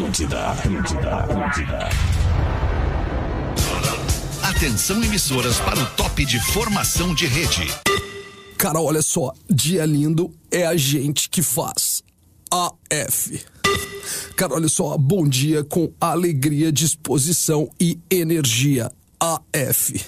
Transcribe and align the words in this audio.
Atlântida, 0.00 0.46
Atlântida, 0.46 1.14
Atlântida. 1.14 1.88
Atenção 4.42 5.04
emissoras 5.04 5.58
para 5.60 5.78
o 5.78 5.86
top 5.90 6.24
de 6.24 6.40
formação 6.40 7.14
de 7.14 7.26
rede. 7.26 7.70
Cara, 8.56 8.80
olha 8.80 9.02
só, 9.02 9.34
dia 9.48 9.84
lindo 9.84 10.34
é 10.50 10.64
a 10.64 10.74
gente 10.74 11.28
que 11.28 11.42
faz. 11.42 12.02
AF. 12.50 13.44
Cara, 14.36 14.54
olha 14.54 14.68
só, 14.68 14.96
bom 14.96 15.28
dia 15.28 15.62
com 15.62 15.92
alegria, 16.00 16.72
disposição 16.72 17.68
e 17.78 17.98
energia. 18.10 18.90
AF. 19.20 20.02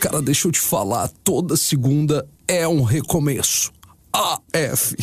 Cara, 0.00 0.22
deixa 0.22 0.48
eu 0.48 0.52
te 0.52 0.60
falar, 0.60 1.10
toda 1.22 1.54
segunda 1.54 2.26
é 2.48 2.66
um 2.66 2.82
recomeço. 2.82 3.70
AF. 4.10 4.96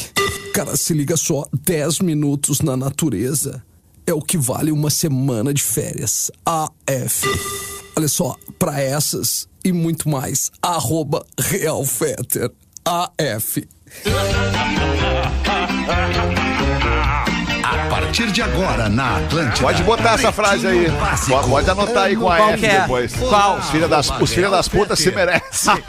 Cara, 0.52 0.76
se 0.76 0.96
liga 0.96 1.16
só, 1.16 1.46
10 1.54 2.00
minutos 2.00 2.62
na 2.62 2.76
natureza 2.76 3.64
é 4.06 4.14
o 4.14 4.22
que 4.22 4.38
vale 4.38 4.72
uma 4.72 4.90
semana 4.90 5.54
de 5.54 5.64
férias. 5.64 6.32
AF. 6.46 7.26
Olha 7.98 8.08
só, 8.08 8.36
pra 8.60 8.80
essas 8.82 9.48
e 9.64 9.72
muito 9.72 10.08
mais, 10.10 10.52
arroba 10.62 11.26
Realfetter. 11.40 12.52
AF. 12.86 13.68
A 18.16 18.18
partir 18.18 18.32
de 18.32 18.42
agora 18.42 18.88
na 18.88 19.18
Atlântida. 19.18 19.62
Pode 19.62 19.84
botar 19.84 20.14
essa 20.14 20.32
frase 20.32 20.66
aí. 20.66 20.90
Básico. 20.90 21.50
Pode, 21.50 21.70
anotar 21.70 22.06
aí 22.06 22.16
com 22.16 22.32
a 22.32 22.52
F 22.52 22.66
é? 22.66 22.80
depois. 22.80 23.14
Qual? 23.14 23.58
Os 23.58 23.70
filhos 23.70 23.90
das, 23.90 24.10
os 24.10 24.34
filhos 24.34 24.52
das 24.52 24.70
putas 24.70 25.00
se 25.00 25.12
merecem. 25.12 25.76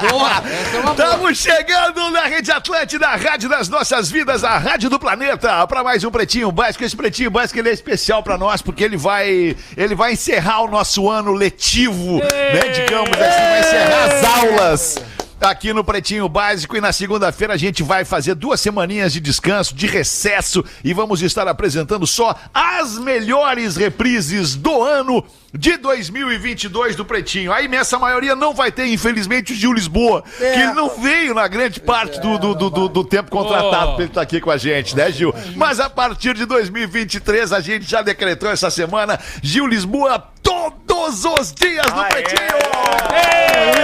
Boa! 0.00 0.42
Essa 0.46 0.76
é 0.76 0.80
boa. 0.80 0.92
Estamos 0.92 1.36
chegando 1.38 2.10
na 2.10 2.22
Rede 2.22 2.50
Atlântida, 2.50 3.08
a 3.08 3.16
rádio 3.16 3.50
das 3.50 3.68
nossas 3.68 4.10
vidas, 4.10 4.42
a 4.42 4.56
rádio 4.56 4.88
do 4.88 4.98
planeta, 4.98 5.66
para 5.66 5.84
mais 5.84 6.04
um 6.04 6.10
Pretinho 6.10 6.50
Básico. 6.50 6.84
Esse 6.84 6.96
Pretinho 6.96 7.30
Básico 7.30 7.58
ele 7.58 7.68
é 7.68 7.72
especial 7.72 8.22
para 8.22 8.38
nós 8.38 8.62
porque 8.62 8.82
ele 8.82 8.96
vai, 8.96 9.54
ele 9.76 9.94
vai 9.94 10.14
encerrar 10.14 10.62
o 10.62 10.68
nosso 10.68 11.10
ano 11.10 11.34
letivo, 11.34 12.16
né? 12.18 12.68
Digamos 12.72 13.12
assim, 13.12 13.20
vai 13.20 13.60
encerrar 13.60 14.04
as 14.04 14.24
aulas. 14.24 15.19
Aqui 15.40 15.72
no 15.72 15.82
Pretinho 15.82 16.28
Básico 16.28 16.76
e 16.76 16.82
na 16.82 16.92
segunda-feira 16.92 17.54
a 17.54 17.56
gente 17.56 17.82
vai 17.82 18.04
fazer 18.04 18.34
duas 18.34 18.60
semaninhas 18.60 19.10
de 19.12 19.20
descanso, 19.20 19.74
de 19.74 19.86
recesso 19.86 20.62
e 20.84 20.92
vamos 20.92 21.22
estar 21.22 21.48
apresentando 21.48 22.06
só 22.06 22.36
as 22.52 22.98
melhores 22.98 23.74
reprises 23.74 24.54
do 24.54 24.82
ano 24.82 25.24
de 25.54 25.78
2022 25.78 26.94
do 26.94 27.04
Pretinho. 27.06 27.52
A 27.52 27.62
imensa 27.62 27.98
maioria 27.98 28.36
não 28.36 28.52
vai 28.54 28.70
ter, 28.70 28.86
infelizmente, 28.86 29.52
o 29.54 29.56
Gil 29.56 29.72
Lisboa, 29.72 30.22
que 30.38 30.44
ele 30.44 30.74
não 30.74 30.90
veio 31.00 31.32
na 31.34 31.48
grande 31.48 31.80
parte 31.80 32.20
do, 32.20 32.38
do, 32.38 32.54
do, 32.54 32.70
do- 32.70 32.88
do 32.88 33.04
tempo 33.04 33.30
contratado 33.30 33.92
pra 33.94 34.02
ele 34.02 34.10
estar 34.10 34.20
aqui 34.20 34.40
com 34.42 34.50
a 34.50 34.58
gente, 34.58 34.94
né, 34.94 35.10
Gil? 35.10 35.34
Mas 35.56 35.80
a 35.80 35.88
partir 35.88 36.34
de 36.34 36.44
2023 36.44 37.52
a 37.52 37.60
gente 37.60 37.88
já 37.90 38.02
decretou 38.02 38.50
essa 38.50 38.70
semana 38.70 39.18
Gil 39.42 39.66
Lisboa 39.66 40.22
todos 41.00 41.24
os 41.24 41.52
dias 41.52 41.86
do 41.86 42.04
Pretinho! 42.08 42.58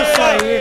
Isso 0.03 0.23
aí. 0.23 0.61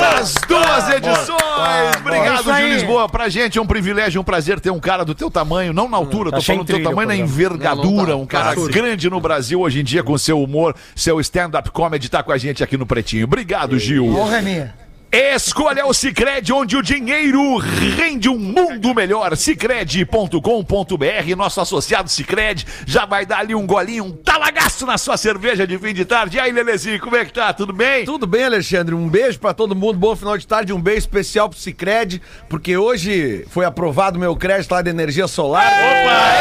Nas 0.00 0.34
duas 0.48 0.90
edições! 0.90 1.96
Obrigado. 2.00 2.56
Gil 2.56 2.68
Lisboa. 2.68 3.08
Pra 3.08 3.28
gente 3.28 3.58
é 3.58 3.62
um 3.62 3.66
privilégio, 3.66 4.20
um 4.20 4.24
prazer 4.24 4.58
ter 4.58 4.70
um 4.70 4.80
cara 4.80 5.04
do 5.04 5.14
teu 5.14 5.30
tamanho, 5.30 5.72
não 5.72 5.88
na 5.88 5.96
altura, 5.96 6.30
tô 6.30 6.40
sem 6.40 6.56
falando 6.56 6.66
do 6.66 6.74
teu 6.74 6.82
tamanho 6.82 7.08
na 7.08 7.16
envergadura, 7.16 8.12
não 8.12 8.22
um 8.22 8.26
tá. 8.26 8.42
cara 8.42 8.54
Tá. 8.54 8.68
grande 8.68 9.08
no 9.08 9.20
Brasil 9.20 9.60
hoje 9.60 9.80
em 9.80 9.84
dia 9.84 10.02
com 10.02 10.16
seu 10.18 10.42
humor, 10.42 10.74
seu 10.94 11.20
stand-up 11.20 11.70
comedy, 11.70 12.08
tá 12.08 12.22
com 12.22 12.32
a 12.32 12.38
gente 12.38 12.62
aqui 12.62 12.76
no 12.76 12.86
Pretinho. 12.86 13.24
Obrigado, 13.24 13.78
Gil. 13.78 14.06
Honra 14.06 14.38
é 14.38 14.42
minha. 14.42 14.83
Escolha 15.16 15.86
o 15.86 15.94
Cicred, 15.94 16.52
onde 16.52 16.76
o 16.76 16.82
dinheiro 16.82 17.58
rende 17.58 18.28
um 18.28 18.36
mundo 18.36 18.92
melhor. 18.92 19.36
Cicred.com.br, 19.36 21.36
nosso 21.36 21.60
associado 21.60 22.08
Cicred, 22.08 22.66
já 22.84 23.06
vai 23.06 23.24
dar 23.24 23.38
ali 23.38 23.54
um 23.54 23.64
golinho, 23.64 24.06
um 24.06 24.10
talagaço 24.10 24.84
na 24.84 24.98
sua 24.98 25.16
cerveja 25.16 25.68
de 25.68 25.78
fim 25.78 25.94
de 25.94 26.04
tarde. 26.04 26.36
E 26.36 26.40
aí, 26.40 26.50
Lelezinho, 26.50 26.98
como 26.98 27.14
é 27.14 27.24
que 27.24 27.32
tá? 27.32 27.52
Tudo 27.52 27.72
bem? 27.72 28.04
Tudo 28.04 28.26
bem, 28.26 28.42
Alexandre? 28.42 28.92
Um 28.92 29.08
beijo 29.08 29.38
pra 29.38 29.54
todo 29.54 29.76
mundo, 29.76 29.96
bom 29.96 30.16
final 30.16 30.36
de 30.36 30.48
tarde, 30.48 30.72
um 30.72 30.80
beijo 30.80 30.98
especial 30.98 31.48
pro 31.48 31.56
Cicred, 31.56 32.20
porque 32.48 32.76
hoje 32.76 33.46
foi 33.50 33.64
aprovado 33.64 34.18
meu 34.18 34.34
crédito 34.34 34.72
lá 34.72 34.82
de 34.82 34.90
energia 34.90 35.28
solar. 35.28 35.64
Opa! 35.64 36.34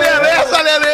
Beleza, 0.00 0.62
Lele! 0.62 0.93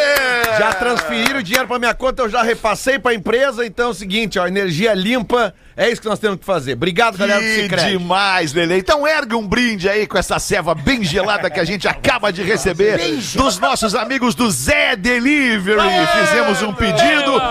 Já 0.61 0.73
transferiram 0.73 1.39
o 1.39 1.43
dinheiro 1.43 1.67
pra 1.67 1.79
minha 1.79 1.93
conta, 1.95 2.21
eu 2.21 2.29
já 2.29 2.43
repassei 2.43 2.99
pra 2.99 3.15
empresa, 3.15 3.65
então 3.65 3.87
é 3.87 3.89
o 3.89 3.95
seguinte, 3.95 4.37
ó, 4.37 4.45
energia 4.45 4.93
limpa, 4.93 5.55
é 5.75 5.89
isso 5.89 5.99
que 5.99 6.07
nós 6.07 6.19
temos 6.19 6.37
que 6.37 6.45
fazer. 6.45 6.73
Obrigado, 6.73 7.17
galera 7.17 7.41
do 7.41 7.47
Cicred. 7.47 7.97
demais, 7.97 8.53
Lele. 8.53 8.77
Então 8.77 9.07
ergue 9.07 9.33
um 9.33 9.47
brinde 9.47 9.89
aí 9.89 10.05
com 10.05 10.19
essa 10.19 10.37
ceva 10.37 10.75
bem 10.75 11.03
gelada 11.03 11.49
que 11.49 11.59
a 11.59 11.63
gente 11.63 11.87
acaba 11.87 12.31
de 12.31 12.43
receber 12.43 12.99
dos 13.35 13.57
nossos 13.57 13.95
amigos 13.95 14.35
do 14.35 14.51
Zé 14.51 14.95
Delivery. 14.95 15.81
Fizemos 16.19 16.61
um 16.61 16.75
pedido. 16.75 17.41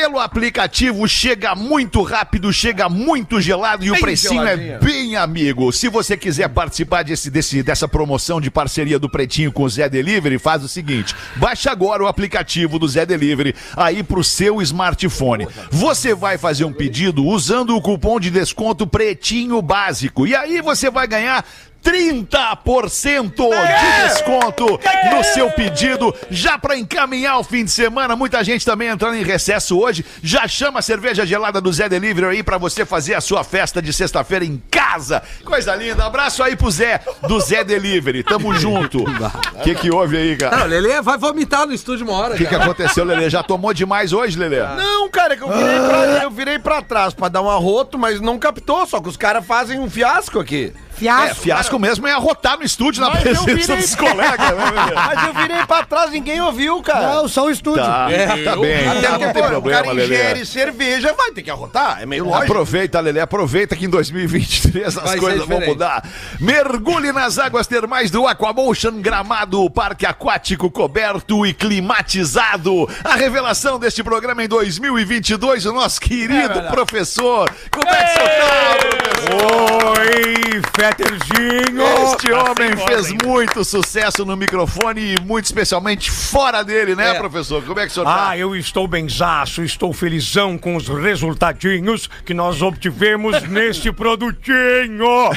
Pelo 0.00 0.18
aplicativo 0.18 1.06
chega 1.06 1.54
muito 1.54 2.00
rápido, 2.02 2.50
chega 2.54 2.88
muito 2.88 3.38
gelado 3.38 3.84
e 3.84 3.90
o 3.90 3.92
Bem 3.92 4.00
precinho 4.02 4.40
geladinho. 4.42 4.72
é 4.72 4.78
bem 4.78 5.14
amigo. 5.14 5.70
Se 5.74 5.90
você 5.90 6.16
quiser 6.16 6.48
participar 6.48 7.02
desse, 7.04 7.30
desse- 7.30 7.62
dessa 7.62 7.86
promoção 7.86 8.40
de 8.40 8.50
parceria 8.50 8.98
do 8.98 9.10
Pretinho 9.10 9.52
com 9.52 9.62
o 9.64 9.68
Zé 9.68 9.90
Delivery, 9.90 10.38
faz 10.38 10.64
o 10.64 10.68
seguinte: 10.68 11.14
baixa 11.36 11.70
agora 11.70 12.02
o 12.02 12.06
aplicativo 12.06 12.78
do 12.78 12.88
Zé 12.88 13.04
Delivery 13.04 13.54
aí 13.76 14.02
pro 14.02 14.24
seu 14.24 14.62
smartphone. 14.62 15.46
Você 15.70 16.14
vai 16.14 16.38
fazer 16.38 16.64
um 16.64 16.72
pedido 16.72 17.22
usando 17.22 17.76
o 17.76 17.82
cupom 17.82 18.18
de 18.18 18.30
desconto 18.30 18.86
Pretinho 18.86 19.60
Básico. 19.60 20.26
E 20.26 20.34
aí 20.34 20.62
você 20.62 20.88
vai 20.90 21.06
ganhar 21.06 21.44
30% 21.82 23.34
de 23.34 24.08
desconto 24.08 24.66
no 25.14 25.24
seu 25.24 25.50
pedido, 25.50 26.14
já 26.30 26.58
para 26.58 26.76
encaminhar 26.76 27.38
o 27.38 27.44
fim 27.44 27.64
de 27.64 27.70
semana. 27.70 28.14
Muita 28.16 28.42
gente 28.44 28.64
também 28.64 28.88
entrando 28.88 29.16
em 29.16 29.22
recesso 29.22 29.78
hoje. 29.78 30.04
Já 30.22 30.46
chama 30.46 30.78
a 30.78 30.82
cerveja 30.82 31.24
gelada 31.26 31.60
do 31.60 31.72
Zé 31.72 31.88
Delivery 31.88 32.26
aí 32.26 32.42
para 32.42 32.58
você 32.58 32.84
fazer 32.84 33.14
a 33.14 33.20
sua 33.20 33.44
festa 33.44 33.80
de 33.80 33.92
sexta-feira 33.92 34.44
em 34.44 34.62
casa. 34.70 35.22
Coisa 35.44 35.74
linda. 35.74 36.04
Abraço 36.04 36.42
aí 36.42 36.56
pro 36.56 36.70
Zé 36.70 37.00
do 37.26 37.40
Zé 37.40 37.64
Delivery. 37.64 38.22
Tamo 38.22 38.54
junto. 38.58 39.02
O 39.04 39.62
que 39.62 39.74
que 39.74 39.90
houve 39.90 40.16
aí, 40.16 40.30
Não, 40.32 40.38
cara? 40.38 40.64
o 40.64 40.66
Lelê 40.66 41.00
vai 41.02 41.18
vomitar 41.18 41.66
no 41.66 41.72
estúdio 41.72 42.06
uma 42.06 42.16
hora. 42.16 42.34
O 42.34 42.36
que, 42.36 42.46
que 42.46 42.54
aconteceu, 42.54 43.04
Lelê? 43.04 43.28
Já 43.30 43.42
tomou 43.42 43.72
demais 43.72 44.12
hoje, 44.12 44.38
Lelê? 44.38 44.60
Não, 44.60 45.08
cara, 45.08 45.34
é 45.34 45.36
que 45.36 45.42
eu 45.42 45.48
virei, 45.50 45.78
pra, 45.80 46.22
eu 46.22 46.30
virei 46.30 46.58
pra 46.58 46.82
trás 46.82 47.14
pra 47.14 47.28
dar 47.28 47.42
um 47.42 47.50
arroto, 47.50 47.98
mas 47.98 48.20
não 48.20 48.38
captou, 48.38 48.86
só 48.86 49.00
que 49.00 49.08
os 49.08 49.16
caras 49.16 49.44
fazem 49.46 49.78
um 49.78 49.88
fiasco 49.90 50.38
aqui. 50.38 50.72
É, 50.90 51.00
Fiasco. 51.00 51.42
fiasco 51.42 51.78
mesmo 51.78 52.06
é 52.06 52.12
arrotar 52.12 52.58
no 52.58 52.64
estúdio 52.64 53.00
na 53.00 53.08
Mas 53.10 53.24
eu 53.24 53.44
presença 53.44 53.54
virei- 53.74 53.76
dos 53.82 53.94
colegas, 53.96 54.38
né? 54.56 54.64
Mas 54.94 55.26
eu 55.26 55.34
virei 55.34 55.66
pra 55.66 55.84
trás, 55.84 56.10
ninguém 56.10 56.40
ouviu, 56.42 56.82
cara. 56.82 57.14
Não, 57.14 57.28
só 57.28 57.46
o 57.46 57.50
estúdio. 57.50 57.82
Tá, 57.82 58.08
tá 58.44 58.56
bem. 58.56 58.86
Até 58.88 59.08
Não 59.08 59.18
porque 59.18 59.32
tem 59.32 59.42
problema, 59.48 59.82
cara 59.82 59.92
Lelê. 59.94 60.04
ingere 60.14 60.44
cerveja, 60.46 61.14
vai 61.14 61.30
ter 61.32 61.42
que 61.42 61.50
arrotar, 61.50 62.02
é 62.02 62.06
meio 62.06 62.24
lógico. 62.24 62.44
Aproveita, 62.44 63.00
Lelê, 63.00 63.20
aproveita 63.20 63.74
que 63.74 63.86
em 63.86 63.88
2023 63.88 64.86
as 64.98 65.02
Vai 65.10 65.16
coisas 65.18 65.46
vão 65.46 65.60
mudar. 65.60 66.06
Mergulhe 66.38 67.12
nas 67.12 67.38
águas 67.38 67.66
termais 67.66 68.10
do 68.10 68.26
Aquamotion 68.26 69.00
Gramado, 69.00 69.68
parque 69.70 70.04
aquático 70.04 70.70
coberto 70.70 71.46
e 71.46 71.54
climatizado. 71.54 72.88
A 73.04 73.14
revelação 73.14 73.78
deste 73.78 74.02
programa 74.02 74.44
em 74.44 74.48
2022, 74.48 75.66
o 75.66 75.72
nosso 75.72 76.00
querido 76.00 76.62
professor. 76.70 77.50
Como 77.70 77.88
é 77.88 78.04
que 78.04 78.10
você 78.10 78.18
tá, 78.20 78.76
professor? 78.80 80.00
Oi, 80.00 80.62
Fetterzinho! 80.80 81.84
Este 82.14 82.32
homem 82.32 82.74
fez 82.88 83.12
muito 83.22 83.62
sucesso 83.66 84.24
no 84.24 84.34
microfone 84.34 85.14
e 85.14 85.20
muito 85.20 85.44
especialmente 85.44 86.10
fora 86.10 86.64
dele, 86.64 86.96
né, 86.96 87.10
É. 87.10 87.14
professor? 87.18 87.62
Como 87.62 87.78
é 87.78 87.82
que 87.84 87.90
o 87.90 87.94
senhor 87.94 88.06
tá? 88.06 88.30
Ah, 88.30 88.38
eu 88.38 88.56
estou 88.56 88.88
benzaço, 88.88 89.62
estou 89.62 89.92
felizão 89.92 90.56
com 90.56 90.76
os 90.76 90.88
resultadinhos 90.88 92.08
que 92.24 92.32
nós 92.32 92.62
obtivemos 92.62 93.42
neste 93.46 93.92
produtinho. 93.92 95.04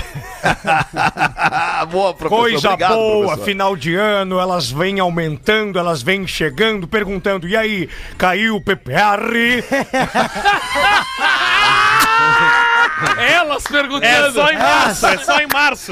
Boa, 1.91 2.13
professor. 2.13 2.29
Coisa 2.29 2.69
Obrigado, 2.69 2.93
boa, 2.93 3.25
professor. 3.25 3.45
final 3.45 3.75
de 3.75 3.95
ano, 3.95 4.39
elas 4.39 4.71
vêm 4.71 5.01
aumentando, 5.01 5.77
elas 5.77 6.01
vêm 6.01 6.25
chegando, 6.25 6.87
perguntando, 6.87 7.49
e 7.49 7.57
aí, 7.57 7.89
caiu 8.17 8.55
o 8.55 8.61
PPR? 8.61 9.61
Elas 13.17 13.63
perguntando. 13.63 14.05
É 14.05 14.31
só 14.31 14.49
em 14.51 14.57
março, 14.57 15.05
é 15.07 15.17
só 15.19 15.39
em 15.39 15.47
março. 15.51 15.91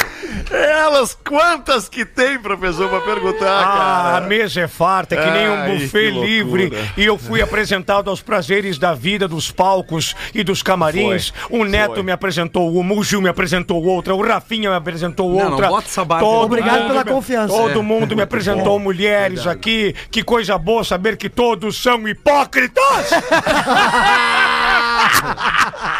Elas, 0.51 1.17
quantas 1.27 1.87
que 1.89 2.05
tem, 2.05 2.37
professor, 2.39 2.89
pra 2.89 3.01
perguntar, 3.01 3.47
Ah, 3.49 4.09
a 4.09 4.11
cara? 4.13 4.27
mesa 4.27 4.61
é 4.61 4.67
farta, 4.67 5.15
é 5.15 5.23
que 5.23 5.31
nem 5.31 5.49
um 5.49 5.77
buffet 5.79 6.11
livre. 6.11 6.71
E 6.97 7.05
eu 7.05 7.17
fui 7.17 7.41
apresentado 7.41 8.09
aos 8.09 8.21
prazeres 8.21 8.77
da 8.77 8.93
vida, 8.93 9.27
dos 9.27 9.51
palcos 9.51 10.15
e 10.33 10.43
dos 10.43 10.61
camarins. 10.61 11.33
o 11.49 11.63
Neto 11.63 11.95
foi. 11.95 12.03
me 12.03 12.11
apresentou 12.11 12.71
uma, 12.75 12.93
o 12.93 13.03
Gil 13.03 13.21
me 13.21 13.29
apresentou 13.29 13.83
outra, 13.83 14.13
o 14.15 14.21
Rafinha 14.25 14.69
me 14.69 14.75
apresentou 14.75 15.29
Não, 15.31 15.37
não 15.45 15.51
outra. 15.51 15.67
bota 15.69 15.87
essa 15.87 16.03
barba. 16.05 16.25
Obrigado 16.27 16.79
mundo 16.81 16.87
pela 16.87 17.03
me- 17.03 17.11
confiança. 17.11 17.53
Todo 17.53 17.79
É. 17.79 17.83
mundo 17.83 18.15
me 18.15 18.21
apresentou 18.21 18.77
mulheres 18.79 19.47
aqui. 19.47 19.93
Que 20.11 20.23
coisa 20.23 20.57
boa 20.57 20.83
saber 20.83 21.17
que 21.17 21.29
todos 21.29 21.81
são 21.81 22.07
hipócritas. 22.07 22.81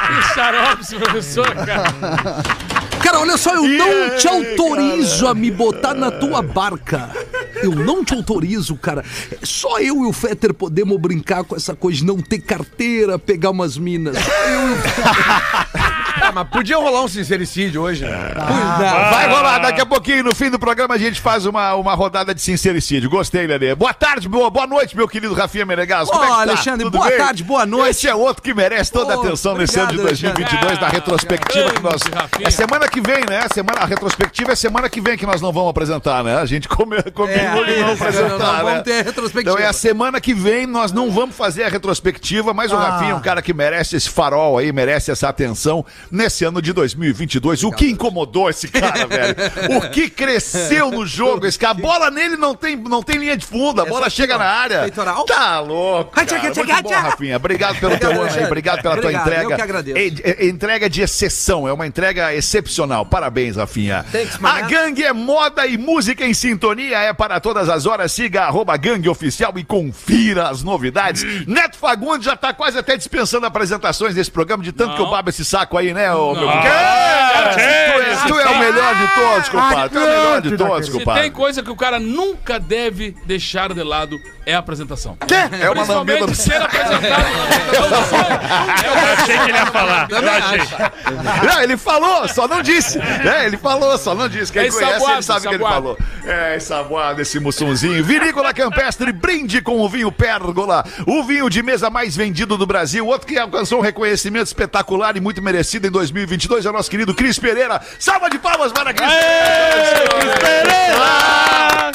Que 0.07 0.33
xarope 0.33 0.81
esse 0.81 0.95
professor, 0.95 1.56
cara. 1.56 2.44
Cara, 3.03 3.19
olha 3.19 3.38
só, 3.38 3.56
eu 3.56 3.68
não 3.68 4.18
te 4.18 4.27
autorizo 4.27 5.27
a 5.27 5.33
me 5.33 5.50
botar 5.50 5.94
na 5.94 6.12
tua 6.12 6.42
barca. 6.42 7.09
Eu 7.62 7.71
não 7.71 8.03
te 8.03 8.13
autorizo, 8.13 8.75
cara. 8.75 9.03
Só 9.44 9.80
eu 9.80 10.03
e 10.03 10.06
o 10.07 10.13
Fetter 10.13 10.53
podemos 10.53 11.00
brincar 11.00 11.44
com 11.44 11.56
essa 11.56 11.75
coisa 11.75 12.00
de 12.00 12.06
não 12.06 12.18
ter 12.18 12.39
carteira, 12.39 13.18
pegar 13.18 13.50
umas 13.50 13.77
minas. 13.77 14.18
Só 14.18 14.31
eu 14.50 14.69
e 14.69 14.74
o 14.74 14.77
Ah, 16.22 16.31
mas 16.34 16.48
podia 16.50 16.78
rolar 16.78 17.02
um 17.04 17.08
sincericídio 17.08 17.81
hoje, 17.81 18.04
né? 18.06 18.31
Vai 18.36 19.28
rolar, 19.30 19.60
daqui 19.60 19.81
a 19.81 19.86
pouquinho, 19.86 20.24
no 20.24 20.36
fim 20.36 20.50
do 20.50 20.60
programa, 20.60 20.96
a 20.96 20.98
gente 20.98 21.19
faz 21.22 21.46
uma, 21.46 21.74
uma 21.75 21.94
rodada 21.94 22.34
de 22.34 22.42
sincericídio. 22.42 23.10
Gostei, 23.10 23.48
Lelê. 23.48 23.74
Boa 23.75 23.94
tarde, 23.94 24.28
boa, 24.28 24.50
boa 24.50 24.68
noite, 24.68 24.96
meu 24.96 25.08
querido 25.08 25.34
Rafinha 25.34 25.66
Menegas. 25.66 26.10
Como 26.10 26.24
é 26.24 26.28
que 26.28 26.34
tá? 26.34 26.42
Alexandre, 26.42 26.84
Tudo 26.86 26.98
boa 26.98 27.10
bem? 27.10 27.18
tarde, 27.18 27.44
boa 27.44 27.66
noite. 27.66 27.90
Esse 27.92 28.08
é 28.08 28.16
outro 28.16 28.42
que 28.44 28.54
merece 28.54 28.92
toda 28.92 29.13
a 29.13 29.18
Pô, 29.18 29.24
atenção 29.28 29.56
nesse 29.56 29.80
ano 29.80 29.92
de 29.94 30.00
obrigado, 30.00 30.34
2022, 30.36 30.80
da 30.80 30.88
retrospectiva 30.88 31.72
que 31.72 31.81
nós... 31.81 32.02
Rafinha. 32.04 32.48
É 32.48 32.52
semana 32.52 32.88
que 32.88 33.02
vem, 33.02 33.25
né? 33.30 33.48
Semana, 33.54 33.80
a 33.81 33.86
retrospectiva 33.86 34.52
é 34.52 34.56
semana 34.56 34.90
que 34.90 35.02
vem 35.02 35.18
que 35.18 35.25
nós 35.25 35.42
não 35.42 35.52
vamos 35.52 35.69
apresentar, 35.69 36.24
né? 36.24 36.38
A 36.38 36.46
gente 36.46 36.68
come- 36.68 37.02
combinou 37.13 37.66
de 37.66 37.75
não 37.78 37.90
É, 37.90 37.94
apresentar, 37.94 38.30
não, 38.30 38.38
não, 38.38 38.54
né? 38.54 38.63
vamos 38.63 38.84
ter 38.84 39.00
a 39.00 39.04
retrospectiva. 39.04 39.42
Então 39.56 39.58
é 39.66 39.68
a 39.69 39.74
semana 39.74 40.19
que 40.22 40.34
vem, 40.34 40.66
nós 40.68 40.92
não 40.92 41.12
vamos 41.12 41.36
fazer 41.36 41.63
a 41.63 41.69
retrospectiva, 41.69 42.54
mas 42.54 42.72
o 42.72 42.75
Rafinha 42.75 43.12
é 43.12 43.16
um 43.16 43.22
cara 43.22 43.42
que 43.42 43.54
merece 43.54 43.96
esse 43.96 44.10
farol 44.10 44.58
aí, 44.58 44.72
merece 44.72 45.12
essa 45.12 45.30
atenção 45.30 45.86
nesse 46.09 46.44
ano 46.45 46.62
de 46.62 46.74
2022. 46.74 47.63
O 47.63 47.71
que 47.71 47.89
incomodou 47.89 48.50
esse 48.50 48.68
cara, 48.68 49.06
velho? 49.06 49.36
O 49.77 49.89
que 49.89 50.09
cresceu 50.09 50.92
no 50.92 51.06
jogo? 51.06 51.45
Esse 51.45 51.59
cara, 51.59 51.71
a 51.71 51.81
bola 51.81 52.12
nele 52.12 52.38
não 52.38 52.56
tem, 52.56 52.75
não 52.75 53.03
tem 53.03 53.18
linha 53.18 53.38
de 53.38 53.45
fundo, 53.45 53.81
a 53.81 53.86
bola 53.86 54.09
chega 54.09 54.38
na 54.38 54.45
área. 54.45 54.81
Peitoral? 54.81 55.25
Tá 55.25 55.59
louco. 55.59 56.12
Cara. 56.12 56.42
Muito 56.42 56.83
bom, 56.83 56.89
Rafinha. 56.89 57.36
Obrigado 57.38 57.80
pelo 57.80 57.98
teu 57.98 58.12
ano 58.12 58.24
aí, 58.24 58.45
obrigado 58.45 58.81
pela 58.81 58.98
tua 58.98 59.12
entrega. 59.12 59.44
eu 59.44 59.56
que 59.56 59.62
agradeço. 59.62 60.44
Entrega 60.44 60.89
de 60.89 61.01
exceção, 61.01 61.68
é 61.68 61.74
uma 61.74 61.88
entrega 61.88 62.33
excepcional. 62.33 63.06
Parabéns, 63.06 63.56
Rafinha. 63.56 64.06
A 64.44 64.62
gangue 64.62 65.03
é 65.03 65.13
moda 65.13 65.65
e 65.65 65.77
música 65.77 66.25
em 66.25 66.33
sintonia, 66.33 66.98
é 66.98 67.13
para 67.13 67.39
todas 67.39 67.69
as 67.69 67.86
horas. 67.86 68.12
Siga 68.12 68.44
arroba 68.44 68.75
gangue 68.77 69.09
oficial 69.09 69.53
e 69.57 69.63
confira 69.63 70.50
as 70.50 70.63
novidades. 70.63 71.24
Neto 71.48 71.77
Fagundes 71.77 72.25
já 72.25 72.36
tá 72.36 72.53
quase 72.53 72.77
até 72.77 72.95
dispensando 72.98 73.45
apresentações 73.45 74.13
desse 74.15 74.31
programa, 74.31 74.63
de 74.63 74.71
tanto 74.71 74.95
que 74.95 75.01
eu 75.01 75.09
babo 75.09 75.30
esse 75.30 75.44
saco 75.44 75.77
aí, 75.77 75.91
né, 75.94 76.14
ô, 76.14 76.34
meu 76.34 76.48
compadre? 76.48 76.72
Tu 77.54 77.60
é, 77.60 78.16
tu 78.28 78.40
é 78.40 78.48
o 78.50 78.60
melhor 78.60 78.96
de 78.96 79.08
todos, 79.16 79.50
compadre. 79.50 79.90
Tu 79.90 79.98
é 79.98 80.02
o 80.02 80.06
melhor 80.08 80.42
de 80.42 80.58
todos, 80.58 80.86
Se 80.86 80.92
tem 80.92 81.00
compadre. 81.00 81.32
coisa 81.32 81.64
que 81.64 81.70
o 81.72 81.76
cara 81.76 82.00
nunca 82.00 82.60
deve 82.60 83.16
deixar 83.26 83.74
de 83.74 83.84
lado, 83.84 84.18
é 84.46 84.54
a 84.54 84.60
apresentação. 84.60 85.18
É 85.62 85.70
uma 85.70 85.84
lambida 85.84 86.26
no 86.28 86.36
ser 86.36 86.62
apresentado. 86.62 87.02
Eu 88.86 89.14
achei 89.14 89.38
que 89.38 89.50
ele 89.50 89.58
ia 89.58 89.66
falar. 89.68 90.08
Eu 90.10 90.30
achei. 90.30 90.60
Não, 91.48 91.62
ele 91.62 91.78
falou, 91.78 92.28
só 92.28 92.48
não 92.48 92.62
disse. 92.62 93.00
É, 93.00 93.46
ele 93.46 93.58
falou, 93.58 93.98
só 93.98 94.14
não 94.16 94.28
disse. 94.30 94.52
Quem 94.52 94.64
É 94.68 94.70
conhece, 94.70 94.86
ensaboado, 94.96 95.14
ele 95.14 95.22
sabe 95.24 95.46
o 95.46 95.50
que 95.50 95.56
ele 95.56 95.64
falou. 95.64 95.98
É, 96.26 96.56
ensaboado 96.58 97.22
esse 97.22 97.40
mussunzinho. 97.40 98.04
Vinícola 98.04 98.54
Campestre, 98.54 99.12
brinde 99.12 99.62
com 99.62 99.80
o 99.80 99.90
vinho 99.90 100.12
Pérgola. 100.12 100.84
O 101.06 101.24
vinho 101.24 101.50
de 101.50 101.62
mesa 101.64 101.90
mais 101.90 102.16
vendido 102.16 102.58
do 102.58 102.66
Brasil. 102.66 103.06
Outro 103.06 103.28
que 103.28 103.38
alcançou 103.38 103.80
um 103.80 103.82
reconhecimento 103.82 104.48
espetacular 104.48 105.16
e 105.18 105.20
muito 105.20 105.42
merecido 105.42 105.81
em 105.88 105.92
2022 105.92 106.66
é 106.66 106.69
o 106.69 106.74
nosso 106.74 106.89
querido 106.89 107.13
Cris 107.13 107.38
Pereira. 107.39 107.81
Salva 108.00 108.30
de 108.30 108.39
palmas 108.39 108.72
para 108.72 108.94
Cris 108.94 109.10
Pereira! 110.39 111.92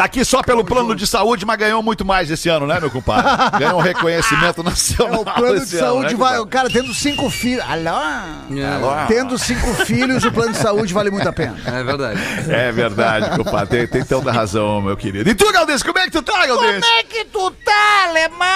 Tá 0.00 0.04
aqui 0.04 0.24
só 0.24 0.42
pelo 0.42 0.64
plano 0.64 0.96
de 0.96 1.06
saúde, 1.06 1.44
mas 1.44 1.58
ganhou 1.58 1.82
muito 1.82 2.06
mais 2.06 2.30
esse 2.30 2.48
ano, 2.48 2.66
né, 2.66 2.80
meu 2.80 2.90
compadre? 2.90 3.30
Ganhou 3.58 3.78
um 3.78 3.82
reconhecimento 3.82 4.62
nacional. 4.62 5.10
É 5.10 5.18
o 5.20 5.24
plano 5.24 5.56
de 5.58 5.62
esse 5.64 5.76
ano, 5.76 5.86
saúde 5.86 6.14
né, 6.14 6.18
vai. 6.18 6.38
O 6.38 6.46
cara 6.46 6.70
tendo 6.70 6.94
cinco 6.94 7.28
filhos. 7.28 7.62
Alô? 7.68 7.90
Alô? 7.90 9.06
Tendo 9.08 9.38
cinco 9.38 9.74
filhos, 9.84 10.24
o 10.24 10.32
plano 10.32 10.52
de 10.52 10.58
saúde 10.58 10.94
vale 10.94 11.10
muito 11.10 11.28
a 11.28 11.32
pena. 11.32 11.56
É 11.66 11.82
verdade. 11.82 12.20
É 12.48 12.72
verdade, 12.72 13.36
compadre. 13.36 13.68
Tem, 13.68 13.86
tem 13.86 14.04
tanta 14.04 14.32
razão, 14.32 14.80
meu 14.80 14.96
querido. 14.96 15.28
E 15.28 15.34
tu, 15.34 15.52
Galdês, 15.52 15.82
como 15.82 15.98
é 15.98 16.04
que 16.04 16.10
tu 16.12 16.22
tá, 16.22 16.46
Galdês? 16.46 16.82
é 16.82 17.02
que 17.02 17.26
tu 17.26 17.50
tá, 17.50 18.04
alemão? 18.08 18.46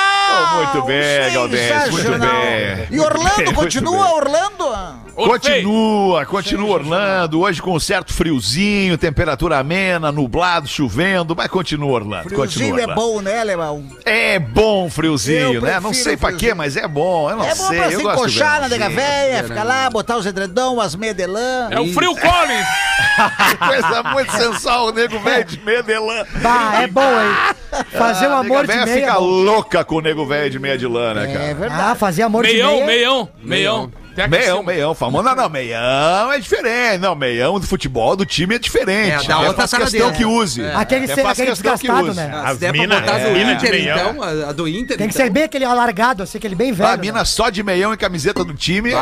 Oh, 0.41 0.57
muito 0.57 0.87
bem, 0.87 1.35
Galdês, 1.35 1.91
muito 1.91 2.07
Sensacional. 2.07 2.41
bem. 2.41 2.89
E 2.91 3.01
Orlando, 3.01 3.53
continua 3.53 4.05
bem. 4.05 4.15
Orlando? 4.15 5.04
Continua, 5.15 6.27
continua 6.27 6.71
Orlando, 6.71 7.41
hoje 7.41 7.63
com 7.63 7.73
um 7.75 7.79
certo 7.81 8.13
friozinho, 8.13 8.99
temperatura 8.99 9.59
amena, 9.59 10.11
nublado, 10.11 10.67
chovendo, 10.67 11.35
mas 11.37 11.47
continua 11.49 11.93
Orlando. 11.93 12.25
Friozinho 12.29 12.71
continua 12.71 12.81
é 12.81 12.83
Orlando. 12.83 13.01
bom, 13.01 13.21
né, 13.23 13.41
alemão? 13.41 13.85
É 14.05 14.39
bom 14.39 14.91
friozinho, 14.91 15.61
né? 15.61 15.79
Não 15.79 15.95
sei 15.95 16.17
pra 16.17 16.33
quê, 16.33 16.53
mas 16.53 16.77
é 16.77 16.89
bom, 16.89 17.31
eu 17.31 17.37
não 17.37 17.45
é 17.45 17.55
bom 17.55 17.67
sei. 17.69 17.79
pra 17.79 17.93
eu 17.93 17.99
se 17.99 18.03
gosto 18.05 18.19
encoxar 18.19 18.61
na 18.63 18.69
nega 18.69 18.89
véia, 18.91 19.45
ficar 19.45 19.63
lá, 19.63 19.89
botar 19.89 20.17
os 20.17 20.27
edredom, 20.27 20.81
as 20.81 20.97
meias 20.97 21.17
de 21.17 21.27
lã. 21.27 21.69
É 21.71 21.79
o 21.81 21.93
Frio 21.93 22.15
Collins. 22.17 22.67
Coisa 23.69 24.03
muito 24.13 24.33
sensual, 24.33 24.87
o 24.89 24.93
nego 24.93 25.19
velho 25.21 25.45
de 25.45 25.61
meia 25.61 25.83
de 25.83 25.99
lã. 25.99 26.25
Bah, 26.43 26.83
é 26.83 26.87
bom, 26.89 27.01
hein? 27.03 27.85
Fazer 27.97 28.27
um 28.29 28.33
A 28.33 28.39
amor 28.41 28.63
de 28.63 28.67
véia 28.69 28.85
meia. 28.87 28.97
fica 29.07 29.19
louca 29.19 29.85
com 29.85 29.97
o 29.97 30.01
nego 30.01 30.27
velho 30.27 30.51
de 30.51 30.59
meia 30.59 30.77
de 30.77 30.87
lã, 30.87 31.15
né, 31.15 31.27
cara? 31.33 31.45
É 31.45 31.55
verdade. 31.55 31.83
Ah, 31.91 31.95
fazer 31.95 32.23
amor 32.23 32.45
de 32.45 32.53
Meião, 32.53 32.73
meia. 32.73 32.87
meião, 32.87 33.29
meião. 33.43 33.93
Tem 34.15 34.29
Meião, 34.29 34.63
meião, 34.63 34.95
famoso. 34.95 35.25
Não, 35.25 35.35
não, 35.35 35.49
meião 35.49 36.33
é 36.33 36.39
diferente. 36.39 36.99
Não, 37.01 37.15
meião 37.15 37.59
do 37.59 37.67
futebol 37.67 38.15
do 38.17 38.25
time 38.25 38.55
é 38.55 38.59
diferente. 38.59 39.25
É, 39.25 39.29
da 39.29 39.39
outra 39.41 39.55
faz 39.55 39.71
cara 39.73 39.85
questão 39.85 40.07
dele. 40.09 40.19
que 40.19 40.25
use. 40.25 40.63
É. 40.63 40.75
Aquele, 40.75 41.05
É, 41.05 41.15
ser, 41.15 41.27
aquele 41.27 41.49
questão 41.51 41.73
que 41.73 41.79
desgastado, 41.87 42.09
use. 42.11 42.17
né? 42.17 42.31
Se 42.31 42.47
As 42.51 42.59
der 42.59 42.73
pra 42.73 42.81
mina- 42.81 43.01
botar 43.01 43.15
a 43.15 43.19
do 43.19 43.25
é, 43.27 43.43
Inter, 43.53 43.75
então, 43.75 44.23
a, 44.23 44.29
a 44.49 44.53
do 44.53 44.69
Inter, 44.69 44.97
Tem 44.97 45.09
que 45.09 45.15
então. 45.15 45.27
ser 45.27 45.31
bem 45.31 45.43
aquele 45.45 45.65
alargado, 45.65 46.23
assim, 46.23 46.39
aquele 46.39 46.55
bem 46.55 46.73
velho. 46.73 46.91
A 46.91 46.97
mina 46.97 47.25
só 47.25 47.51
de 47.51 47.63
meião 47.63 47.93
e 47.93 47.97
camiseta 47.97 48.45
do 48.45 48.55
time. 48.55 48.93
é- 48.93 48.97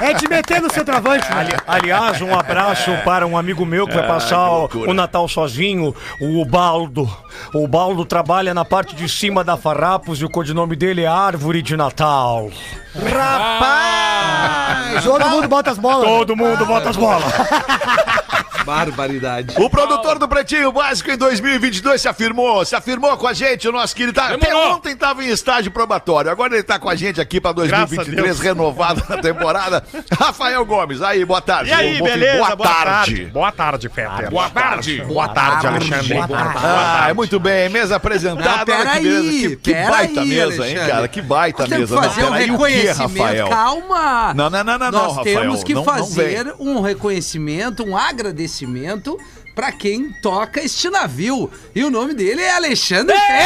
É 0.00 0.12
de 0.14 0.28
meter 0.28 0.60
no 0.60 0.72
centroavante, 0.72 1.28
né? 1.30 1.40
Ali- 1.40 1.52
aliás, 1.66 2.20
um 2.20 2.34
abraço 2.34 2.90
para 3.04 3.26
um 3.26 3.36
amigo 3.38 3.64
meu 3.64 3.86
que 3.86 3.94
vai 3.94 4.06
passar 4.06 4.48
o, 4.50 4.58
loucura. 4.60 4.90
o 4.90 4.94
Natal 4.94 5.28
sozinho, 5.28 5.94
o 6.20 6.44
Baldo. 6.44 7.08
O 7.54 7.66
Baldo 7.68 8.04
trabalha 8.04 8.52
na 8.52 8.64
parte 8.64 8.94
de 8.96 9.08
cima 9.08 9.44
da 9.44 9.56
Farrapos 9.56 10.20
e 10.20 10.24
o 10.24 10.30
codinome 10.30 10.74
dele 10.76 11.02
é 11.02 11.06
Árvore 11.06 11.62
de 11.62 11.76
Natal. 11.76 12.31
Rapaz! 12.94 15.04
Todo 15.04 15.30
mundo 15.30 15.48
bota 15.48 15.70
as 15.70 15.78
bolas. 15.78 16.04
Todo 16.04 16.36
mundo 16.36 16.66
bota 16.66 16.90
as 16.90 16.96
bolas. 16.96 17.32
Barbaridade. 18.64 19.54
O 19.60 19.68
produtor 19.68 20.18
do 20.18 20.28
Pretinho 20.28 20.70
Básico 20.72 21.10
em 21.10 21.16
2022 21.16 22.00
se 22.00 22.08
afirmou, 22.08 22.64
se 22.64 22.74
afirmou 22.76 23.16
com 23.16 23.26
a 23.26 23.32
gente, 23.32 23.68
o 23.68 23.72
nosso 23.72 23.94
querido. 23.94 24.20
Até 24.20 24.36
Demorou. 24.36 24.74
ontem 24.74 24.92
estava 24.92 25.24
em 25.24 25.28
estágio 25.28 25.70
probatório, 25.70 26.30
agora 26.30 26.54
ele 26.54 26.62
tá 26.62 26.78
com 26.78 26.88
a 26.88 26.94
gente 26.94 27.20
aqui 27.20 27.40
para 27.40 27.52
Graças 27.52 27.72
a 27.72 27.86
2023, 27.96 28.24
Deus. 28.26 28.40
renovado 28.40 29.02
na 29.08 29.18
temporada. 29.18 29.84
Rafael 30.18 30.64
Gomes, 30.64 31.02
aí, 31.02 31.24
boa 31.24 31.40
tarde. 31.40 31.70
E 31.70 31.72
aí, 31.72 32.00
beleza? 32.02 32.54
Boa, 32.56 32.68
tarde. 32.68 33.24
Boa 33.26 33.52
tarde, 33.52 33.88
Fetter. 33.88 34.30
Boa 34.30 34.50
tarde. 34.50 35.00
Boa 35.02 35.28
tarde, 35.28 35.66
Alexandre. 35.66 36.18
Ah, 36.56 37.06
é 37.08 37.12
muito 37.12 37.40
bem, 37.40 37.68
mesa 37.68 37.96
apresentada. 37.96 38.58
Não, 38.58 38.64
pera 38.64 38.90
olha 38.92 39.00
que 39.00 39.32
que, 39.48 39.56
que 39.56 39.72
pera 39.72 39.90
baita 39.90 40.20
aí, 40.20 40.26
mesa, 40.28 40.40
hein, 40.42 40.58
Alexandre. 40.76 40.90
cara? 40.92 41.08
Que 41.08 41.22
baita 41.22 41.62
Nós 41.62 41.68
temos 41.68 41.90
mesa. 41.90 42.00
que 42.00 42.06
Não, 42.06 42.14
fazer 42.14 42.24
um 42.30 42.32
que, 42.36 42.50
reconhecimento. 42.52 43.18
Rafael? 43.22 43.48
Calma. 43.48 44.34
Não, 44.34 44.50
não, 44.50 44.64
não, 44.64 44.78
não, 44.78 44.90
Nós 44.90 45.16
não, 45.16 45.22
temos 45.24 45.46
Rafael, 45.46 45.64
que 45.64 45.74
não- 45.74 45.84
não 45.84 45.92
fazer 45.94 46.54
um 46.58 46.80
reconhecimento, 46.80 47.84
um 47.84 47.96
agradecimento 47.96 48.51
pra 49.54 49.72
quem 49.72 50.12
toca 50.22 50.60
este 50.60 50.88
navio. 50.90 51.50
E 51.74 51.82
o 51.84 51.90
nome 51.90 52.14
dele 52.14 52.42
é 52.42 52.54
Alexandre 52.54 53.16
Fetter. 53.16 53.42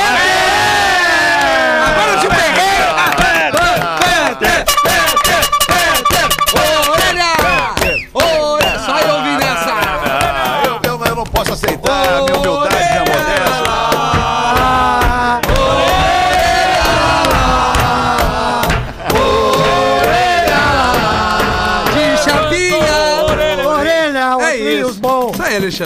Agora 1.89 2.13
eu 2.13 2.21
te 2.21 2.29
peguei. 2.29 2.96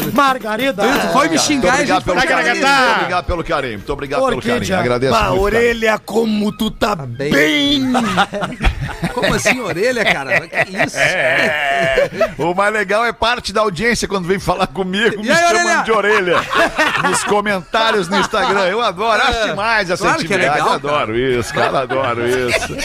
Isso 0.00 0.08
aí, 0.08 0.08
Alexandre. 0.08 0.19
Margarida. 0.30 0.82
Tu 0.82 1.08
foi 1.12 1.28
me 1.28 1.38
xingar 1.38 1.76
gente 1.78 1.90
Muito 1.90 2.02
obrigado, 2.02 2.04
foi 2.04 2.14
pelo 2.14 2.28
carinho. 2.28 2.54
Muito 2.54 2.94
obrigado 2.94 3.24
pelo 3.26 3.44
carinho. 3.44 3.72
Muito 3.78 3.92
obrigado 3.92 4.20
pelo 4.20 4.36
Orquídea. 4.36 4.58
carinho. 4.58 4.78
Agradeço 4.80 5.24
muito. 5.24 5.42
orelha, 5.42 5.98
como 5.98 6.52
tu 6.52 6.70
tá 6.70 6.94
bem. 6.96 7.30
bem. 7.32 7.92
Como 9.14 9.34
assim, 9.34 9.60
orelha, 9.60 10.04
cara? 10.04 10.40
Que 10.46 10.84
isso? 10.84 10.96
cara. 10.96 12.32
O 12.38 12.54
mais 12.54 12.72
legal 12.72 13.04
é 13.04 13.12
parte 13.12 13.52
da 13.52 13.62
audiência 13.62 14.06
quando 14.06 14.26
vem 14.26 14.38
falar 14.38 14.66
comigo, 14.68 15.20
me 15.20 15.26
E 15.26 15.30
aí, 15.30 15.36
chamando 15.48 15.64
orelha? 15.66 15.82
de 15.82 15.92
orelha. 15.92 16.36
Nos 17.08 17.24
comentários 17.24 18.08
no 18.08 18.18
Instagram. 18.18 18.66
Eu 18.68 18.80
adoro, 18.80 19.20
acho 19.22 19.48
demais 19.48 19.90
essa 19.90 20.02
Claro 20.04 20.18
que 20.24 20.32
é 20.32 20.36
intimidade. 20.36 20.54
legal, 20.60 20.68
Eu 20.68 20.74
adoro 20.74 21.18
isso, 21.18 21.52
cara, 21.54 21.80
adoro 21.80 22.22
isso. 22.28 22.76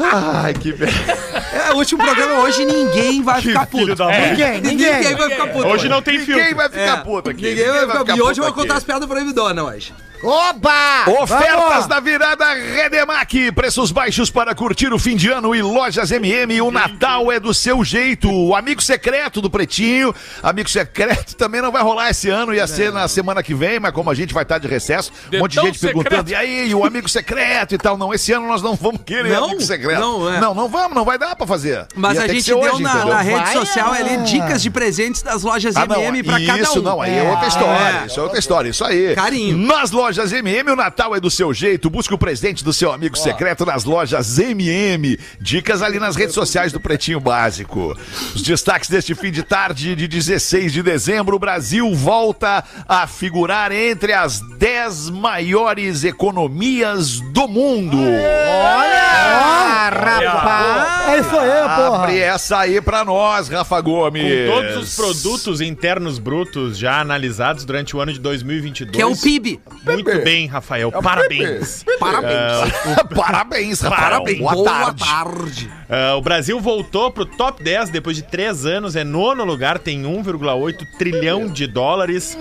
Ai, 0.00 0.54
que 0.54 0.72
be... 0.72 0.84
É, 0.86 1.72
o 1.72 1.76
último 1.76 2.02
programa 2.04 2.34
hoje 2.40 2.64
ninguém 2.64 3.22
vai 3.22 3.40
ficar 3.40 3.66
puto. 3.66 3.78
filho 3.84 3.96
da 3.96 4.04
mãe. 4.06 4.30
Ninguém, 4.30 4.60
Ninguém, 4.60 4.94
ninguém. 4.96 5.14
vai 5.16 5.30
ficar 5.30 5.46
puto. 5.48 5.66
Hoje 5.68 5.88
não 5.88 6.02
tem 6.02 6.18
Ninguém 6.18 6.34
filtro. 6.36 6.56
Vai 6.58 6.68
ficar 6.68 6.98
É, 6.98 7.04
puto 7.04 7.30
aqui. 7.30 7.42
Ninguém 7.42 7.66
vai 7.66 7.98
ficar... 7.98 8.16
E 8.16 8.20
hoje 8.20 8.40
eu 8.40 8.44
vou 8.44 8.52
contar 8.52 8.76
as 8.76 8.84
piadas 8.84 9.08
proibidonas 9.08 9.64
hoje. 9.64 9.94
Oba! 10.22 11.08
Ofertas 11.22 11.86
da 11.86 12.00
virada 12.00 12.44
Redemac, 12.52 13.52
preços 13.52 13.92
baixos 13.92 14.30
para 14.30 14.52
curtir 14.52 14.92
o 14.92 14.98
fim 14.98 15.14
de 15.14 15.30
ano 15.30 15.54
e 15.54 15.62
lojas 15.62 16.10
MM, 16.10 16.60
o 16.60 16.72
Natal 16.72 17.30
é 17.30 17.38
do 17.38 17.54
seu 17.54 17.84
jeito. 17.84 18.28
O 18.28 18.56
amigo 18.56 18.82
secreto 18.82 19.40
do 19.40 19.48
Pretinho, 19.48 20.12
amigo 20.42 20.68
secreto 20.68 21.34
também 21.38 21.62
não 21.62 21.70
vai 21.70 21.82
rolar 21.84 22.10
esse 22.10 22.28
ano, 22.28 22.52
ia 22.52 22.66
ser 22.66 22.92
na 22.92 23.06
semana 23.06 23.44
que 23.44 23.54
vem, 23.54 23.78
mas 23.78 23.92
como 23.92 24.10
a 24.10 24.14
gente 24.14 24.34
vai 24.34 24.42
estar 24.42 24.58
de 24.58 24.66
recesso, 24.66 25.12
um 25.32 25.38
monte 25.38 25.52
de 25.52 25.66
gente 25.66 25.78
perguntando, 25.78 26.28
secreto. 26.28 26.30
e 26.30 26.34
aí, 26.34 26.74
o 26.74 26.84
amigo 26.84 27.08
secreto 27.08 27.76
e 27.76 27.78
tal, 27.78 27.96
não, 27.96 28.12
esse 28.12 28.32
ano 28.32 28.48
nós 28.48 28.60
não 28.60 28.74
vamos 28.74 29.02
querer 29.06 29.34
Não? 29.34 29.44
amigo 29.44 29.62
secreto. 29.62 30.00
Não, 30.00 30.28
é. 30.34 30.40
não, 30.40 30.52
não 30.52 30.68
vamos, 30.68 30.96
não 30.96 31.04
vai 31.04 31.16
dar 31.16 31.36
pra 31.36 31.46
fazer. 31.46 31.86
Mas 31.94 32.16
Ia 32.18 32.24
a 32.24 32.28
gente 32.28 32.44
deu 32.44 32.58
hoje, 32.58 32.82
na, 32.82 33.04
na 33.04 33.20
rede 33.20 33.38
Vai, 33.44 33.52
social 33.52 33.92
ali 33.92 34.14
ah. 34.14 34.16
dicas 34.16 34.60
de 34.62 34.70
presentes 34.70 35.22
das 35.22 35.44
lojas 35.44 35.76
Ah, 35.76 35.86
não, 35.86 36.02
MM 36.02 36.24
pra 36.24 36.44
cada 36.44 36.58
isso 36.60 36.80
um. 36.80 36.82
não, 36.82 37.00
aí 37.00 37.16
é 37.16 37.22
outra 37.22 37.46
história. 37.46 38.06
Isso 38.06 38.18
é 38.18 38.22
outra 38.22 38.38
história, 38.38 38.68
isso 38.68 38.84
aí. 38.84 39.14
Carinho. 39.14 39.56
Nas 39.56 39.92
lojas 39.92 40.07
MM, 40.16 40.70
o 40.70 40.76
Natal 40.76 41.14
é 41.14 41.20
do 41.20 41.30
seu 41.30 41.52
jeito. 41.52 41.90
Busque 41.90 42.14
o 42.14 42.18
presente 42.18 42.64
do 42.64 42.72
seu 42.72 42.90
amigo 42.90 43.16
secreto 43.16 43.66
nas 43.66 43.84
lojas 43.84 44.38
MM. 44.38 45.18
Dicas 45.40 45.82
ali 45.82 45.98
nas 45.98 46.16
redes 46.16 46.34
sociais 46.34 46.72
do 46.72 46.80
Pretinho 46.80 47.20
Básico. 47.20 47.94
Os 48.34 48.42
destaques 48.42 48.88
deste 48.88 49.14
fim 49.14 49.30
de 49.30 49.42
tarde 49.42 49.94
de 49.94 50.08
16 50.08 50.72
de 50.72 50.82
dezembro, 50.82 51.36
o 51.36 51.38
Brasil 51.38 51.94
volta 51.94 52.64
a 52.88 53.06
figurar 53.06 53.70
entre 53.72 54.12
as 54.12 54.40
10 54.56 55.10
maiores 55.10 56.04
economias 56.04 57.20
do 57.32 57.46
mundo. 57.46 57.98
Olha, 57.98 59.90
rapaz! 59.90 61.08
É 61.08 61.20
isso 61.20 61.38
aí, 61.38 61.62
porra. 61.62 62.04
Abre 62.04 62.18
essa 62.18 62.58
aí 62.58 62.80
pra 62.80 63.04
nós, 63.04 63.48
Rafa 63.48 63.80
Gomes. 63.80 64.48
Com 64.48 64.54
todos 64.54 64.76
os 64.76 64.96
produtos 64.96 65.60
internos 65.60 66.18
brutos 66.18 66.76
já 66.76 67.00
analisados 67.00 67.64
durante 67.64 67.96
o 67.96 68.00
ano 68.00 68.12
de 68.12 68.20
2022. 68.20 68.94
Que 68.94 69.02
é 69.02 69.06
o 69.06 69.16
PIB. 69.16 69.60
Muito 70.04 70.24
bem, 70.24 70.46
Rafael. 70.46 70.90
Parabéns. 70.92 71.84
Parabéns. 71.98 72.72
Parabéns, 73.14 73.80
Rafael. 73.80 74.38
Boa, 74.38 74.94
tarde. 74.94 75.72
Ah, 75.90 76.16
o 76.16 76.20
Brasil 76.20 76.60
voltou 76.60 77.10
pro 77.10 77.24
top 77.24 77.62
10 77.62 77.90
depois 77.90 78.16
de 78.16 78.22
três 78.22 78.66
anos, 78.66 78.94
é 78.94 79.04
nono 79.04 79.44
lugar, 79.44 79.78
tem 79.78 80.02
1,8 80.02 80.86
trilhão 80.98 81.46
de 81.46 81.66
dólares. 81.66 82.36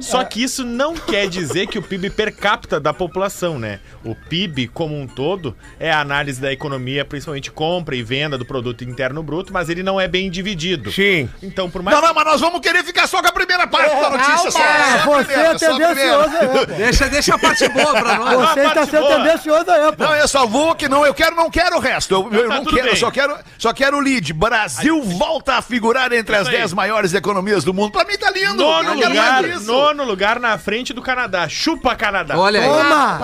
Só 0.00 0.24
que 0.24 0.42
isso 0.42 0.64
não 0.64 0.94
quer 0.94 1.28
dizer 1.28 1.66
que 1.66 1.78
o 1.78 1.82
PIB 1.82 2.10
per 2.10 2.34
capita 2.34 2.80
da 2.80 2.94
população, 2.94 3.58
né? 3.58 3.80
O 4.04 4.14
PIB 4.14 4.68
como 4.68 4.98
um 4.98 5.06
todo 5.06 5.54
é 5.78 5.90
a 5.90 6.00
análise 6.00 6.40
da 6.40 6.52
economia, 6.52 7.04
principalmente 7.04 7.50
compra 7.50 7.94
e 7.94 8.02
venda 8.02 8.38
do 8.38 8.44
produto 8.46 8.82
interno 8.84 9.22
bruto, 9.22 9.52
mas 9.52 9.68
ele 9.68 9.82
não 9.82 10.00
é 10.00 10.08
bem 10.08 10.30
dividido. 10.30 10.90
Sim. 10.90 11.28
Então, 11.42 11.68
por 11.68 11.82
mais 11.82 11.96
Não, 11.96 12.06
não, 12.06 12.14
mas 12.14 12.24
nós 12.24 12.40
vamos 12.40 12.60
querer 12.60 12.82
ficar 12.82 13.06
só 13.06 13.20
com 13.20 13.28
a 13.28 13.32
primeira 13.32 13.66
parte 13.66 13.94
da 13.94 14.10
notícia. 14.10 14.50
Só, 14.50 14.58
Ah, 14.58 15.00
só 15.04 15.12
a 15.14 15.16
você 15.18 15.24
primeira, 15.24 15.54
é 15.54 15.58
só 15.58 15.76
tendencioso 15.78 16.36
aí, 16.36 16.48
pô. 16.48 16.66
Deixa, 16.66 17.08
deixa 17.08 17.34
a 17.34 17.38
parte 17.38 17.68
boa 17.68 17.92
pra 17.92 18.14
nós. 18.16 18.48
Você 18.50 18.62
parte 18.62 18.90
sendo 18.90 19.00
boa. 19.02 19.16
tendencioso 19.16 19.70
aí, 19.70 19.92
pô. 19.92 20.04
Não, 20.04 20.14
eu 20.14 20.28
só 20.28 20.46
vou 20.46 20.74
que 20.74 20.88
não, 20.88 21.04
eu 21.04 21.12
quero, 21.14 21.36
não 21.36 21.50
quero 21.50 21.76
o 21.76 21.80
resto. 21.80 22.14
Eu, 22.14 22.32
eu 22.32 22.48
tá 22.48 22.54
não 22.56 22.64
tudo 22.64 22.85
quero, 22.86 22.92
bem. 22.92 23.00
só 23.00 23.10
quero, 23.10 23.38
só 23.58 23.72
quero 23.72 23.96
o 23.96 24.00
lead. 24.00 24.32
Brasil 24.32 25.02
volta 25.02 25.54
a 25.56 25.62
figurar 25.62 26.12
entre 26.12 26.34
as 26.36 26.42
Isso 26.42 26.50
aí. 26.50 26.58
10 26.58 26.72
maiores 26.72 27.14
economias 27.14 27.64
do 27.64 27.72
mundo. 27.74 27.92
Pra 27.92 28.04
mim 28.04 28.16
tá 28.16 28.30
lindo. 28.30 28.48
eu 28.50 28.54
Nono 28.56 28.96
quero 28.96 29.08
lugar, 29.08 29.42
nono 29.60 30.04
lugar 30.04 30.40
na 30.40 30.56
frente 30.58 30.92
do 30.92 31.02
Canadá. 31.02 31.48
Chupa 31.48 31.94
Canadá. 31.94 32.38
Olha 32.38 32.60
aí. 32.60 32.66
Toma! 32.68 33.18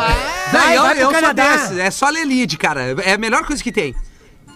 Vai, 0.53 0.77
eu, 0.77 0.83
vai 0.83 1.03
eu 1.03 1.11
Canadá. 1.11 1.57
desse. 1.57 1.81
É 1.81 1.91
só 1.91 2.09
ler 2.09 2.25
lead, 2.25 2.57
cara. 2.59 2.95
É 3.05 3.15
a 3.15 3.19
melhor 3.19 3.45
coisa 3.45 3.63
que 3.63 3.73
tem. 3.73 3.95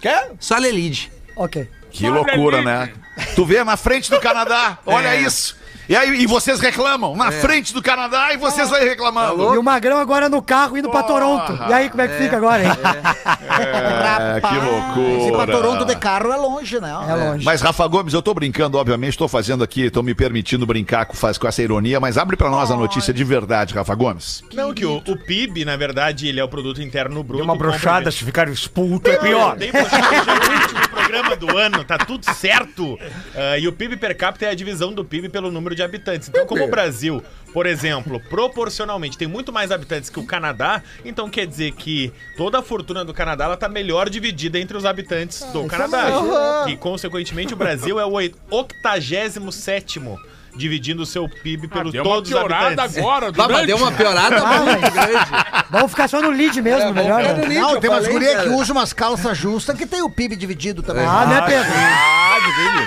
Quer? 0.01 0.33
Só 0.39 0.57
ler 0.59 0.73
lead. 0.73 1.11
Ok. 1.37 1.69
Que 1.91 2.09
loucura, 2.09 2.63
né? 2.63 2.93
Tu 3.35 3.45
vê 3.47 3.65
na 3.65 3.77
frente 3.77 4.11
do 4.11 4.21
Canadá. 4.21 4.79
Olha 4.85 5.15
É. 5.15 5.21
isso. 5.23 5.57
E 5.89 5.95
aí, 5.95 6.23
e 6.23 6.27
vocês 6.27 6.59
reclamam 6.61 7.15
na 7.17 7.31
frente 7.31 7.73
do 7.73 7.81
Canadá 7.83 8.33
e 8.33 8.37
vocês 8.37 8.73
aí 8.73 8.89
reclamando. 8.89 9.55
E 9.55 9.59
o 9.59 9.63
Magrão 9.63 9.99
agora 9.99 10.29
no 10.29 10.43
carro 10.43 10.77
indo 10.77 10.91
pra 10.91 11.03
Toronto. 11.05 11.59
E 11.69 11.73
aí, 11.73 11.89
como 11.89 12.03
é 12.03 12.09
que 12.09 12.15
fica 12.15 12.37
agora, 12.37 12.65
hein? 12.65 12.71
É, 13.59 14.41
que 14.41 14.49
Se 14.49 14.61
loucura. 14.61 15.45
pra 15.47 15.47
Toronto 15.57 15.85
de 15.85 15.97
carro 15.97 16.33
é 16.33 16.37
longe, 16.37 16.81
né? 16.81 16.91
É 17.09 17.15
longe. 17.15 17.45
Mas, 17.45 17.61
Rafa 17.61 17.87
Gomes, 17.87 18.15
eu 18.15 18.23
tô 18.23 18.35
brincando, 18.35 18.79
obviamente, 18.79 19.11
estou 19.11 19.29
fazendo 19.29 19.63
aqui, 19.63 19.83
estou 19.83 20.03
me 20.03 20.15
permitindo 20.15 20.67
brincar 20.67 21.07
com, 21.07 21.15
faz- 21.15 21.39
com 21.39 21.47
essa 21.47 21.63
ironia, 21.63 22.01
mas 22.01 22.19
abre 22.19 22.37
pra 22.37 22.51
nós 22.51 22.71
a 22.71 22.77
notícia 22.77 23.13
de 23.15 23.23
verdade, 23.25 23.75
Rafa 23.75 23.95
Gomes. 23.95 24.43
Não, 24.53 24.75
que 24.75 24.85
o, 24.85 24.97
o 25.07 25.17
PIB, 25.17 25.65
na 25.65 25.77
verdade, 25.77 26.29
ele 26.29 26.41
é 26.41 26.45
o 26.45 26.49
produto 26.49 26.83
interno 26.83 27.23
bruto. 27.23 27.37
Deu 27.37 27.45
uma 27.45 27.55
e 27.55 27.59
brochada, 27.59 28.11
se 28.11 28.25
ficar 28.25 28.49
expulso 28.49 29.07
é 29.07 29.17
pior. 29.19 29.57
Tem 29.57 29.71
brochada, 29.71 30.86
é 31.07 31.21
programa 31.23 31.37
do 31.37 31.57
ano, 31.57 31.85
tá 31.85 31.99
tudo 31.99 32.25
certo. 32.35 32.99
Ah, 33.35 33.59
e 33.59 33.67
o 33.69 33.73
PIB 33.73 33.97
per 33.97 34.17
capita 34.17 34.47
é 34.47 34.51
a 34.51 34.55
divisão 34.55 34.93
do 34.93 35.05
PIB 35.05 35.29
pelo 35.29 35.51
número 35.51 35.75
de 35.75 35.83
habitantes. 35.83 36.29
Então, 36.29 36.47
como 36.47 36.65
o 36.65 36.69
Brasil, 36.71 37.23
por 37.53 37.67
exemplo, 37.67 38.21
proporcionalmente 38.29 39.17
tem 39.17 39.29
muito 39.29 39.53
mais 39.53 39.71
habitantes 39.71 40.11
que 40.11 40.19
o 40.19 40.27
Canadá, 40.27 40.83
então 41.05 41.29
quer 41.31 41.47
dizer 41.47 41.73
que 41.73 42.13
toda 42.37 42.59
a 42.59 42.63
fortuna 42.63 43.05
do 43.05 43.15
Canadá 43.15 43.45
ela 43.45 43.57
tá 43.57 43.69
melhor 43.69 44.09
dividida 44.11 44.59
entre 44.59 44.77
os 44.77 44.85
habitantes 44.85 45.43
do 45.53 45.65
Canadá. 45.67 46.09
E, 46.69 46.77
consequentemente, 46.77 47.55
o 47.55 47.57
Brasil 47.57 47.99
é 48.01 48.05
o 48.05 48.13
oit- 48.13 48.35
87 48.51 50.01
dividindo 50.57 51.03
o 51.03 51.07
seu 51.07 51.29
PIB 51.29 51.69
pelos 51.69 51.93
Deu 51.93 52.03
uma 52.03 52.11
todos 52.15 52.31
os 52.31 52.37
habitantes. 52.37 52.99
agora, 52.99 53.29
Ah, 53.37 53.49
mas 53.49 53.67
deu 53.67 53.77
uma 53.77 53.93
piorada 53.93 54.37
Ah, 54.43 54.59
muito 54.61 54.91
grande. 54.93 55.27
Vamos 55.71 55.91
ficar 55.91 56.09
só 56.09 56.21
no 56.23 56.31
lead 56.31 56.61
mesmo, 56.63 56.93
melhor. 56.93 57.21
ficar 57.23 57.35
no 57.35 57.43
né? 57.43 57.49
lead. 57.49 57.61
Não, 57.61 57.81
tem 57.81 57.91
umas 57.91 58.07
gurias 58.09 58.43
que 58.43 58.49
usam 58.49 58.77
umas 58.77 58.93
calças 58.93 59.37
justas 59.37 59.77
que 59.77 59.87
tem 59.87 60.03
o 60.03 60.11
PIB 60.11 60.37
dividido 60.37 60.83
também. 60.83 61.05
Ah, 61.07 61.27
né, 61.27 61.43
Pedro? 61.43 61.73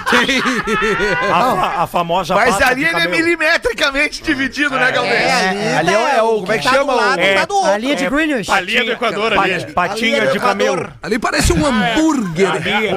A, 1.31 1.55
fa- 1.55 1.83
a 1.83 1.87
famosa 1.87 2.35
Mas 2.35 2.61
ali 2.61 2.85
ele 2.85 2.99
é 2.99 3.07
milimetricamente 3.07 4.21
dividido, 4.23 4.75
né, 4.75 4.91
Galdês? 4.91 5.31
Ali 5.77 5.93
é, 5.93 6.17
é 6.17 6.21
o. 6.21 6.39
Como 6.39 6.51
é 6.51 6.57
que 6.57 6.63
tá 6.63 6.71
chama? 6.73 6.93
do 6.93 6.99
tá 7.35 7.45
do 7.45 7.55
outro. 7.55 7.71
A 7.71 7.77
linha 7.77 7.95
de 7.95 8.09
Greenwich. 8.09 8.51
A 8.51 8.59
linha 8.61 8.83
do 8.85 8.91
Equador 8.91 9.33
ali. 9.37 9.65
patinha 9.73 10.17
é 10.23 10.25
de 10.27 10.39
camelo. 10.39 10.89
Ali 11.01 11.19
parece 11.19 11.53
um 11.53 11.65
hambúrguer. 11.65 12.49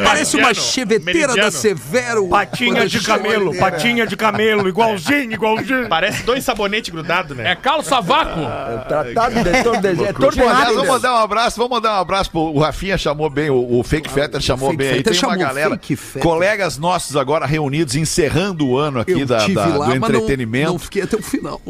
Parece 0.05 0.37
uma 0.37 0.55
cheveteira 0.55 1.35
da. 1.35 1.51
Severo. 1.51 2.29
Patinha 2.29 2.87
de 2.89 3.01
camelo, 3.01 3.55
patinha 3.59 4.07
de 4.07 4.17
camelo, 4.17 4.62
igualzinho, 4.69 5.33
igualzinho. 5.33 5.89
Parece 5.89 6.23
dois 6.23 6.45
sabonetes 6.45 6.91
grudados, 6.91 7.37
né? 7.37 7.53
É 7.53 7.57
calça 7.57 8.01
vácuo. 8.01 8.41
Tratado 8.89 9.43
de 9.43 9.63
todo 9.63 9.81
desenho. 9.81 10.09
É 10.09 10.13
todo 10.13 10.31
desenho. 10.37 10.75
vamos 10.75 10.89
mandar 10.89 11.13
um 11.15 11.17
abraço, 11.19 11.57
vamos 11.57 11.71
mandar 11.73 11.99
um 11.99 12.01
abraço 12.01 12.31
pro 12.31 12.41
o 12.41 12.59
Rafinha 12.59 12.99
chamou 12.99 13.29
bem, 13.31 13.51
o, 13.51 13.79
o 13.79 13.83
Fake 13.83 14.11
Fetter 14.11 14.41
chamou 14.41 14.71
Fake 14.71 14.79
bem 14.79 14.93
aí. 14.95 15.03
Tem 15.03 15.19
uma 15.23 15.37
galera, 15.37 15.81
colegas 16.21 16.79
nossos 16.79 17.17
agora 17.17 17.47
reunidos, 17.47 17.95
encerrando 17.95 18.67
o 18.67 18.77
ano 18.79 19.01
aqui 19.01 19.25
da, 19.25 19.47
da- 19.47 19.67
lá, 19.67 19.87
do 19.87 20.01
mas 20.01 20.01
não, 20.01 20.09
entretenimento. 20.09 20.73
não 20.73 20.79
fiquei 20.79 21.03
até 21.03 21.17
o 21.17 21.23
final. 21.23 21.61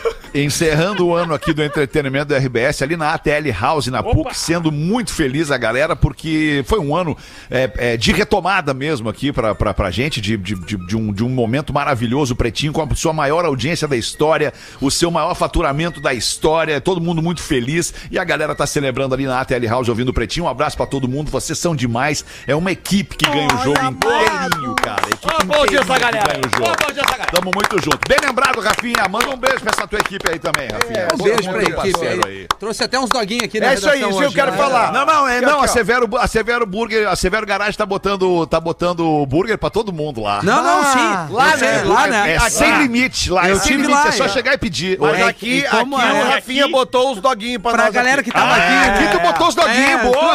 Encerrando 0.34 1.06
o 1.06 1.14
ano 1.14 1.34
aqui 1.34 1.52
do 1.52 1.62
entretenimento 1.62 2.26
do 2.26 2.36
RBS, 2.36 2.82
ali 2.82 2.96
na 2.96 3.12
ATL 3.14 3.50
House, 3.58 3.86
na 3.86 4.02
PUC, 4.02 4.36
sendo 4.36 4.70
muito 4.70 5.12
feliz 5.12 5.50
a 5.50 5.56
galera, 5.56 5.96
porque 5.96 6.62
foi 6.66 6.78
um 6.78 6.94
ano 6.94 7.16
é, 7.50 7.70
é, 7.76 7.96
de 7.96 8.12
retomada 8.12 8.74
mesmo 8.74 9.08
aqui 9.08 9.32
pra, 9.32 9.54
pra, 9.54 9.72
pra 9.72 9.90
gente, 9.90 10.20
de, 10.20 10.36
de, 10.36 10.54
de, 10.54 10.86
de 10.86 10.96
um, 10.96 11.12
de 11.12 11.24
um 11.24 11.28
momento 11.28 11.72
maravilhoso, 11.72 12.36
Pretinho, 12.36 12.72
com 12.72 12.82
a 12.82 12.94
sua 12.94 13.12
maior 13.12 13.44
audiência 13.44 13.88
da 13.88 13.96
história, 13.96 14.52
o 14.80 14.90
seu 14.90 15.10
maior 15.10 15.34
faturamento 15.34 16.00
da 16.00 16.12
história, 16.12 16.80
todo 16.80 17.00
mundo 17.00 17.22
muito 17.22 17.40
feliz, 17.40 17.94
e 18.10 18.18
a 18.18 18.24
galera 18.24 18.54
tá 18.54 18.66
celebrando 18.66 19.14
ali 19.14 19.26
na 19.26 19.40
ATL 19.40 19.66
House, 19.68 19.88
ouvindo 19.88 20.10
o 20.10 20.14
Pretinho. 20.14 20.46
Um 20.46 20.48
abraço 20.48 20.76
pra 20.76 20.86
todo 20.86 21.08
mundo, 21.08 21.30
vocês 21.30 21.58
são 21.58 21.74
demais, 21.74 22.24
é 22.46 22.54
uma 22.54 22.72
equipe 22.72 23.16
que 23.16 23.24
ganha 23.30 23.48
o 23.54 23.64
jogo 23.64 23.80
inteirinho, 23.86 24.74
cara. 24.76 25.02
Equipe 25.06 25.26
Ó, 25.26 25.44
bom 25.44 25.66
dia 25.66 25.80
essa 25.80 25.94
inteirinho 25.94 26.12
que 26.12 26.18
galera. 26.18 26.32
ganha 26.32 26.40
o 26.46 26.56
jogo. 26.56 26.70
Ó, 26.70 26.86
bom 26.86 26.92
dia 26.92 27.02
essa 27.02 27.12
galera. 27.12 27.32
Tamo 27.32 27.50
muito 27.54 27.82
junto. 27.82 28.00
Bem 28.08 28.18
lembrado, 28.22 28.60
Rafinha. 28.60 29.08
Manda 29.08 29.30
um 29.30 29.36
beijo 29.36 29.60
pra 29.60 29.70
essa 29.70 29.85
tua 29.86 29.98
equipe 29.98 30.30
aí 30.30 30.38
também, 30.38 30.68
Rafinha. 30.68 31.04
Um 31.06 31.08
Todo 31.16 31.22
beijo 31.24 31.50
pra 31.50 31.62
equipe 31.62 31.76
parceiro 31.76 32.26
aí. 32.26 32.46
Trouxe 32.58 32.84
até 32.84 32.98
uns 32.98 33.10
doguinhos 33.10 33.44
aqui 33.44 33.60
na 33.60 33.66
É 33.66 33.74
isso 33.74 33.88
aí, 33.88 34.00
isso 34.08 34.22
eu 34.22 34.32
quero 34.32 34.52
né? 34.52 34.56
falar. 34.58 34.92
Não, 34.92 35.04
não, 35.06 35.28
é, 35.28 35.36
Aqui, 35.38 35.46
não, 35.46 35.56
aqui, 35.56 35.64
a. 35.64 35.68
Severo, 35.68 36.08
a 36.18 36.26
Severo 36.26 36.66
Burger, 36.66 37.08
a 37.08 37.16
Severo 37.16 37.46
Garage 37.46 37.76
tá 37.76 37.84
botando, 37.86 38.46
tá 38.46 38.58
botando 38.60 39.24
burger 39.26 39.58
pra 39.58 39.70
todo 39.70 39.92
mundo 39.92 40.22
lá. 40.22 40.40
Não, 40.42 40.62
não, 40.62 40.80
Ah, 40.82 41.26
sim. 41.28 41.34
Lá, 41.34 41.50
Eu 41.52 41.58
sei, 41.58 41.68
né? 41.68 41.82
Lá, 41.84 42.06
né? 42.06 42.34
É 42.34 42.40
sem 42.50 42.78
limite 42.78 43.30
lá. 43.30 43.48
Eu 43.48 43.56
é 43.56 43.58
sem 43.58 43.66
tive 43.72 43.82
limite, 43.82 43.98
lá, 44.02 44.08
é 44.08 44.12
só 44.12 44.24
é. 44.24 44.28
chegar 44.28 44.54
e 44.54 44.58
pedir. 44.58 44.98
Mas 45.00 45.18
É, 45.18 45.22
aqui, 45.24 45.58
e 45.58 45.62
como 45.64 45.96
aqui 45.96 46.06
é? 46.06 46.12
o 46.12 46.28
Rafinha 46.30 46.62
Aqui- 46.64 46.72
botou 46.72 47.12
os 47.12 47.20
doguinhos 47.20 47.62
pra, 47.62 47.72
Pra 47.72 47.84
nós 47.84 47.94
galera 47.94 48.20
aqui. 48.20 48.30
que 48.30 48.36
tava 48.36 48.52
Ah, 48.52 48.56
aqui. 48.56 49.04
aqui 49.04 49.16
tu 49.16 49.20
botou 49.22 49.48
os 49.48 49.54
doguinhos, 49.54 49.76
É, 49.90 49.98
boa! 49.98 50.34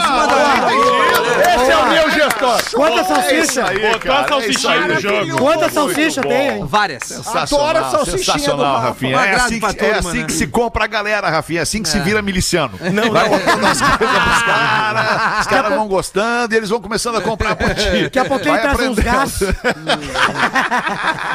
Esse 1.55 1.71
é 1.71 1.77
o 1.77 1.89
meu 1.89 2.09
gestor. 2.11 2.59
É 2.59 3.03
salsichas? 3.03 3.57
aí, 3.57 3.79
Botou 3.79 4.11
a 4.13 4.21
é 4.21 4.27
salsichinha 4.27 4.73
aí. 4.73 4.87
no 4.87 4.99
jogo. 4.99 5.37
Quantas 5.37 5.73
salsichas 5.73 6.25
tem, 6.25 6.49
hein? 6.49 6.65
Várias. 6.65 7.03
Sensacional, 7.03 8.01
a 8.01 8.05
sensacional. 8.05 8.79
Rafinha. 8.81 9.17
É 9.41 9.45
assim, 9.45 9.59
pra 9.59 9.73
que, 9.73 9.85
é 9.85 9.97
assim 9.97 10.17
né? 10.19 10.23
que 10.25 10.33
se 10.33 10.47
compra 10.47 10.83
a 10.83 10.87
galera, 10.87 11.29
Rafinha. 11.29 11.59
É 11.59 11.63
assim 11.63 11.81
que 11.81 11.89
se 11.89 11.99
vira 11.99 12.21
miliciano. 12.21 12.73
Não, 12.91 13.11
Vai 13.11 13.29
não. 13.29 13.37
botando 13.37 13.65
as 13.65 13.81
coisas 13.81 13.97
pros 13.97 14.43
caras, 14.45 15.39
os 15.41 15.47
caras 15.47 15.73
vão 15.73 15.87
gostando 15.87 16.53
e 16.53 16.57
eles 16.57 16.69
vão 16.69 16.81
começando 16.81 17.15
a 17.17 17.21
comprar 17.21 17.55
por 17.55 17.73
ti. 17.73 18.03
Daqui 18.03 18.19
a 18.19 18.25
pouquinho 18.25 18.59
traz 18.59 18.79
uns 18.79 18.97
aprendendo. 18.99 19.03
gás. 19.03 19.39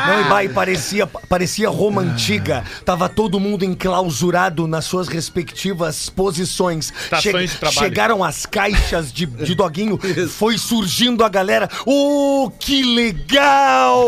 Não, 0.06 0.20
e 0.20 0.25
vai, 0.28 0.48
parecia, 0.48 1.06
parecia 1.06 1.68
Roma 1.68 2.02
antiga. 2.02 2.64
Tava 2.84 3.08
todo 3.08 3.38
mundo 3.40 3.64
enclausurado 3.64 4.66
nas 4.66 4.84
suas 4.84 5.08
respectivas 5.08 6.08
posições. 6.08 6.92
Estações 7.04 7.50
de 7.52 7.56
trabalho. 7.56 7.78
Chegaram 7.78 8.25
as 8.25 8.46
caixas 8.46 9.12
de, 9.12 9.26
de 9.26 9.54
doguinho, 9.54 9.98
foi 10.30 10.58
surgindo 10.58 11.25
a 11.25 11.28
galera. 11.28 11.68
Oh, 11.84 12.50
que 12.58 12.82
legal! 12.82 14.06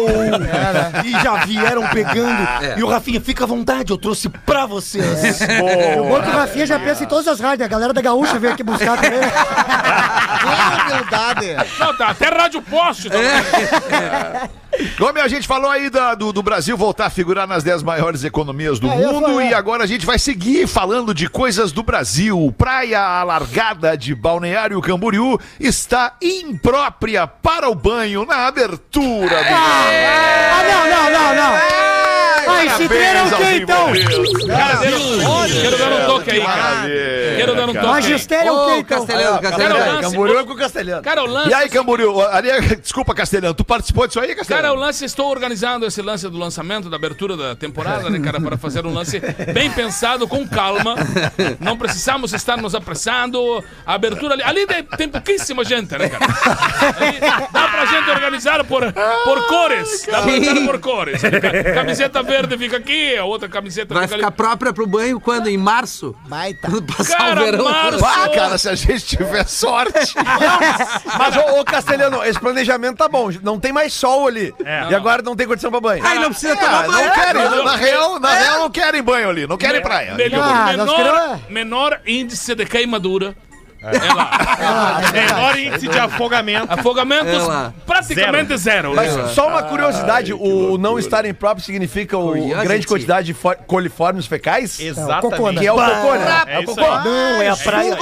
E 1.05 1.11
já 1.11 1.45
vieram 1.45 1.87
pegando. 1.89 2.47
E 2.77 2.83
o 2.83 2.89
Rafinha, 2.89 3.21
fica 3.21 3.45
à 3.45 3.47
vontade, 3.47 3.78
eu 3.93 3.99
trouxe 3.99 4.29
pra 4.29 4.67
vocês. 4.67 5.41
É 5.43 6.01
o 6.01 6.19
Rafinha 6.21 6.67
já 6.67 6.79
pensa 6.79 7.05
em 7.05 7.07
todas 7.07 7.29
as 7.29 7.41
rádios. 7.41 7.65
A 7.65 7.69
galera 7.69 7.93
da 7.93 8.01
Gaúcha 8.01 8.39
veio 8.39 8.53
aqui 8.53 8.63
buscar 8.63 8.97
também. 9.01 9.19
né? 9.21 9.31
Que 10.39 10.93
humildade. 10.93 11.57
Não, 11.79 11.97
tá 11.97 12.09
até 12.09 12.29
rádio 12.29 12.63
poste 12.63 13.09
também. 13.11 13.31
Como 14.97 15.19
a 15.19 15.27
gente 15.29 15.47
falou 15.49 15.69
aí 15.71 15.91
da- 15.91 16.15
do, 16.15 16.33
do 16.33 16.43
Brasil 16.43 16.77
voltar 16.77 17.07
a 17.07 17.11
figurar 17.11 17.47
nas 17.49 17.65
10 17.65 17.83
maiores 17.83 18.23
economias 18.23 18.79
do 18.79 18.89
É, 18.89 18.95
mundo 18.95 19.41
e 19.43 19.53
agora 19.53 19.83
a 19.83 19.87
gente 19.87 20.07
vai 20.07 20.19
seguir 20.19 20.67
falando 20.69 21.13
de 21.13 21.29
coisas 21.29 21.73
do 21.73 21.83
Brasil. 21.83 22.55
Praia 22.57 23.01
alargada 23.01 23.97
de 23.97 24.15
Balneário 24.15 24.81
Camboriú 24.81 25.39
está 25.59 26.13
imprópria 26.23 27.27
para 27.27 27.69
o 27.69 27.75
banho 27.75 28.25
na 28.25 28.47
abertura 28.47 29.43
do 29.43 29.51
Ah, 29.55 30.63
não, 30.63 30.91
não, 30.91 31.11
não, 31.11 31.35
não. 31.35 31.88
Ah, 32.49 32.65
esse 32.65 32.89
treino 32.89 33.19
é 33.19 33.23
o 33.25 33.37
quê, 33.37 33.57
então? 33.63 33.93
Quero 35.63 35.79
dar 35.79 35.93
um 35.93 36.07
toque 36.07 36.31
aí, 36.31 36.41
cara. 36.41 36.89
Quero 37.37 37.55
dar 37.55 37.69
um 37.69 37.73
toque. 37.75 37.87
Magistério 37.87 38.49
é 38.49 38.53
o 38.53 38.67
quê, 38.67 38.77
então? 38.79 38.99
Castelhano, 38.99 39.41
Castelhano. 39.41 40.01
Camboriú 40.01 40.39
é 40.39 40.45
com 40.45 40.53
o 40.53 40.57
Castelhano. 40.57 41.03
Cara, 41.03 41.23
o 41.23 41.27
lance... 41.27 41.49
E 41.51 41.55
aí, 41.55 41.69
Camboriú? 41.69 42.21
Ali 42.23 42.51
é- 42.51 42.61
Desculpa, 42.77 43.15
Castelhano, 43.15 43.55
tu 43.55 43.65
participou 43.65 44.07
disso 44.07 44.21
aí, 44.21 44.29
Cara, 44.29 44.35
o 44.35 44.47
Castelhano? 44.47 44.75
lance, 44.75 45.05
estou 45.05 45.31
organizando 45.31 45.87
esse 45.87 46.01
lance 46.03 46.29
do 46.29 46.39
lançamento, 46.39 46.89
da 46.89 46.97
abertura 46.97 47.37
da 47.37 47.55
temporada, 47.55 48.09
né, 48.11 48.19
cara, 48.21 48.41
para 48.41 48.57
fazer 48.57 48.87
um 48.87 48.93
lance 48.93 49.21
bem 49.53 49.71
pensado, 49.71 50.27
com 50.27 50.47
calma. 50.47 50.95
Não 51.61 51.77
precisamos 51.77 52.33
estar 52.33 52.57
nos 52.57 52.75
apressando. 52.75 53.63
A 53.87 53.95
abertura 53.95 54.35
ali, 54.35 54.43
ali 54.43 54.67
tem, 54.97 55.09
pouquíssima 55.09 55.65
gente, 55.65 55.97
né, 55.97 56.09
cara? 56.09 56.25
Ali 56.99 57.19
dá 57.53 57.69
pra 57.69 57.87
gente 57.87 58.11
organizar 58.11 58.65
por, 58.65 58.83
por 59.25 59.47
cores. 59.47 60.07
Dá 60.07 60.23
pra 60.23 60.33
organizar 60.33 60.67
por 60.67 60.79
cores. 60.79 61.21
Ca- 61.23 61.75
Camiseta 61.75 62.23
verde 62.23 62.38
fica 62.59 62.77
aqui, 62.77 63.17
a 63.17 63.25
outra 63.25 63.49
camiseta 63.49 63.93
Vai 63.95 64.05
fica 64.05 64.17
ficar 64.17 64.29
ali. 64.29 64.37
própria 64.37 64.73
pro 64.73 64.87
banho 64.87 65.19
quando? 65.19 65.49
Em 65.49 65.57
março? 65.57 66.15
Baita. 66.29 66.69
Passar 66.97 67.17
Cara, 67.17 67.41
o 67.41 67.45
verão. 67.45 67.65
março. 67.65 68.05
Ah, 68.05 68.29
cara, 68.29 68.59
se 68.59 68.69
a 68.69 68.75
gente 68.75 69.05
tiver 69.17 69.47
sorte. 69.49 70.15
Mas, 71.19 71.37
ô, 71.37 71.61
ô, 71.61 71.65
Castelhano, 71.65 72.23
esse 72.25 72.39
planejamento 72.39 72.99
tá 72.99 73.09
bom. 73.09 73.31
Não 73.43 73.59
tem 73.59 73.73
mais 73.73 73.93
sol 73.93 74.27
ali. 74.29 74.55
E 74.91 74.95
agora 74.95 75.23
não 75.23 75.35
tem 75.35 75.47
condição 75.47 75.71
pra 75.71 75.81
banho. 75.81 76.07
Aí 76.07 76.19
não 76.19 76.31
precisa 76.31 76.53
Ah, 76.53 76.57
tomar 76.57 76.87
banho. 76.87 77.07
não 77.07 77.15
querem, 77.15 77.43
na, 77.45 77.63
na 77.65 77.77
real, 77.77 78.21
na 78.21 78.35
real 78.35 78.59
não 78.61 78.71
querem 78.71 79.03
banho 79.03 79.29
ali, 79.31 79.47
não 79.47 79.57
querem 79.57 79.81
praia. 79.83 80.15
Melhor, 80.15 80.43
Ah, 80.45 80.77
nós 80.77 80.87
menor, 80.87 80.97
queremos- 80.97 81.41
menor 81.49 82.01
índice 82.07 82.55
de 82.55 82.67
queimadura. 82.67 83.35
É 83.81 84.13
lá. 84.13 85.01
Menor 85.13 85.59
índice 85.59 85.89
de 85.89 85.99
afogamento. 85.99 86.67
Afogamentos 86.73 87.33
É 87.33 87.39
lá. 87.39 87.73
praticamente 87.87 88.57
zero. 88.57 88.95
Mas 88.95 89.15
né? 89.17 89.29
só 89.29 89.49
uma 89.49 89.63
curiosidade, 89.63 90.33
o 90.33 90.77
não 90.79 90.99
estar 90.99 91.25
em 91.25 91.33
próprio 91.33 91.65
significa 91.65 92.19
o 92.19 92.33
grande 92.63 92.87
quantidade 92.87 93.27
de 93.29 93.35
fo- 93.35 93.55
coliformes 93.67 94.27
fecais? 94.27 94.81
Exatamente. 94.81 95.61
Que 95.61 95.67
é 95.67 95.73
o 95.73 95.77
cocô, 95.77 96.15
né? 96.15 96.43
É 96.47 96.59
o 96.59 96.65
cocô. 96.65 96.81
aí. 96.81 97.05
Não, 97.05 97.43
é 97.43 97.49
a 97.49 97.57
praia. 97.57 97.99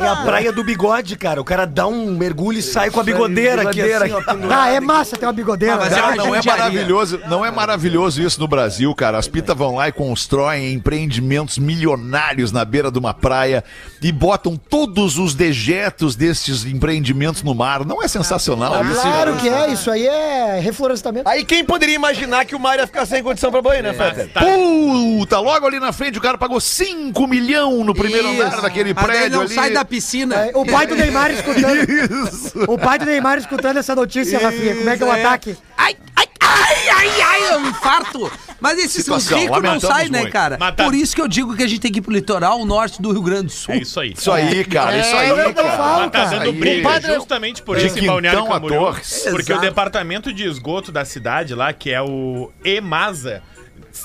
É 0.00 0.06
a 0.08 0.16
praia 0.16 0.52
do 0.52 0.64
bigode, 0.64 1.16
cara. 1.16 1.40
O 1.40 1.44
cara 1.44 1.66
dá 1.66 1.86
um 1.86 2.10
mergulho 2.16 2.58
e 2.58 2.62
sai 2.62 2.90
com 2.90 3.00
a 3.00 3.02
bigodeira 3.02 3.68
aqui, 3.68 3.80
assim, 3.82 4.14
pendurada. 4.24 4.62
Ah, 4.62 4.68
é 4.70 4.80
massa, 4.80 5.16
tem 5.16 5.26
uma 5.26 5.32
bigodeira. 5.32 5.76
Mas 5.76 5.92
né? 5.92 5.98
é 5.98 6.16
não 6.16 6.34
é 6.34 6.42
maravilhoso, 6.42 7.20
não 7.28 7.44
é 7.44 7.50
maravilhoso 7.50 8.22
isso 8.22 8.40
no 8.40 8.48
Brasil, 8.48 8.94
cara. 8.94 9.18
As 9.18 9.28
pitas 9.28 9.56
vão 9.56 9.76
lá 9.76 9.88
e 9.88 9.92
constroem 9.92 10.72
empreendimentos 10.72 11.58
milionários 11.58 12.50
na 12.50 12.64
beira 12.64 12.90
de 12.90 12.98
uma 12.98 13.12
praia 13.12 13.62
e 14.02 14.10
botam 14.10 14.56
todos 14.56 15.17
os 15.18 15.34
dejetos 15.34 16.14
destes 16.16 16.64
empreendimentos 16.64 17.42
no 17.42 17.54
mar. 17.54 17.84
Não 17.84 18.02
é 18.02 18.08
sensacional 18.08 18.84
isso? 18.84 19.00
Claro 19.00 19.36
que 19.36 19.48
é, 19.48 19.70
isso 19.72 19.90
aí 19.90 20.06
é 20.06 20.58
reflorestamento. 20.60 21.28
Aí 21.28 21.44
quem 21.44 21.64
poderia 21.64 21.94
imaginar 21.94 22.44
que 22.44 22.54
o 22.54 22.60
mar 22.60 22.78
ia 22.78 22.86
ficar 22.86 23.04
sem 23.06 23.22
condição 23.22 23.50
pra 23.50 23.60
banho, 23.60 23.82
né, 23.82 23.92
Fetter? 23.92 24.30
Puta, 24.32 25.38
logo 25.40 25.66
ali 25.66 25.78
na 25.80 25.92
frente 25.92 26.18
o 26.18 26.20
cara 26.20 26.38
pagou 26.38 26.60
5 26.60 27.26
milhões 27.26 27.84
no 27.84 27.94
primeiro 27.94 28.28
Isso. 28.32 28.42
andar 28.42 28.60
daquele 28.60 28.94
Mas 28.94 29.04
prédio 29.04 29.36
não 29.36 29.42
ali. 29.42 29.54
sai 29.54 29.70
da 29.70 29.84
piscina. 29.84 30.34
É, 30.36 30.52
O 30.54 30.64
pai 30.64 30.86
do 30.86 30.94
Neymar 30.94 31.30
escutando. 31.30 31.76
Isso. 31.88 32.64
O 32.66 32.78
pai 32.78 32.98
do 32.98 33.04
Neymar 33.06 33.38
escutando 33.38 33.76
essa 33.78 33.94
notícia, 33.94 34.38
Rafinha. 34.38 34.76
Como 34.76 34.88
é 34.90 34.96
que 34.96 35.02
é 35.02 35.06
o 35.06 35.12
é. 35.12 35.20
ataque? 35.20 35.56
Ai, 35.76 35.96
ai, 36.16 36.26
ai, 36.40 36.88
ai, 36.90 37.20
ai, 37.22 37.48
é 37.52 37.56
um 37.58 37.68
infarto. 37.68 38.30
Mas 38.60 38.78
esses 38.78 39.04
Situação, 39.04 39.38
ricos 39.38 39.62
não 39.62 39.78
saem, 39.78 40.08
né, 40.10 40.26
cara? 40.26 40.56
Mas 40.58 40.74
tá- 40.74 40.84
Por 40.84 40.94
isso 40.94 41.14
que 41.14 41.20
eu 41.20 41.28
digo 41.28 41.54
que 41.56 41.62
a 41.62 41.66
gente 41.66 41.80
tem 41.80 41.92
que 41.92 41.98
ir 41.98 42.02
pro 42.02 42.12
litoral 42.12 42.64
norte 42.64 43.00
do 43.00 43.12
Rio 43.12 43.22
Grande 43.22 43.44
do 43.46 43.52
Sul. 43.52 43.74
É 43.74 43.78
isso 43.78 44.00
aí. 44.00 44.12
Isso 44.12 44.32
aí, 44.32 44.64
cara, 44.64 44.98
isso 44.98 45.14
aí, 45.16 45.28
É, 45.28 45.46
eu 45.46 45.54
cara. 45.54 45.76
falo, 45.76 46.00
Mas 46.02 46.10
tá 46.10 46.24
cara. 46.24 46.30
dando 46.38 46.42
Aí. 46.50 46.52
briga 46.52 47.00
justamente 47.14 47.62
por 47.62 47.76
de 47.78 47.86
isso 47.86 47.98
em 47.98 48.06
Balneário 48.06 48.44
Camboriú. 48.46 48.86
Porque 49.30 49.52
Exato. 49.52 49.52
o 49.54 49.60
departamento 49.60 50.32
de 50.32 50.44
esgoto 50.44 50.90
da 50.90 51.04
cidade 51.04 51.54
lá, 51.54 51.72
que 51.72 51.90
é 51.90 52.02
o 52.02 52.50
EMASA, 52.64 53.42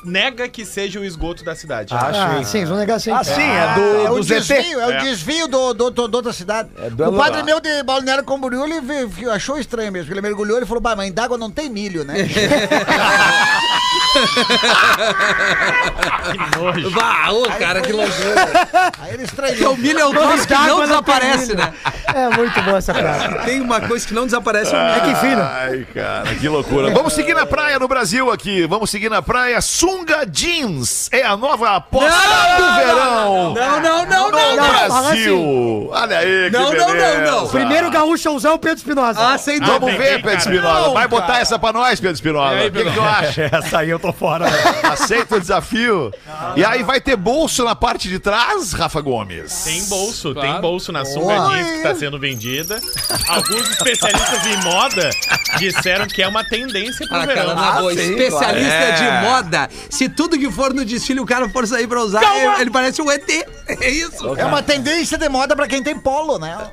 nega 0.04 0.48
que 0.50 0.66
seja 0.66 1.00
o 1.00 1.06
esgoto 1.06 1.44
da 1.44 1.56
cidade. 1.56 1.94
Ah, 1.94 2.42
sim, 2.44 2.66
vão 2.66 2.78
negar 2.78 3.00
sim. 3.00 3.12
Ah, 3.12 3.24
sim, 3.24 3.42
é 3.42 3.74
do, 3.76 4.06
É 4.08 4.12
o 4.12 4.16
do 4.16 4.24
ZT. 4.24 4.34
desvio, 4.36 4.80
é 4.80 4.88
o 4.88 4.92
É. 4.92 4.98
desvio 4.98 5.48
do, 5.48 5.74
do, 5.74 5.90
do, 5.92 6.08
do 6.08 6.16
outra 6.16 6.34
cidade. 6.34 6.70
do 6.92 7.10
o 7.10 7.18
padre 7.18 7.44
meu 7.44 7.60
de 7.60 7.84
Balneário 7.84 8.24
Camboriú, 8.24 8.64
ele 8.66 8.82
viu- 9.08 9.32
achou 9.32 9.58
estranho 9.60 9.92
mesmo. 9.92 10.14
Ele 10.14 10.22
mergulhou 10.22 10.62
e 10.62 10.66
falou, 10.66 10.82
bah, 10.82 10.96
mas 10.96 11.08
em 11.08 11.12
d'água 11.14 11.38
não 11.38 11.50
tem 11.52 11.70
milho, 11.70 12.04
né? 12.04 12.16
Vá, 16.92 17.30
ô, 17.32 17.44
cara, 17.58 17.82
que 17.82 17.92
loucura. 17.92 18.92
Aí 19.00 19.14
ele 19.14 19.26
Porque 19.28 19.46
estranhou. 19.46 19.74
o 19.74 19.78
milho 19.78 20.00
é 20.00 20.06
o 20.06 20.12
troço 20.12 20.48
que 20.48 20.54
não 20.54 20.80
desaparece, 20.82 21.56
né? 21.56 21.74
É 22.14 22.30
muito 22.30 22.62
boa 22.62 22.78
essa 22.78 22.94
frase. 22.94 23.36
Tem 23.46 23.60
uma 23.62 23.82
coisa 23.82 24.08
que 24.08 24.14
não 24.14 24.26
desaparece. 24.26 24.74
É 24.76 25.00
que 25.02 25.10
enfim, 25.12 25.36
né? 25.36 25.42
Ai, 25.42 25.88
cara, 25.94 26.36
que 26.36 26.48
loucura. 26.48 26.92
Vamos 26.92 27.14
seguir 27.14 27.34
na 27.34 27.46
praia 27.46 27.80
no 27.80 27.88
Brasil 27.88 28.32
aqui. 28.32 28.66
Vamos 28.68 28.90
seguir 28.90 29.10
na 29.10 29.22
praia. 29.22 29.62
Sunga 29.94 30.26
Jeans 30.26 31.08
é 31.12 31.22
a 31.24 31.38
nova 31.38 31.76
aposta 31.76 32.10
do 32.58 32.76
verão. 32.76 33.54
Não, 33.54 33.80
não, 33.80 34.06
não, 34.06 34.32
no 34.32 34.38
não, 34.38 34.56
não. 34.56 34.66
fala 34.90 35.02
Brasil. 35.04 35.90
Olha 35.92 36.18
aí, 36.18 36.50
que 36.50 36.58
Não, 36.58 36.74
não, 36.74 36.94
não, 36.96 37.22
não. 37.42 37.48
Primeiro 37.48 37.92
gaúchãozão, 37.92 38.58
Pedro 38.58 38.78
Espinosa. 38.78 39.20
Ah, 39.34 39.38
sem 39.38 39.60
Vamos 39.60 39.80
dúvida. 39.82 39.98
ver, 39.98 40.22
Pedro 40.24 40.38
Espinosa. 40.40 40.90
Vai 40.90 41.08
botar 41.08 41.40
essa 41.40 41.60
pra 41.60 41.72
nós, 41.72 42.00
Pedro 42.00 42.16
Espinosa. 42.16 42.56
O 42.66 42.72
que, 42.72 42.84
que 42.84 42.92
tu 42.92 43.02
acha? 43.02 43.50
Essa 43.54 43.80
aí 43.80 43.90
eu 43.90 44.00
tô 44.00 44.12
fora. 44.12 44.46
Aceita 44.92 45.36
o 45.36 45.40
desafio? 45.40 46.12
E 46.56 46.66
aí 46.66 46.82
vai 46.84 47.00
ter 47.00 47.16
bolso 47.16 47.64
na 47.64 47.76
parte 47.76 48.08
de 48.10 48.18
trás, 48.20 48.74
Rafa 48.74 49.00
Gomes? 49.02 49.64
Tem 49.64 49.84
bolso, 49.86 50.34
Claro. 50.34 50.52
tem 50.52 50.62
bolso 50.62 50.92
na 50.92 51.06
sunga 51.06 51.36
jeans 51.50 51.68
que 51.70 51.78
está 51.78 51.96
sendo 51.96 52.20
vendida. 52.20 52.80
Alguns 53.28 53.70
especialistas 53.70 54.46
em 54.48 54.58
moda 54.64 55.10
disseram 55.58 56.08
que 56.08 56.22
é 56.24 56.28
uma 56.28 56.44
tendência 56.44 57.08
pro 57.08 57.18
Ah, 57.18 57.28
cara, 57.28 57.56
verão. 57.56 57.90
sim, 57.92 57.96
especialista 58.12 58.78
claro. 58.80 58.96
de 59.22 59.28
moda. 59.28 59.70
Se 59.90 60.10
tudo 60.10 60.38
que 60.38 60.50
for 60.52 60.74
no 60.74 60.84
desfile 60.86 61.20
o 61.20 61.26
cara 61.26 61.50
for 61.50 61.68
sair 61.68 61.88
pra 61.88 62.02
usar, 62.02 62.24
ele, 62.36 62.62
ele 62.62 62.72
parece 62.72 63.02
um 63.02 63.12
ET. 63.12 63.24
É 63.82 63.90
isso. 63.90 64.36
É 64.36 64.46
uma 64.46 64.62
tendência 64.62 65.18
de 65.18 65.28
moda 65.30 65.56
pra 65.56 65.68
quem 65.68 65.82
tem 65.82 65.98
polo, 65.98 66.38
né? 66.38 66.70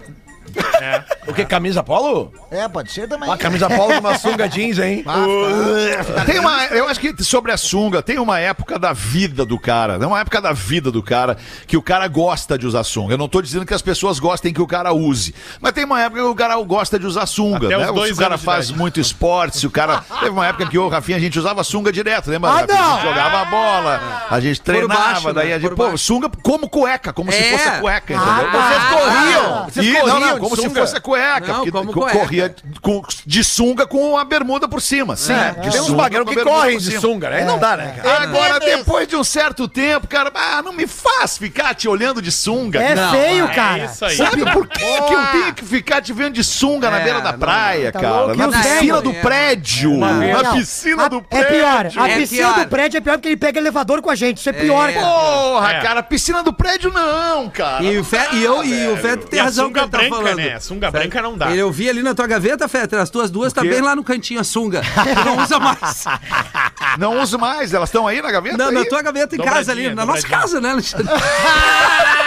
O 1.27 1.33
que? 1.35 1.45
Camisa 1.45 1.83
polo? 1.83 2.33
É, 2.51 2.67
pode 2.69 2.91
ser 2.91 3.09
também. 3.09 3.31
Ah, 3.31 3.37
camisa 3.37 3.69
polo 3.69 3.95
numa 3.95 4.17
sunga 4.19 4.49
jeans, 4.49 4.79
hein? 4.79 5.05
Tem 6.27 6.39
uma, 6.39 6.65
eu 6.67 6.89
acho 6.89 7.01
que 7.01 7.23
sobre 7.23 7.53
a 7.53 7.57
sunga, 7.57 8.03
tem 8.03 8.19
uma 8.19 8.39
época 8.39 8.79
da 8.79 8.93
vida 8.93 9.45
do 9.45 9.59
cara, 9.59 9.99
né? 9.99 10.07
uma 10.07 10.21
época 10.21 10.41
da 10.41 10.53
vida 10.53 10.91
do 10.91 11.03
cara 11.03 11.37
que 11.67 11.77
o 11.77 11.83
cara 11.83 12.07
gosta 12.09 12.57
de 12.59 12.67
usar 12.67 12.85
sunga. 12.85 13.15
Eu 13.15 13.19
não 13.19 13.29
tô 13.29 13.41
dizendo 13.43 13.65
que 13.67 13.75
as 13.75 13.83
pessoas 13.83 14.19
gostem 14.19 14.53
que 14.53 14.61
o 14.63 14.67
cara 14.67 14.93
use, 14.93 15.35
mas 15.61 15.73
tem 15.73 15.85
uma 15.85 16.01
época 16.01 16.21
que 16.23 16.27
o 16.29 16.35
cara 16.35 16.57
gosta 16.63 16.99
de 16.99 17.07
usar 17.07 17.27
sunga, 17.27 17.67
Até 17.67 17.77
né? 17.79 17.89
os 17.89 17.95
dois 17.95 18.09
Se 18.09 18.15
o 18.15 18.17
cara 18.17 18.39
faz 18.39 18.67
idade. 18.67 18.79
muito 18.79 19.01
esporte, 19.01 19.57
se 19.59 19.67
o 19.67 19.71
cara... 19.71 20.05
Teve 20.21 20.31
uma 20.31 20.47
época 20.47 20.67
que 20.67 20.77
eu, 20.79 20.89
Rafinha, 20.89 21.17
a 21.17 21.21
gente 21.21 21.39
usava 21.39 21.63
sunga 21.65 21.93
direto, 21.93 22.31
lembra? 22.31 22.51
Ah, 22.51 22.61
Rafinha? 22.61 22.79
A 22.81 22.83
gente 22.95 23.05
não! 23.05 23.09
jogava 23.11 23.45
bola, 23.47 24.27
a 24.31 24.41
gente 24.41 24.61
treinava, 24.61 25.01
baixo, 25.01 25.33
daí 25.33 25.49
né? 25.49 25.55
a 25.55 25.59
gente... 25.59 25.75
Por 25.75 25.91
Pô, 25.91 25.97
sunga 25.99 26.29
como 26.43 26.69
cueca, 26.69 27.13
como 27.13 27.31
se 27.33 27.39
É. 27.39 27.57
fosse 27.59 27.81
cueca, 27.81 28.15
entendeu? 28.15 28.33
Ah, 28.53 28.69
Vocês 28.69 29.03
corriam! 29.03 29.65
Vocês 29.65 29.87
E, 29.87 29.93
corriam 29.93 30.21
não, 30.21 30.27
não, 30.27 30.35
de 30.35 30.40
como 30.41 30.57
se 30.57 30.63
sunga? 30.63 30.81
fosse 30.81 30.97
a 30.97 31.01
cueca. 31.01 31.47
Não, 31.47 31.55
porque 31.57 31.71
como 31.71 31.93
co- 31.93 32.01
cueca. 32.01 32.19
corria 32.19 32.55
com- 32.81 33.03
de 33.27 33.45
sunga 33.45 33.87
com 33.87 34.17
a 34.17 34.25
bermuda 34.25 34.69
por 34.69 34.81
cima. 34.83 35.17
Sim, 35.17 35.33
É, 35.33 35.51
de 35.61 35.71
tem 35.71 35.81
uns 35.81 35.89
com 35.91 36.25
que 36.25 36.43
correm 36.43 36.79
de 36.79 36.99
sunga, 37.01 37.31
né? 37.31 37.39
Aí 37.39 37.45
não 37.45 37.59
dá, 37.59 37.77
né, 37.77 37.95
cara? 38.03 38.23
Agora, 38.23 38.57
É 38.57 38.77
depois 38.77 39.07
de 39.09 39.17
um 39.17 39.25
certo 39.25 39.67
tempo, 39.69 40.07
cara, 40.07 40.31
ah, 40.35 40.63
não 40.63 40.73
me 40.73 40.87
faz 40.87 41.39
ficar 41.39 41.75
te 41.75 41.89
olhando 41.89 42.21
de 42.23 42.31
sunga. 42.33 42.81
É 42.83 42.95
Não, 42.95 43.11
feio, 43.13 43.45
É 43.47 43.55
cara. 43.55 43.85
isso 43.85 44.05
aí. 44.05 44.17
Sabe 44.17 44.45
por 44.53 44.67
que, 44.67 44.79
que 44.81 45.15
eu 45.15 45.27
tenho 45.33 45.55
que 45.55 45.65
ficar 45.65 46.01
te 46.03 46.13
vendo 46.13 46.35
de 46.35 46.45
sunga 46.45 46.91
na 46.91 47.01
É, 47.01 47.05
beira 47.05 47.21
da 47.21 47.33
não, 47.33 47.39
praia, 47.39 47.93
tá 47.93 48.01
cara? 48.01 48.21
louco? 48.27 48.37
Na 48.37 48.49
piscina 48.49 49.01
do 49.01 49.11
é. 49.11 49.21
prédio. 49.21 49.91
Não, 49.97 50.15
Na 50.15 50.43
não. 50.43 50.53
piscina 50.57 51.09
do 51.09 51.17
É 51.19 51.21
prédio. 51.45 51.51
pior. 51.51 52.05
A 52.05 52.09
É 52.11 52.17
piscina 52.17 52.53
do 52.53 52.69
prédio 52.69 52.99
é 52.99 53.01
pior 53.01 53.13
porque 53.15 53.29
ele 53.29 53.37
pega 53.37 53.59
elevador 53.59 54.01
com 54.03 54.11
a 54.11 54.15
gente. 54.15 54.39
Isso 54.39 54.49
é 54.49 54.53
pior, 54.53 54.89
É. 54.89 54.93
cara. 54.93 55.07
Porra, 55.07 55.73
É. 55.73 55.81
cara, 55.81 56.03
piscina 56.03 56.43
do 56.43 56.53
prédio 56.53 56.93
não, 56.93 57.49
cara. 57.51 57.83
E 57.85 57.99
o, 57.99 58.05
Fe, 58.05 58.17
eu, 58.43 58.59
o 58.59 58.97
Feto 58.97 59.27
tem 59.27 59.41
razão 59.41 59.73
que 59.73 59.79
ele 59.79 59.89
tá 59.89 59.99
branca, 60.35 60.51
né? 60.51 60.61
Sunga 60.61 60.91
branca 60.91 61.23
não 61.23 61.37
dá. 61.37 61.51
Ele, 61.51 61.61
eu 61.61 61.71
vi 61.71 61.89
ali 61.89 62.03
na 62.03 62.15
tua 62.15 62.27
gaveta, 62.27 62.69
Fetter, 62.69 62.99
as 62.99 63.11
tuas 63.11 63.31
duas 63.31 63.53
tá 63.53 63.63
bem 63.63 63.81
lá 63.81 63.95
no 63.95 64.05
cantinho, 64.05 64.41
a 64.41 64.45
sunga. 64.45 64.83
Tu 64.83 65.25
não 65.25 65.43
usa 65.43 65.59
mais. 65.59 66.05
Não 66.99 67.21
uso 67.21 67.39
mais, 67.39 67.73
elas 67.73 67.89
estão 67.89 68.07
aí 68.07 68.21
na 68.21 68.33
gaveta? 68.33 68.57
Na, 68.57 68.71
na 68.71 68.81
aí? 68.81 68.89
tua 68.89 69.01
gaveta 69.01 69.37
em 69.37 69.39
casa 69.39 69.71
ali, 69.71 69.95
na 69.95 70.05
nossa 70.05 70.27
casa, 70.27 70.61
né, 70.61 70.71
Alexandre? 70.71 71.07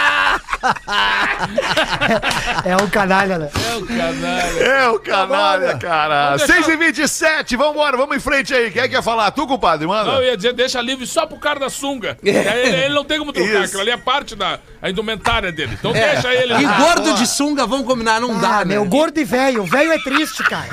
É 2.64 2.76
um 2.76 2.88
canalha, 2.88 3.38
né? 3.38 3.50
É 3.54 3.76
o 3.76 3.86
canalha. 3.86 4.64
É 4.64 4.88
o 4.88 4.98
canalha, 4.98 5.78
cara. 5.78 6.38
6 6.38 6.68
e 6.68 6.76
27 6.76 7.56
vambora, 7.56 7.96
vamos 7.96 8.16
em 8.16 8.20
frente 8.20 8.54
aí. 8.54 8.70
Quem 8.70 8.82
é 8.82 8.88
que 8.88 8.94
ia 8.94 9.02
falar? 9.02 9.30
Tu, 9.30 9.46
compadre, 9.46 9.86
Não, 9.86 9.94
eu 9.94 10.04
manda. 10.06 10.24
ia 10.24 10.36
dizer, 10.36 10.52
deixa 10.52 10.80
livre 10.80 11.06
só 11.06 11.26
pro 11.26 11.36
cara 11.38 11.60
da 11.60 11.70
sunga. 11.70 12.16
Ele, 12.22 12.38
ele 12.84 12.94
não 12.94 13.04
tem 13.04 13.18
como 13.18 13.32
trocar, 13.32 13.48
Isso. 13.50 13.64
aquilo 13.64 13.80
ali 13.82 13.90
é 13.90 13.96
parte 13.96 14.34
da 14.34 14.58
a 14.80 14.90
indumentária 14.90 15.50
dele. 15.50 15.76
Então 15.78 15.92
deixa 15.92 16.32
ele. 16.34 16.54
E 16.54 16.64
gordo 16.66 17.14
de 17.14 17.26
sunga, 17.26 17.66
vamos 17.66 17.86
combinar, 17.86 18.20
não 18.20 18.38
dá, 18.38 18.58
Ah, 18.58 18.64
né? 18.64 18.74
meu 18.74 18.84
gordo 18.84 19.18
e 19.18 19.24
velho. 19.24 19.62
O 19.62 19.66
velho 19.66 19.92
é 19.92 19.98
triste, 19.98 20.42
cara. 20.44 20.66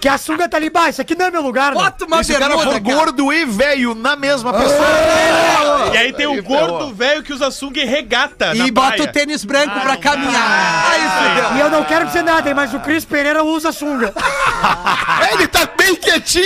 Que 0.00 0.08
a 0.08 0.18
sunga 0.18 0.48
tá 0.48 0.56
ali 0.56 0.66
embaixo. 0.66 0.90
Isso 0.90 1.02
aqui 1.02 1.14
não 1.14 1.26
é 1.26 1.30
meu 1.30 1.42
lugar, 1.42 1.72
né? 1.74 1.80
Bota 1.80 2.04
uma 2.04 2.22
se 2.24 2.32
o 2.32 2.38
cara 2.38 2.54
for 2.58 2.64
cara. 2.66 2.78
gordo 2.80 3.32
e 3.32 3.44
velho 3.44 3.94
na 3.94 4.16
mesma 4.16 4.52
pessoa. 4.52 5.90
E 5.92 5.96
aí 5.96 6.12
tem 6.12 6.26
o 6.26 6.42
gordo 6.42 6.92
velho 6.94 7.22
que 7.22 7.32
usa 7.32 7.50
sunga 7.50 7.80
e 7.80 7.84
regata 7.84 8.54
E 8.54 8.70
bota 8.70 8.96
praia. 8.96 9.07
Tênis 9.12 9.44
branco 9.44 9.80
pra 9.80 9.96
caminhar. 9.96 10.86
Aí 10.90 11.00
fudeu. 11.28 11.56
E 11.56 11.60
eu 11.60 11.70
não 11.70 11.84
quero 11.84 12.06
dizer 12.06 12.22
nada, 12.22 12.48
hein, 12.48 12.54
mas 12.54 12.72
o 12.74 12.80
Cris 12.80 13.04
Pereira 13.04 13.42
usa 13.42 13.72
sunga. 13.72 14.12
Ele 15.32 15.46
tá 15.46 15.68
bem 15.76 15.94
quietinho. 15.96 16.44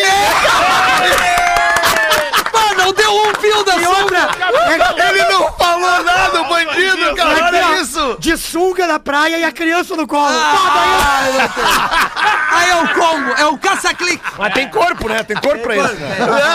Mano, 2.52 2.74
não 2.84 2.92
deu 2.92 3.10
um 3.12 3.34
fio 3.40 3.64
da 3.64 3.76
E 3.76 3.84
sunga. 3.84 3.98
outra, 4.02 4.28
é, 4.98 5.08
Ele 5.08 5.24
não 5.24 5.52
falou 5.52 6.02
nada, 6.04 6.42
o 6.42 6.48
bandido, 6.48 7.14
cara. 7.14 7.44
Olha 7.46 7.68
ó, 7.68 7.74
isso. 7.76 8.16
de 8.18 8.36
sunga 8.36 8.86
na 8.86 8.98
praia 8.98 9.38
e 9.38 9.44
a 9.44 9.52
criança 9.52 9.96
no 9.96 10.06
colo. 10.06 10.26
Ah, 10.28 11.20
meu 11.24 11.32
Deus. 11.32 12.02
Aí 12.54 12.70
é 12.70 12.76
o 12.76 12.88
combo, 12.88 13.30
é 13.38 13.46
o 13.46 13.56
caça-clique. 13.58 14.22
Mas 14.38 14.52
tem 14.52 14.68
corpo, 14.68 15.08
né? 15.08 15.22
Tem 15.22 15.36
corpo 15.36 15.62
pra 15.62 15.76
isso. 15.76 15.96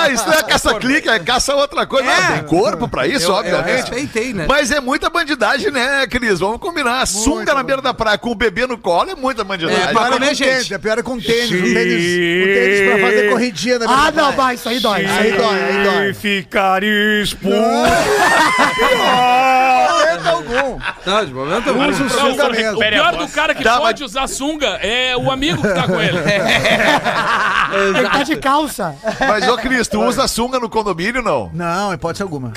É, 0.06 0.12
isso 0.14 0.26
não 0.28 0.34
é 0.34 0.44
caça-clique, 0.44 1.10
é 1.10 1.20
caça 1.20 1.56
outra 1.56 1.88
coisa. 1.88 2.08
É. 2.10 2.16
Não, 2.22 2.28
tem 2.38 2.44
corpo 2.44 2.88
pra 2.88 3.08
isso, 3.08 3.26
Eu- 3.26 3.30
eu 3.32 3.36
obviamente. 3.36 3.78
respeitei, 3.90 4.34
né? 4.34 4.46
Mas 4.48 4.70
é 4.72 4.80
muita 4.80 5.10
bandidagem, 5.10 5.72
né, 5.72 5.97
Cris? 6.06 6.40
Vamos 6.40 6.60
combinar. 6.60 7.06
Sunga 7.08 7.54
na 7.54 7.64
beira 7.64 7.82
da 7.82 7.94
praia 7.94 8.18
com 8.18 8.32
o 8.32 8.36
bebê 8.36 8.68
no 8.68 8.78
colo 8.78 9.10
é 9.10 9.16
muita 9.16 9.44
bandidagem. 9.46 9.82
É, 9.82 9.88
Pior 9.88 10.08
é 10.08 10.20
com 10.20 10.26
gente. 10.36 10.44
tênis, 10.44 10.72
é 10.72 10.78
pior 10.78 11.00
é 11.00 11.04
com 11.04 11.20
tênis, 11.20 11.52
um 11.52 11.74
tênis, 11.74 12.04
um 12.04 12.54
tênis 12.54 12.90
pra 12.92 13.00
fazer 13.08 13.30
corridinha 13.30 13.80
na 13.80 13.86
Ah, 13.86 13.88
beira 13.88 14.12
da 14.12 14.12
não, 14.12 14.34
praia. 14.34 14.36
vai, 14.36 14.56
isso 14.56 14.70
aí 14.70 14.80
dói. 14.80 15.04
Isso 15.06 15.14
Aí 15.14 15.32
aí 15.32 15.38
dói, 15.38 15.64
aí 15.64 15.84
dói. 15.86 16.10
E 16.10 16.14
ficar 16.14 16.84
expulso. 16.84 17.58
Momento 20.32 20.58
algum. 20.58 20.80
Não, 21.06 21.26
de 21.26 21.34
momento 21.34 21.70
Usa 21.72 22.04
o 22.04 22.08
Não, 22.08 22.10
sunga 22.32 22.48
o- 22.48 22.52
mesmo. 22.52 22.78
O 22.78 22.90
pior 22.90 23.16
do 23.16 23.28
cara 23.30 23.56
que 23.56 23.64
Tá, 23.64 23.78
pode 23.78 24.04
usar 24.04 24.28
sunga 24.28 24.68
é 24.82 25.16
o 25.18 25.32
amigo 25.32 25.62
que 25.62 25.68
tá 25.74 25.84
com 25.88 26.00
ele. 26.02 26.18
Ele 27.98 28.10
tá 28.10 28.24
de 28.24 28.36
calça. 28.38 28.96
Mas, 29.20 29.48
ô, 29.48 29.58
Cris, 29.58 29.88
tu 29.88 30.02
usa 30.02 30.28
sunga 30.28 30.60
no 30.60 30.70
condomínio, 30.70 31.22
não? 31.22 31.50
Não, 31.54 31.94
hipótese 31.94 32.24
alguma. 32.24 32.48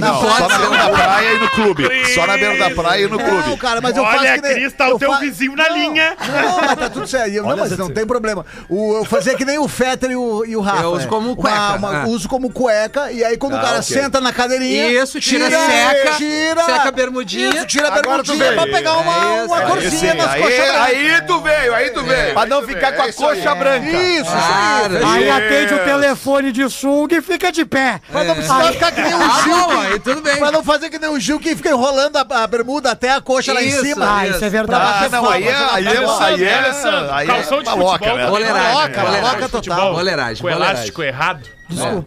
Não, 0.00 0.20
só 0.20 0.48
na 0.48 0.58
beira 0.58 0.76
da 0.76 0.88
praia 0.90 1.32
e 1.34 1.38
no 1.38 1.50
clube. 1.50 2.06
Só 2.14 2.26
na 2.26 2.36
beira 2.36 2.56
da 2.56 2.70
praia 2.74 3.04
e 3.04 3.08
no 3.08 3.16
Não, 3.18 3.24
clube. 3.42 3.56
cara, 3.58 3.80
mas 3.80 3.96
eu 3.96 4.04
faço 4.04 4.18
Olha, 4.18 4.34
que 4.34 4.40
nem... 4.42 4.54
Cris, 4.54 4.72
tá 4.72 4.88
eu 4.88 4.96
o 4.96 4.98
teu 4.98 5.12
fa- 5.12 5.18
vizinho 5.20 5.54
na 5.56 5.68
Não, 5.68 5.76
linha. 5.76 6.16
Não, 6.26 6.56
mas 6.60 6.74
tá 6.76 6.90
tudo 6.90 7.06
certo. 7.06 7.32
Não, 7.42 7.56
mas 7.56 7.78
não 7.78 7.90
tem 7.90 8.06
problema. 8.06 8.44
O, 8.68 8.96
eu 8.98 9.04
fazia 9.04 9.34
que 9.36 9.44
nem 9.44 9.58
o 9.58 9.68
Fetter 9.68 10.10
e 10.10 10.16
o, 10.16 10.44
e 10.44 10.56
o 10.56 10.60
Rafa. 10.60 10.82
Eu 10.82 10.92
uso 10.92 11.08
como 11.08 11.36
cueca, 11.36 11.56
Uma- 11.56 11.76
uma- 11.76 12.02
ah. 12.02 12.06
Uso 12.08 12.28
como 12.28 12.50
cueca, 12.50 13.12
e 13.12 13.24
aí 13.24 13.36
quando 13.36 13.54
o 13.54 13.60
cara 13.60 13.78
ok. 13.78 13.82
senta 13.82 14.20
na 14.20 14.32
cadeirinha... 14.32 14.88
Isso, 15.02 15.20
tira, 15.20 15.48
seca, 15.50 16.12
tira, 16.16 16.62
seca 16.64 16.88
a 16.88 16.92
bermudinha. 17.08 17.48
Isso, 17.50 17.66
tira 17.66 17.88
a 17.88 17.90
bermudinha 17.90 18.52
pra 18.52 18.66
pegar 18.66 18.96
uma, 18.98 19.12
É 19.12 19.36
isso, 19.36 19.46
uma 19.46 19.58
aí 19.58 19.66
corzinha 19.66 20.14
nas 20.14 20.30
aí, 20.30 20.42
coxas 20.42 20.58
brancas. 20.58 20.80
aí 20.82 21.20
tu 21.26 21.40
veio, 21.40 21.74
aí 21.74 21.90
tu 21.90 22.04
veio. 22.04 22.34
Pra 22.34 22.46
não 22.46 22.62
ficar 22.62 22.92
com 22.92 23.02
é 23.02 23.04
a 23.04 23.08
isso 23.08 23.18
coxa 23.18 23.54
branca. 23.54 23.86
Isso, 23.88 24.20
isso 24.22 24.30
Claro, 24.30 25.06
aí. 25.06 25.30
Atende 25.30 25.74
o 25.74 25.78
telefone 25.84 26.52
de 26.52 26.68
sunga 26.70 27.16
e 27.16 27.22
fica 27.22 27.50
de 27.52 27.64
pé. 27.64 28.00
Pra 28.10 28.24
não 28.24 28.34
precisar 28.34 28.72
ficar 28.72 28.92
que 28.92 29.00
nem 29.00 29.14
o 29.14 29.18
Ah, 29.22 29.40
Gil. 29.42 29.56
bom, 29.56 29.68
que- 29.80 29.86
aí 29.92 29.98
tudo 30.00 30.20
bem. 30.22 30.36
Pra 30.36 30.50
não 30.52 30.62
fazer 30.64 30.90
que 30.90 30.98
nem 30.98 31.10
o 31.10 31.18
Gil 31.20 31.38
que 31.38 31.54
fica 31.56 31.70
enrolando 31.70 32.16
a, 32.16 32.26
a 32.42 32.46
bermuda 32.46 32.90
até 32.90 33.10
a 33.12 33.20
coxa 33.20 33.52
lá 33.52 33.62
em 33.62 33.70
cima. 33.70 34.18
Ah, 34.20 34.26
isso 34.26 34.44
é 34.44 34.48
verdade. 34.48 35.04
Ah, 35.06 35.08
não, 35.10 35.28
aí 35.30 35.46
é, 35.46 35.54
aí 35.54 35.86
é, 35.86 35.90
aí 36.24 36.44
é, 36.44 36.58
Alessandro, 36.58 37.12
aí 37.12 37.28
é 37.28 37.32
calção 37.32 37.62
de 37.62 37.70
futebol. 37.70 37.98
Boleiragem, 37.98 38.30
boleiragem. 38.30 38.96
maloca 39.22 39.48
total. 39.48 39.92
Boleiragem, 39.94 40.42
Com 40.42 40.50
elástico 40.50 41.02
errado. 41.02 41.57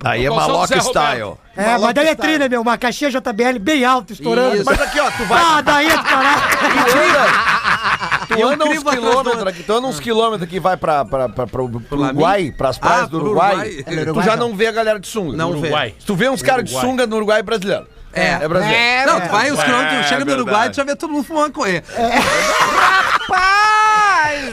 Aí 0.03 0.25
é 0.25 0.29
maloca 0.29 0.79
style. 0.81 1.33
É, 1.55 1.77
mas 1.77 1.93
daí 1.93 2.07
é 2.07 2.15
trilha, 2.15 2.47
meu. 2.49 2.61
Uma 2.61 2.77
caixinha 2.77 3.11
JBL 3.11 3.59
bem 3.59 3.83
alta, 3.85 4.13
estourando. 4.13 4.55
Isso. 4.55 4.65
Mas 4.65 4.81
aqui, 4.81 4.99
ó, 4.99 5.11
tu 5.11 5.23
vai. 5.25 5.41
Ah, 5.43 5.61
daí 5.61 5.87
é 5.87 5.97
caralho. 5.97 6.41
Tu 8.27 8.47
anda 8.47 8.65
uns 8.65 8.83
quilômetros 8.83 9.47
aqui, 9.47 9.63
tu 9.63 9.73
anda 9.73 9.87
uns 9.87 9.99
quilômetros 9.99 10.43
aqui, 10.47 10.59
vai 10.59 10.77
pra, 10.77 11.03
pra, 11.05 11.27
pra, 11.29 11.45
pro, 11.47 11.69
pro 11.81 11.99
Uruguai, 12.01 12.51
pras 12.57 12.77
praias 12.77 13.01
Ah, 13.01 13.05
do 13.05 13.19
pro 13.19 13.25
Uruguai, 13.27 13.83
Uruguai. 13.85 14.05
tu 14.13 14.21
já 14.23 14.35
não 14.37 14.55
vê 14.55 14.67
a 14.67 14.71
galera 14.71 14.99
de 14.99 15.07
sunga. 15.07 15.35
Não 15.37 15.51
vê. 15.51 15.57
Uruguai. 15.67 15.93
Tu 16.05 16.15
vê 16.15 16.29
uns 16.29 16.41
caras 16.41 16.63
de 16.65 16.71
Uruguai. 16.71 16.89
sunga 16.91 17.05
no 17.07 17.15
Uruguai 17.17 17.39
é 17.39 17.43
brasileiro. 17.43 17.85
É. 18.13 18.31
É 18.41 18.47
brasileiro. 18.47 19.11
Não, 19.11 19.21
tu 19.21 19.29
vai 19.29 19.51
os 19.51 19.59
É, 19.59 19.63
quilômetros, 19.63 20.05
chega 20.07 20.19
no 20.21 20.25
verdade. 20.25 20.41
Uruguai, 20.41 20.69
tu 20.69 20.75
já 20.77 20.83
vê 20.83 20.95
todo 20.95 21.11
mundo 21.11 21.23
fumando 21.25 21.47
maconha. 21.47 21.83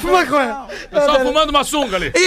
Uma 0.02 0.26
coisa. 0.26 0.66
Só 1.06 1.20
fumando 1.20 1.50
uma 1.50 1.64
sunga 1.64 1.96
ali. 1.96 2.12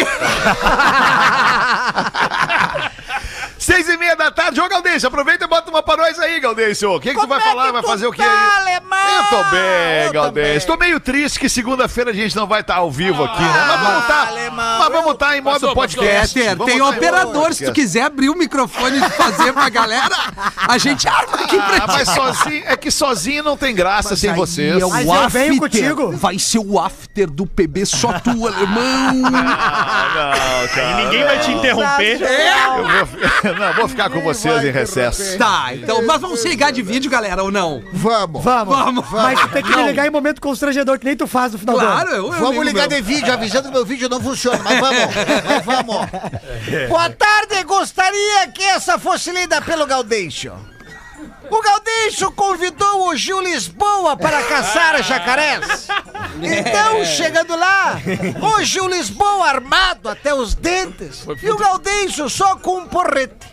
Seis 4.22 4.30
e 4.30 4.30
meia 4.30 4.30
da 4.30 4.41
tarde. 4.52 4.62
Ô, 4.62 4.70
Galdêncio, 4.70 5.08
aproveita 5.08 5.46
e 5.46 5.48
bota 5.48 5.70
uma 5.70 5.82
pra 5.82 5.98
nós 5.98 6.20
aí, 6.20 6.40
Galdêncio. 6.40 6.92
O 6.96 7.00
que, 7.00 7.14
que 7.14 7.20
tu 7.20 7.28
vai 7.28 7.42
falar? 7.42 7.72
Vai 7.72 7.84
fazer 7.84 8.08
o 8.08 8.12
quê 8.12 8.22
aí? 8.22 8.76
Eu 8.76 9.24
tô 9.30 9.44
bem, 9.50 10.12
Galdêncio. 10.12 10.68
Tô 10.68 10.78
meio 10.78 11.00
triste 11.00 11.40
que 11.40 11.50
segunda-feira 11.50 12.12
a 12.12 12.14
gente 12.14 12.36
não 12.36 12.46
vai 12.48 12.62
estar 12.62 12.76
ao 12.76 12.92
vivo 12.92 13.24
aqui, 13.24 13.42
né? 13.42 13.66
Mas 13.68 13.82
vamos 13.82 14.02
estar 14.02 14.32
mas 14.52 14.90
vamos 14.90 15.14
estar 15.14 15.38
em 15.38 15.42
modo 15.42 15.60
Passou, 15.60 15.74
podcast. 15.76 16.34
Peter, 16.34 16.56
Vamos 16.58 16.66
tem 16.66 16.78
tá 16.80 16.84
em 16.84 16.86
modo 16.86 16.98
operador. 16.98 17.54
Se 17.54 17.66
tu 17.66 17.72
quiser 17.74 18.04
abrir 18.04 18.30
o 18.30 18.36
microfone 18.36 18.98
e 18.98 19.10
fazer 19.12 19.54
pra 19.54 19.70
galera, 19.70 20.16
a 20.68 20.78
gente 20.78 21.08
arma 21.08 21.36
aqui 21.38 21.58
pra 21.58 21.84
Ah, 21.84 21.88
mas 21.88 22.08
ti. 22.08 22.16
sozinho, 22.16 22.64
é 22.66 22.76
que 22.76 22.92
sozinho 22.92 23.44
não 23.44 23.56
tem 23.58 23.74
graça 23.74 24.16
sem 24.16 24.34
vocês. 24.34 24.82
É 24.82 24.86
o 24.86 24.90
Mas 24.90 25.06
eu 25.08 25.30
venho 25.30 25.58
contigo. 25.60 26.12
Vai 26.18 26.38
ser 26.38 26.60
o 26.60 26.80
after 26.80 27.30
do 27.30 27.46
PB 27.46 27.86
só 27.86 28.14
tu, 28.20 28.48
alemão. 28.48 29.32
Ah, 29.34 30.14
não, 30.16 30.66
E 30.66 30.68
cara. 30.70 30.96
ninguém 31.04 31.24
vai 31.24 31.40
te 31.40 31.52
interromper. 31.52 32.22
Eu 32.22 32.88
vou, 32.88 33.56
não, 33.60 33.74
vou 33.74 33.88
ficar 33.88 34.10
com 34.10 34.22
vocês 34.42 34.64
em 34.66 34.72
recesso. 34.72 35.38
Tá, 35.38 35.74
então, 35.74 36.02
mas 36.06 36.20
vamos 36.22 36.40
se 36.40 36.48
ligar 36.48 36.72
de 36.72 36.82
vídeo, 36.82 37.10
galera, 37.10 37.44
ou 37.44 37.52
não? 37.52 37.84
Vamos. 37.94 38.44
Vamos. 38.44 38.76
Vamos. 38.78 39.10
Mas 39.12 39.40
tu 39.42 39.48
tem 39.50 39.64
que 39.64 39.76
me 39.76 39.84
ligar 39.84 40.08
em 40.08 40.10
momento 40.10 40.42
constrangedor, 40.42 40.98
que 41.00 41.06
nem 41.06 41.16
tu 41.16 41.28
faz 41.28 41.54
no 41.54 41.60
final 41.60 41.76
do 41.78 41.82
Claro, 41.86 42.10
ano. 42.10 42.18
eu, 42.18 42.34
eu 42.34 42.40
Vamos 42.40 42.66
ligar 42.66 42.88
meu. 42.90 42.98
de 42.98 43.02
vídeo, 43.02 43.32
avisando 43.34 43.68
que 43.70 43.74
meu 43.74 43.86
vídeo 43.86 44.10
não 44.10 44.22
funciona, 44.22 44.60
mas 44.64 44.80
vamos, 44.80 45.00
mas 45.46 45.66
vamos. 45.66 46.08
Boa 46.90 47.10
tarde, 47.10 47.64
gostaria 47.64 48.48
que 48.54 48.64
essa 48.64 48.98
fosse 49.00 49.32
lida 49.32 49.62
pelo 49.62 49.86
Gaudêncio. 49.86 50.54
O 51.50 51.62
Gaudêncio 51.62 52.32
convidou 52.32 53.10
o 53.10 53.16
Gil 53.16 53.42
Lisboa 53.42 54.16
para 54.16 54.42
caçar 54.44 55.04
jacarés. 55.04 55.88
Então, 56.42 57.04
chegando 57.04 57.58
lá, 57.58 58.00
o 58.58 58.64
Gil 58.64 58.88
Lisboa 58.88 59.48
armado 59.50 60.08
até 60.08 60.34
os 60.34 60.56
dentes 60.56 61.26
e 61.44 61.50
o 61.50 61.58
Gaudêncio 61.58 62.30
só 62.30 62.56
com 62.56 62.80
um 62.80 62.88
porrete. 62.88 63.51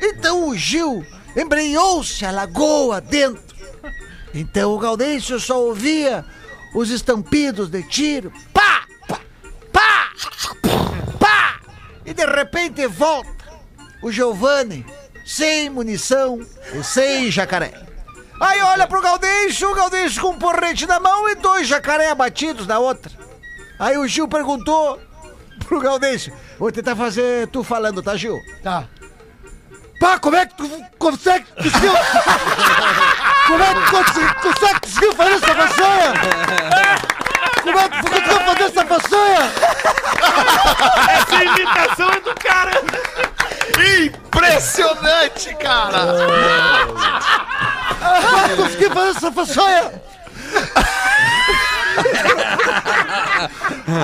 Então 0.00 0.48
o 0.48 0.56
Gil 0.56 1.04
embrenhou-se 1.36 2.24
a 2.24 2.30
lagoa 2.30 3.00
dentro. 3.00 3.54
Então 4.34 4.72
o 4.72 4.78
Gaudêncio 4.78 5.38
só 5.38 5.60
ouvia 5.60 6.24
os 6.74 6.90
estampidos 6.90 7.68
de 7.68 7.82
tiro. 7.82 8.32
Pá! 8.52 8.84
Pá! 9.08 9.20
Pá! 9.72 10.10
Pá! 11.18 11.60
E 12.06 12.14
de 12.14 12.24
repente 12.24 12.86
volta 12.86 13.30
o 14.02 14.10
Giovanni, 14.10 14.86
sem 15.26 15.68
munição 15.68 16.40
e 16.72 16.82
sem 16.82 17.30
jacaré. 17.30 17.72
Aí 18.40 18.62
olha 18.62 18.86
pro 18.86 19.02
Gaudêncio, 19.02 19.70
o 19.70 19.74
Gaudêncio 19.74 20.22
com 20.22 20.30
um 20.30 20.38
porrete 20.38 20.86
na 20.86 20.98
mão 20.98 21.28
e 21.28 21.34
dois 21.34 21.68
jacaré 21.68 22.08
abatidos 22.08 22.66
na 22.66 22.78
outra. 22.78 23.12
Aí 23.78 23.98
o 23.98 24.06
Gil 24.06 24.26
perguntou 24.26 24.98
pro 25.66 25.80
Gaudêncio: 25.80 26.32
Vou 26.58 26.72
tentar 26.72 26.96
fazer 26.96 27.48
tu 27.48 27.62
falando, 27.62 28.02
tá, 28.02 28.16
Gil? 28.16 28.40
Tá. 28.62 28.88
Pá, 30.00 30.18
como 30.18 30.34
é 30.34 30.46
que 30.46 30.54
tu 30.54 30.66
consegue 30.98 31.44
conseguiu? 31.62 31.92
Como 33.46 33.62
é 33.62 33.74
que 33.74 33.80
tu 33.80 33.90
consegue, 33.90 34.34
consegue 34.40 34.80
conseguiu 34.80 35.12
fazer 35.14 35.34
essa 35.34 35.54
façanha? 35.54 36.14
Como 37.62 37.78
é 37.78 37.88
que 37.88 38.00
tu 38.00 38.10
conseguiu 38.10 38.40
fazer 38.40 38.62
essa 38.64 38.86
façanha? 38.86 39.52
Essa 41.10 41.44
imitação 41.44 42.10
é 42.12 42.20
do 42.20 42.34
cara. 42.34 42.82
Impressionante, 44.06 45.54
cara! 45.56 46.00
Como 48.22 48.38
é 48.38 48.48
que 48.48 48.56
tu 48.56 48.62
conseguiu 48.62 48.90
fazer 48.90 49.10
essa 49.10 49.32
façanha? 49.32 49.92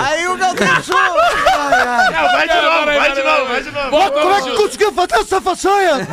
Aí 0.04 0.26
o 0.28 0.36
Gaudêncio. 0.36 0.94
Não, 0.94 2.22
vai 2.32 2.48
de 2.48 2.60
novo, 2.60 2.84
vai 2.84 3.12
de 3.12 3.22
novo, 3.22 3.46
vai 3.46 3.62
de 3.62 3.70
novo. 3.70 3.90
Como 3.90 4.34
é 4.34 4.42
que 4.42 4.50
tu 4.50 4.56
conseguiu 4.56 4.92
fazer 4.92 5.14
essa 5.14 5.40
façanha? 5.40 6.08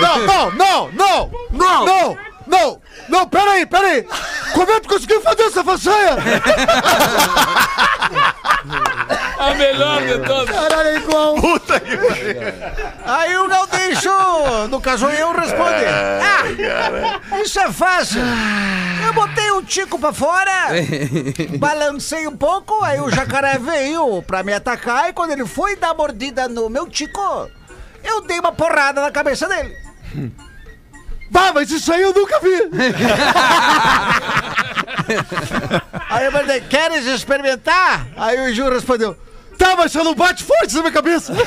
Não, 0.00 0.18
não, 0.18 0.50
não, 0.52 0.90
não, 0.92 1.30
não, 1.52 1.84
não, 1.84 2.18
não, 2.46 2.80
não, 3.08 3.28
peraí, 3.28 3.66
peraí. 3.66 4.06
Como 4.52 4.70
é 4.70 4.74
que 4.74 4.80
tu 4.82 4.88
conseguiu 4.88 5.20
fazer 5.20 5.42
essa 5.42 5.62
façanha? 5.62 6.16
A 9.38 9.54
melhor 9.54 10.02
de 10.02 10.18
todas. 10.26 10.54
Caralho, 10.54 10.88
é 10.88 10.96
igual. 10.96 11.34
Puta 11.36 11.78
que 11.80 11.96
pariu. 11.96 12.36
Aí 13.04 13.36
o 13.38 13.48
Gaudêncio, 13.48 14.12
no 14.68 14.80
caso 14.80 15.06
eu, 15.06 15.32
responde: 15.32 15.84
Ah, 15.86 17.40
isso 17.40 17.60
é 17.60 17.72
fácil. 17.72 18.20
Eu 19.06 19.14
botei 19.14 19.50
o 19.52 19.62
Tico 19.62 19.98
pra 19.98 20.12
fora, 20.12 20.50
balancei 21.58 22.26
um 22.26 22.36
pouco, 22.36 22.82
aí 22.84 23.00
o 23.00 23.10
jacaré 23.10 23.58
veio 23.58 24.22
pra 24.22 24.42
me 24.42 24.52
atacar 24.52 25.08
e 25.08 25.12
quando 25.12 25.30
ele 25.30 25.46
foi 25.46 25.76
dar 25.76 25.94
mordida 25.94 26.46
no 26.48 26.68
meu 26.68 26.86
Tico, 26.86 27.48
eu 28.04 28.20
dei 28.22 28.38
uma 28.38 28.52
porrada 28.52 29.00
na 29.00 29.10
cabeça 29.10 29.48
dele. 29.48 29.74
Bah, 31.30 31.52
mas 31.54 31.70
isso 31.70 31.92
aí 31.92 32.02
eu 32.02 32.12
nunca 32.12 32.40
vi. 32.40 32.48
Aí 36.10 36.24
eu 36.26 36.32
perguntei: 36.32 36.60
Queres 36.62 37.06
experimentar? 37.06 38.06
Aí 38.16 38.50
o 38.50 38.54
Ju 38.54 38.68
respondeu: 38.68 39.16
Tá, 39.58 39.76
mas 39.76 39.92
você 39.92 40.02
não 40.02 40.14
bate 40.14 40.44
forte 40.44 40.74
na 40.76 40.80
minha 40.82 40.92
cabeça. 40.92 41.34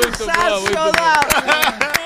Muito 0.00 0.26
bom, 0.26 0.60
muito 0.60 0.76
bom. 0.76 1.97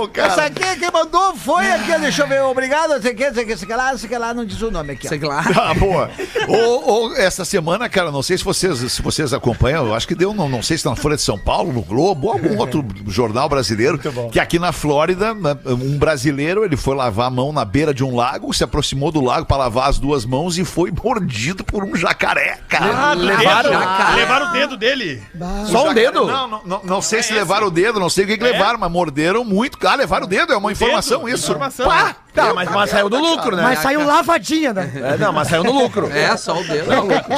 Bom, 0.00 0.08
cara. 0.08 0.28
Essa 0.28 0.44
aqui 0.44 0.78
quem 0.78 0.90
mandou 0.90 1.36
foi 1.36 1.70
aqui, 1.70 1.98
deixa 1.98 2.22
eu 2.22 2.26
ver, 2.28 2.40
obrigado, 2.42 2.90
não 2.94 3.02
sei 3.02 3.12
o 3.12 3.16
que, 3.16 3.26
não 3.26 3.34
sei 3.34 3.42
o 3.42 3.46
que, 3.46 3.52
não 3.52 3.58
sei 3.58 3.66
o 3.66 3.68
que 3.70 3.76
lá, 3.76 3.90
não 3.92 3.98
sei 3.98 4.06
o 4.06 4.10
que 4.10 4.18
lá, 4.18 4.34
não 4.34 4.44
diz 4.44 4.62
o 4.62 4.70
nome 4.70 4.92
aqui. 4.92 5.06
ó. 5.06 5.10
Sei 5.10 5.18
lá. 5.20 5.44
Ah, 5.56 5.74
boa. 5.74 6.10
Ou, 6.48 6.88
ou 6.88 7.16
essa 7.16 7.44
semana, 7.44 7.88
cara, 7.88 8.10
não 8.10 8.22
sei 8.22 8.36
se 8.38 8.44
vocês, 8.44 8.78
se 8.92 9.02
vocês 9.02 9.32
acompanham, 9.32 9.86
eu 9.86 9.94
acho 9.94 10.06
que 10.08 10.14
deu, 10.14 10.32
não, 10.32 10.48
não 10.48 10.62
sei 10.62 10.76
se 10.78 10.84
tá 10.84 10.90
na 10.90 10.96
Folha 10.96 11.16
de 11.16 11.22
São 11.22 11.38
Paulo, 11.38 11.72
no 11.72 11.82
Globo, 11.82 12.28
ou 12.28 12.32
algum 12.32 12.58
outro 12.58 12.84
jornal 13.06 13.48
brasileiro, 13.48 13.98
que 14.32 14.40
aqui 14.40 14.58
na 14.58 14.72
Flórida, 14.72 15.34
né, 15.34 15.56
um 15.66 15.98
brasileiro, 15.98 16.64
ele 16.64 16.76
foi 16.76 16.94
lavar 16.94 17.26
a 17.26 17.30
mão 17.30 17.52
na 17.52 17.64
beira 17.64 17.92
de 17.92 18.02
um 18.02 18.14
lago, 18.16 18.52
se 18.52 18.64
aproximou 18.64 19.12
do 19.12 19.20
lago 19.20 19.46
para 19.46 19.58
lavar 19.58 19.88
as 19.90 19.98
duas 19.98 20.24
mãos 20.24 20.58
e 20.58 20.64
foi 20.64 20.90
mordido 20.90 21.62
por 21.62 21.84
um 21.84 21.94
jacaré, 21.94 22.58
cara. 22.68 23.10
Ah, 23.10 23.14
Levaram-. 23.14 23.72
Jacaré. 23.72 24.16
Levaram 24.16 24.48
o 24.48 24.52
dedo 24.52 24.76
dele. 24.76 25.22
Só 25.70 25.90
um 25.90 25.94
dedo? 25.94 26.26
Não, 26.26 26.48
não, 26.48 26.62
não, 26.64 26.80
não 26.84 27.02
sei 27.02 27.22
se 27.22 27.32
levaram 27.32 27.66
o 27.68 27.70
dedo, 27.70 28.00
não 28.00 28.10
sei 28.10 28.24
o 28.24 28.26
que, 28.26 28.38
que 28.38 28.44
levaram, 28.44 28.78
mas 28.78 28.90
morderam 28.90 29.44
muito. 29.44 29.78
Ah, 29.90 29.96
levaram 29.96 30.24
o 30.24 30.28
dedo, 30.28 30.52
é 30.52 30.56
uma 30.56 30.70
informação 30.70 31.24
Dedo, 31.24 31.34
isso. 31.34 31.44
informação. 31.50 31.88
Pá! 31.88 32.14
Tá, 32.34 32.54
mas, 32.54 32.70
mas 32.70 32.90
saiu 32.90 33.08
do 33.08 33.18
lucro, 33.18 33.56
né? 33.56 33.62
Mas 33.62 33.78
saiu 33.80 34.04
lavadinha, 34.04 34.72
né? 34.72 34.90
É, 34.94 35.16
não, 35.18 35.32
mas 35.32 35.48
saiu 35.48 35.64
no 35.64 35.72
lucro. 35.72 36.10
É, 36.12 36.36
só 36.36 36.58
o 36.60 36.64
dedo. 36.64 36.86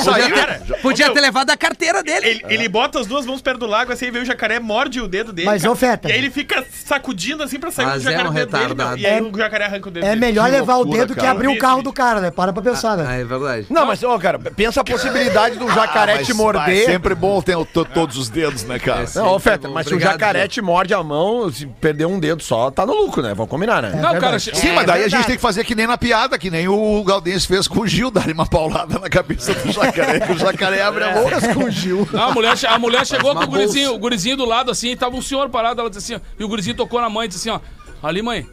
Saiu. 0.03 0.35
Podia 0.83 1.11
ter 1.13 1.21
levado 1.21 1.51
a 1.51 1.57
carteira 1.57 2.03
dele. 2.03 2.27
Ele, 2.29 2.43
ele 2.49 2.69
bota 2.69 3.01
as 3.01 3.07
duas 3.07 3.25
mãos 3.27 3.41
perto 3.41 3.61
do 3.61 3.67
lago, 3.67 3.93
assim, 3.93 4.07
aí 4.07 4.11
vem 4.11 4.23
o 4.23 4.25
jacaré, 4.25 4.59
morde 4.61 5.01
o 5.01 5.09
dedo 5.09 5.33
dele. 5.33 5.47
Mas, 5.47 5.63
cara. 5.63 5.73
ô, 5.73 5.77
Feta. 5.77 6.09
E 6.09 6.13
aí 6.13 6.19
ele 6.19 6.31
fica 6.31 6.65
sacudindo 6.85 7.43
assim 7.43 7.59
pra 7.59 7.71
sair 7.71 7.87
Mas 7.87 8.03
o 8.03 8.05
jacaré 8.05 8.23
é 8.25 8.29
um 8.29 8.33
do 8.33 8.35
dedo 8.35 8.51
dele, 8.53 8.63
retardado. 8.69 8.91
meu. 8.97 8.99
E 9.03 9.07
aí 9.07 9.19
É- 9.19 9.23
o 9.23 9.37
jacaré 9.39 9.65
arranca 9.65 9.89
o 9.89 9.93
dedo 9.93 10.05
É 10.05 10.09
dele. 10.11 10.21
melhor 10.21 10.45
Que 10.47 10.51
levar 10.53 10.75
o 10.75 10.79
loucura, 10.79 10.99
dedo 11.01 11.15
que 11.15 11.21
cara. 11.21 11.33
abrir 11.33 11.49
o 11.49 11.59
carro 11.59 11.83
do 11.83 11.93
cara, 11.93 12.21
né? 12.21 12.31
Para 12.31 12.53
pra 12.53 12.63
pensar, 12.63 12.93
Ah, 12.93 12.97
né? 12.97 13.21
é 13.21 13.25
verdade. 13.25 13.67
Não, 13.71 13.87
mas, 13.87 14.03
ó, 14.03 14.19
cara, 14.19 14.39
pensa 14.39 14.81
a 14.81 14.85
possibilidade 14.85 15.59
do 15.59 15.69
jacaré 15.71 16.13
Ah, 16.13 16.17
mas- 16.19 16.27
te 16.27 16.35
morder. 16.35 16.83
É 16.83 16.87
sempre 16.87 17.15
bom 17.15 17.41
ter 17.43 17.57
o- 17.57 17.65
to- 17.65 17.85
todos 17.85 18.17
os 18.17 18.29
dedos, 18.29 18.65
né, 18.65 18.79
cara? 18.79 19.03
É, 19.05 19.19
Não, 19.19 19.39
bom. 19.39 19.41
mas 19.73 19.87
se 19.87 19.95
o 19.95 20.01
jacaré 20.01 20.41
Gil. 20.41 20.49
te 20.49 20.61
morde 20.63 20.95
a 20.95 21.03
mão, 21.03 21.51
se 21.51 21.67
perder 21.67 22.07
um 22.07 22.19
dedo 22.19 22.43
só, 22.43 22.71
tá 22.71 22.85
no 22.87 22.93
lucro, 22.95 23.23
né? 23.23 23.35
Vamos 23.35 23.51
combinar, 23.51 23.83
né? 23.83 23.93
Não, 24.01 24.19
cara, 24.19 24.39
che- 24.39 24.55
Sim, 24.55 24.73
mas 24.73 24.82
É 24.83 24.87
daí 24.87 25.05
a 25.05 25.09
gente 25.09 25.27
tem 25.27 25.37
que 25.37 25.43
fazer 25.43 25.65
que 25.65 25.75
nem 25.75 25.87
na 25.87 25.97
piada, 25.97 26.39
que 26.39 26.51
nem 26.51 26.69
o 26.69 27.03
Galdense 27.05 27.47
fez 27.47 27.67
com 27.67 27.81
o 27.81 27.87
Gil, 27.87 28.11
dar 28.11 28.29
uma 28.29 28.47
paulada 28.47 28.99
na 28.99 29.09
cabeça 29.09 29.55
do 29.55 29.73
jacaré, 29.73 30.21
que 30.21 30.33
o 30.33 30.39
jacaré 30.39 30.83
abre 30.83 31.05
a 31.05 31.13
boca. 31.13 31.55
Com 31.55 31.65
o 31.65 31.71
Gil. 31.71 32.09
Não, 32.13 32.23
a 32.23 32.33
mulher, 32.33 32.55
a 32.67 32.79
mulher 32.79 33.07
chegou 33.07 33.35
com 33.35 33.45
o 33.45 33.47
gurizinho, 33.47 33.87
bolsa. 33.87 33.97
o 33.97 34.01
gurizinho 34.01 34.37
do 34.37 34.45
lado 34.45 34.71
assim, 34.71 34.91
e 34.91 34.97
tava 34.97 35.17
um 35.17 35.23
senhor 35.23 35.49
parado, 35.51 35.81
ela 35.81 35.91
disse 35.91 36.15
assim, 36.15 36.23
ó, 36.23 36.33
e 36.39 36.45
o 36.45 36.49
gurizinho 36.49 36.77
tocou 36.77 37.01
na 37.01 37.09
mãe 37.09 37.27
e 37.27 37.29
disse 37.29 37.49
assim, 37.49 37.61
ó, 38.03 38.07
ali 38.07 38.23
mãe, 38.23 38.47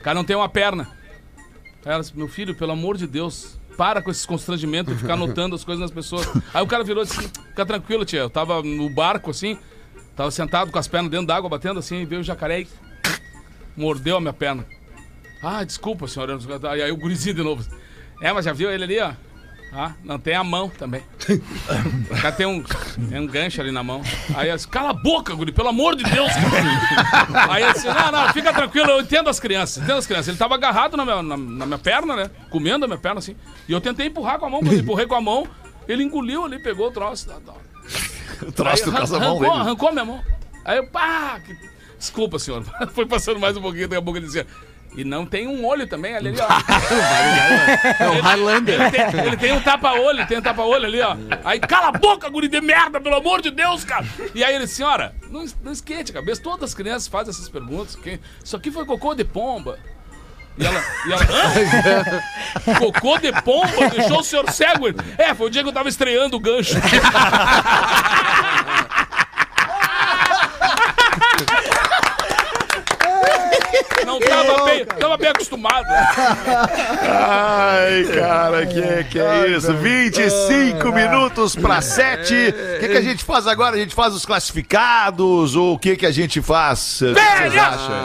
o 0.00 0.02
cara 0.02 0.14
não 0.14 0.24
tem 0.24 0.36
uma 0.36 0.48
perna. 0.48 0.88
Aí 1.84 1.92
ela 1.92 2.00
disse, 2.00 2.16
meu 2.16 2.28
filho, 2.28 2.54
pelo 2.54 2.72
amor 2.72 2.96
de 2.96 3.06
Deus, 3.06 3.58
para 3.76 4.02
com 4.02 4.10
esses 4.10 4.26
constrangimentos 4.26 4.94
de 4.94 5.00
ficar 5.00 5.14
anotando 5.14 5.54
as 5.54 5.64
coisas 5.64 5.80
nas 5.80 5.90
pessoas. 5.90 6.28
Aí 6.52 6.62
o 6.62 6.66
cara 6.66 6.84
virou 6.84 7.02
e 7.02 7.06
disse, 7.06 7.18
assim, 7.18 7.30
fica 7.48 7.66
tranquilo, 7.66 8.04
tia, 8.04 8.20
eu 8.20 8.30
tava 8.30 8.62
no 8.62 8.88
barco 8.90 9.30
assim, 9.30 9.58
tava 10.14 10.30
sentado 10.30 10.70
com 10.70 10.78
as 10.78 10.86
pernas 10.86 11.10
dentro 11.10 11.26
d'água, 11.26 11.48
batendo 11.48 11.78
assim, 11.78 12.02
e 12.02 12.04
veio 12.04 12.20
o 12.20 12.24
jacaré 12.24 12.60
e 12.60 12.68
mordeu 13.76 14.16
a 14.16 14.20
minha 14.20 14.32
perna. 14.32 14.64
Ah, 15.42 15.64
desculpa, 15.64 16.06
senhora. 16.06 16.38
E 16.76 16.82
aí 16.82 16.92
o 16.92 16.96
gurizinho 16.96 17.34
de 17.34 17.42
novo. 17.42 17.64
É, 18.20 18.32
mas 18.32 18.44
já 18.44 18.52
viu 18.52 18.70
ele 18.70 18.84
ali, 18.84 19.00
ó? 19.00 19.12
Ah, 19.74 19.92
não 20.04 20.18
tem 20.18 20.34
a 20.34 20.44
mão 20.44 20.68
também. 20.68 21.02
Cara 22.20 22.32
tem 22.32 22.44
um, 22.44 22.62
tem 23.08 23.18
um 23.18 23.26
gancho 23.26 23.58
ali 23.60 23.70
na 23.72 23.82
mão. 23.82 24.02
Aí 24.34 24.50
eu 24.50 24.54
disse, 24.54 24.68
cala 24.68 24.90
a 24.90 24.92
boca, 24.92 25.34
guri, 25.34 25.50
pelo 25.50 25.68
amor 25.68 25.96
de 25.96 26.04
Deus. 26.04 26.30
Aí 27.48 27.62
eu 27.62 27.72
disse, 27.72 27.86
não, 27.86 28.12
não, 28.12 28.28
fica 28.34 28.52
tranquilo, 28.52 28.90
eu 28.90 29.00
entendo 29.00 29.30
as 29.30 29.40
crianças, 29.40 29.82
entendo 29.82 29.96
as 29.96 30.06
crianças. 30.06 30.28
Ele 30.28 30.36
tava 30.36 30.54
agarrado 30.56 30.94
na 30.94 31.04
minha, 31.06 31.22
na, 31.22 31.36
na 31.38 31.66
minha 31.66 31.78
perna, 31.78 32.14
né? 32.14 32.30
Comendo 32.50 32.84
a 32.84 32.88
minha 32.88 32.98
perna, 32.98 33.18
assim. 33.18 33.34
E 33.66 33.72
eu 33.72 33.80
tentei 33.80 34.06
empurrar 34.08 34.38
com 34.38 34.44
a 34.44 34.50
mão, 34.50 34.60
quando 34.60 34.74
eu 34.74 34.80
empurrei 34.80 35.06
com 35.06 35.14
a 35.14 35.20
mão, 35.22 35.48
ele 35.88 36.02
engoliu 36.02 36.44
ali, 36.44 36.62
pegou 36.62 36.88
o 36.88 36.92
troço. 36.92 37.26
Tá, 37.28 37.36
tá. 37.40 37.54
O 38.46 38.52
troço 38.52 38.84
Aí 38.84 38.90
do 38.90 38.92
casamão 38.96 39.28
arrancou, 39.30 39.48
dele. 39.50 39.60
arrancou 39.62 39.88
a 39.88 39.92
minha 39.92 40.04
mão. 40.04 40.22
Aí 40.66 40.76
eu, 40.76 40.86
pá! 40.86 41.40
que- 41.40 41.56
Desculpa, 41.98 42.38
senhor. 42.38 42.62
Foi 42.92 43.06
passando 43.06 43.40
mais 43.40 43.56
um 43.56 43.62
pouquinho, 43.62 43.88
daqui 43.88 44.00
a 44.00 44.02
pouco 44.02 44.18
ele 44.18 44.26
dizia. 44.26 44.46
E 44.94 45.04
não 45.04 45.24
tem 45.24 45.48
um 45.48 45.64
olho 45.64 45.86
também 45.86 46.14
ali, 46.14 46.28
ali 46.28 46.38
ó. 46.40 46.46
É 48.04 48.08
o 48.08 48.20
Highlander. 48.20 48.78
Ele 48.80 48.90
tem, 48.90 49.20
ele 49.26 49.36
tem 49.38 49.52
um 49.52 49.60
tapa-olho, 49.60 50.18
ele 50.18 50.26
tem 50.26 50.38
um 50.38 50.42
tapa-olho 50.42 50.84
ali, 50.84 51.00
ó. 51.00 51.16
Aí, 51.44 51.58
cala 51.60 51.88
a 51.88 51.92
boca, 51.92 52.28
guri 52.28 52.46
de 52.46 52.60
merda, 52.60 53.00
pelo 53.00 53.16
amor 53.16 53.40
de 53.40 53.50
Deus, 53.50 53.84
cara. 53.84 54.04
E 54.34 54.44
aí 54.44 54.54
ele, 54.54 54.66
senhora, 54.66 55.14
não, 55.30 55.44
não 55.64 55.72
esquente 55.72 56.10
a 56.10 56.14
cabeça. 56.14 56.42
Todas 56.42 56.70
as 56.70 56.74
crianças 56.74 57.08
fazem 57.08 57.30
essas 57.30 57.48
perguntas. 57.48 57.96
que- 57.96 58.20
Isso 58.44 58.54
aqui 58.56 58.70
foi 58.70 58.84
cocô 58.84 59.14
de 59.14 59.24
pomba. 59.24 59.78
E 60.58 60.66
ela, 60.66 60.84
e 61.06 61.12
ela, 61.12 61.22
hã? 61.24 62.74
Cocô 62.78 63.16
de 63.16 63.32
pomba? 63.40 63.88
Deixou 63.88 64.20
o 64.20 64.22
senhor 64.22 64.50
cego? 64.50 64.88
Ele, 64.88 64.96
É, 65.16 65.32
foi 65.34 65.46
o 65.46 65.50
dia 65.50 65.62
que 65.62 65.68
eu 65.70 65.72
tava 65.72 65.88
estreando 65.88 66.36
o 66.36 66.40
gancho. 66.40 66.74
Não 74.06 74.18
bem, 74.72 74.84
tava 74.84 75.16
bem 75.16 75.28
acostumado. 75.28 75.86
Ai, 77.08 78.04
cara, 78.14 78.66
que, 78.66 79.04
que 79.04 79.18
é 79.18 79.48
isso? 79.48 79.72
25 79.74 80.92
minutos 80.92 81.54
para 81.56 81.80
7. 81.80 82.32
O 82.32 82.80
que, 82.80 82.88
que 82.88 82.96
a 82.96 83.02
gente 83.02 83.24
faz 83.24 83.46
agora? 83.46 83.76
A 83.76 83.78
gente 83.78 83.94
faz 83.94 84.14
os 84.14 84.24
classificados? 84.24 85.54
Ou 85.56 85.74
o 85.74 85.78
que, 85.78 85.96
que 85.96 86.06
a 86.06 86.10
gente 86.10 86.40
faz? 86.40 87.00
O 87.02 87.14
que 87.14 87.20
vocês 87.20 87.56
acham? 87.56 88.02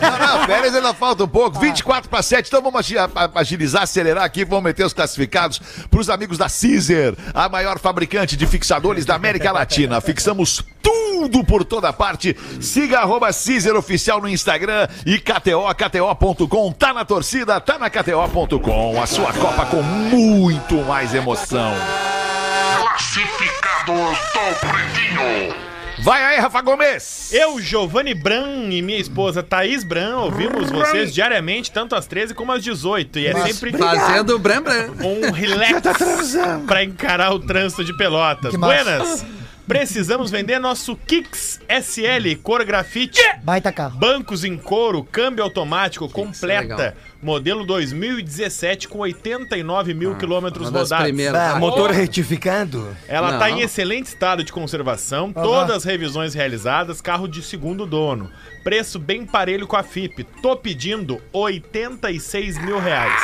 Não, 0.00 0.18
não, 0.38 0.46
férias 0.46 0.74
ainda 0.74 0.94
falta 0.94 1.24
um 1.24 1.28
pouco. 1.28 1.58
24 1.58 2.08
para 2.08 2.22
7. 2.22 2.48
Então 2.48 2.62
vamos 2.62 2.86
agilizar, 3.34 3.82
acelerar 3.82 4.24
aqui. 4.24 4.44
Vamos 4.44 4.64
meter 4.64 4.84
os 4.84 4.92
classificados 4.92 5.60
para 5.90 6.00
os 6.00 6.08
amigos 6.08 6.38
da 6.38 6.46
Caesar, 6.46 7.14
a 7.32 7.48
maior 7.48 7.78
fabricante 7.78 8.36
de 8.36 8.46
fixadores 8.46 9.04
da 9.04 9.14
América 9.14 9.52
Latina. 9.52 10.00
Fixamos 10.00 10.64
tudo 10.82 11.44
por 11.44 11.64
toda 11.64 11.92
parte. 11.92 12.36
Siga 12.60 13.00
arroba 13.00 13.28
Caesar 13.32 13.76
Oficial 13.76 14.20
no 14.20 14.28
Instagram 14.28 14.88
e 15.06 15.18
KTO, 15.18 15.66
KTO.com. 15.74 16.72
Tá 16.72 16.94
na 16.94 17.04
torcida, 17.04 17.60
tá 17.60 17.78
na 17.78 17.90
KTO.com. 17.90 19.02
A 19.02 19.06
sua 19.06 19.32
Copa 19.32 19.66
com 19.66 19.82
muito 19.82 20.76
mais 20.84 21.14
emoção. 21.14 21.72
Classificados 22.78 24.18
do 24.18 24.60
Pretinho. 24.60 25.54
Vai 26.02 26.22
aí, 26.22 26.38
Rafa 26.38 26.60
Gomes! 26.60 27.32
Eu, 27.32 27.60
Giovanni 27.60 28.14
Bran 28.14 28.68
e 28.70 28.82
minha 28.82 28.98
esposa 28.98 29.42
Thaís 29.42 29.84
Bran 29.84 30.18
ouvimos 30.18 30.70
vocês 30.70 31.14
diariamente, 31.14 31.70
tanto 31.70 31.94
às 31.94 32.06
13 32.06 32.34
como 32.34 32.52
às 32.52 32.62
18. 32.62 33.18
E 33.20 33.26
é 33.28 33.34
sempre 33.46 33.72
Fazendo 33.76 34.38
bram 34.38 34.62
bram. 34.62 34.92
um 35.02 35.30
relax 35.30 35.80
pra 36.66 36.84
encarar 36.84 37.32
o 37.32 37.38
trânsito 37.38 37.84
de 37.84 37.96
Pelotas. 37.96 38.50
Que 38.50 38.58
massa. 38.58 39.24
Precisamos 39.66 40.30
vender 40.30 40.58
nosso 40.58 40.94
Kicks 40.94 41.58
SL 41.68 42.36
cor 42.42 42.64
grafite. 42.64 43.20
Baita 43.42 43.72
carro. 43.72 43.98
Bancos 43.98 44.44
em 44.44 44.58
couro, 44.58 45.02
câmbio 45.02 45.42
automático 45.42 46.08
completa. 46.08 46.94
Modelo 47.24 47.64
2017 47.64 48.86
com 48.86 48.98
89 48.98 49.94
mil 49.94 50.14
quilômetros 50.16 50.68
Uma 50.68 50.72
das 50.80 50.90
rodados. 50.90 51.04
primeiras. 51.06 51.40
Ah, 51.40 51.52
Ah, 51.54 51.58
motor 51.58 51.90
retificando. 51.90 52.94
Ela 53.08 53.32
está 53.32 53.50
em 53.50 53.62
excelente 53.62 54.06
estado 54.08 54.44
de 54.44 54.52
conservação, 54.52 55.32
todas 55.32 55.74
as 55.76 55.84
revisões 55.84 56.34
realizadas, 56.34 57.00
carro 57.00 57.26
de 57.26 57.42
segundo 57.42 57.86
dono. 57.86 58.30
Preço 58.62 58.98
bem 58.98 59.24
parelho 59.24 59.66
com 59.66 59.74
a 59.76 59.82
FIP. 59.82 60.24
Tô 60.42 60.54
pedindo 60.54 61.18
86 61.32 62.58
mil 62.58 62.78
reais. 62.78 63.22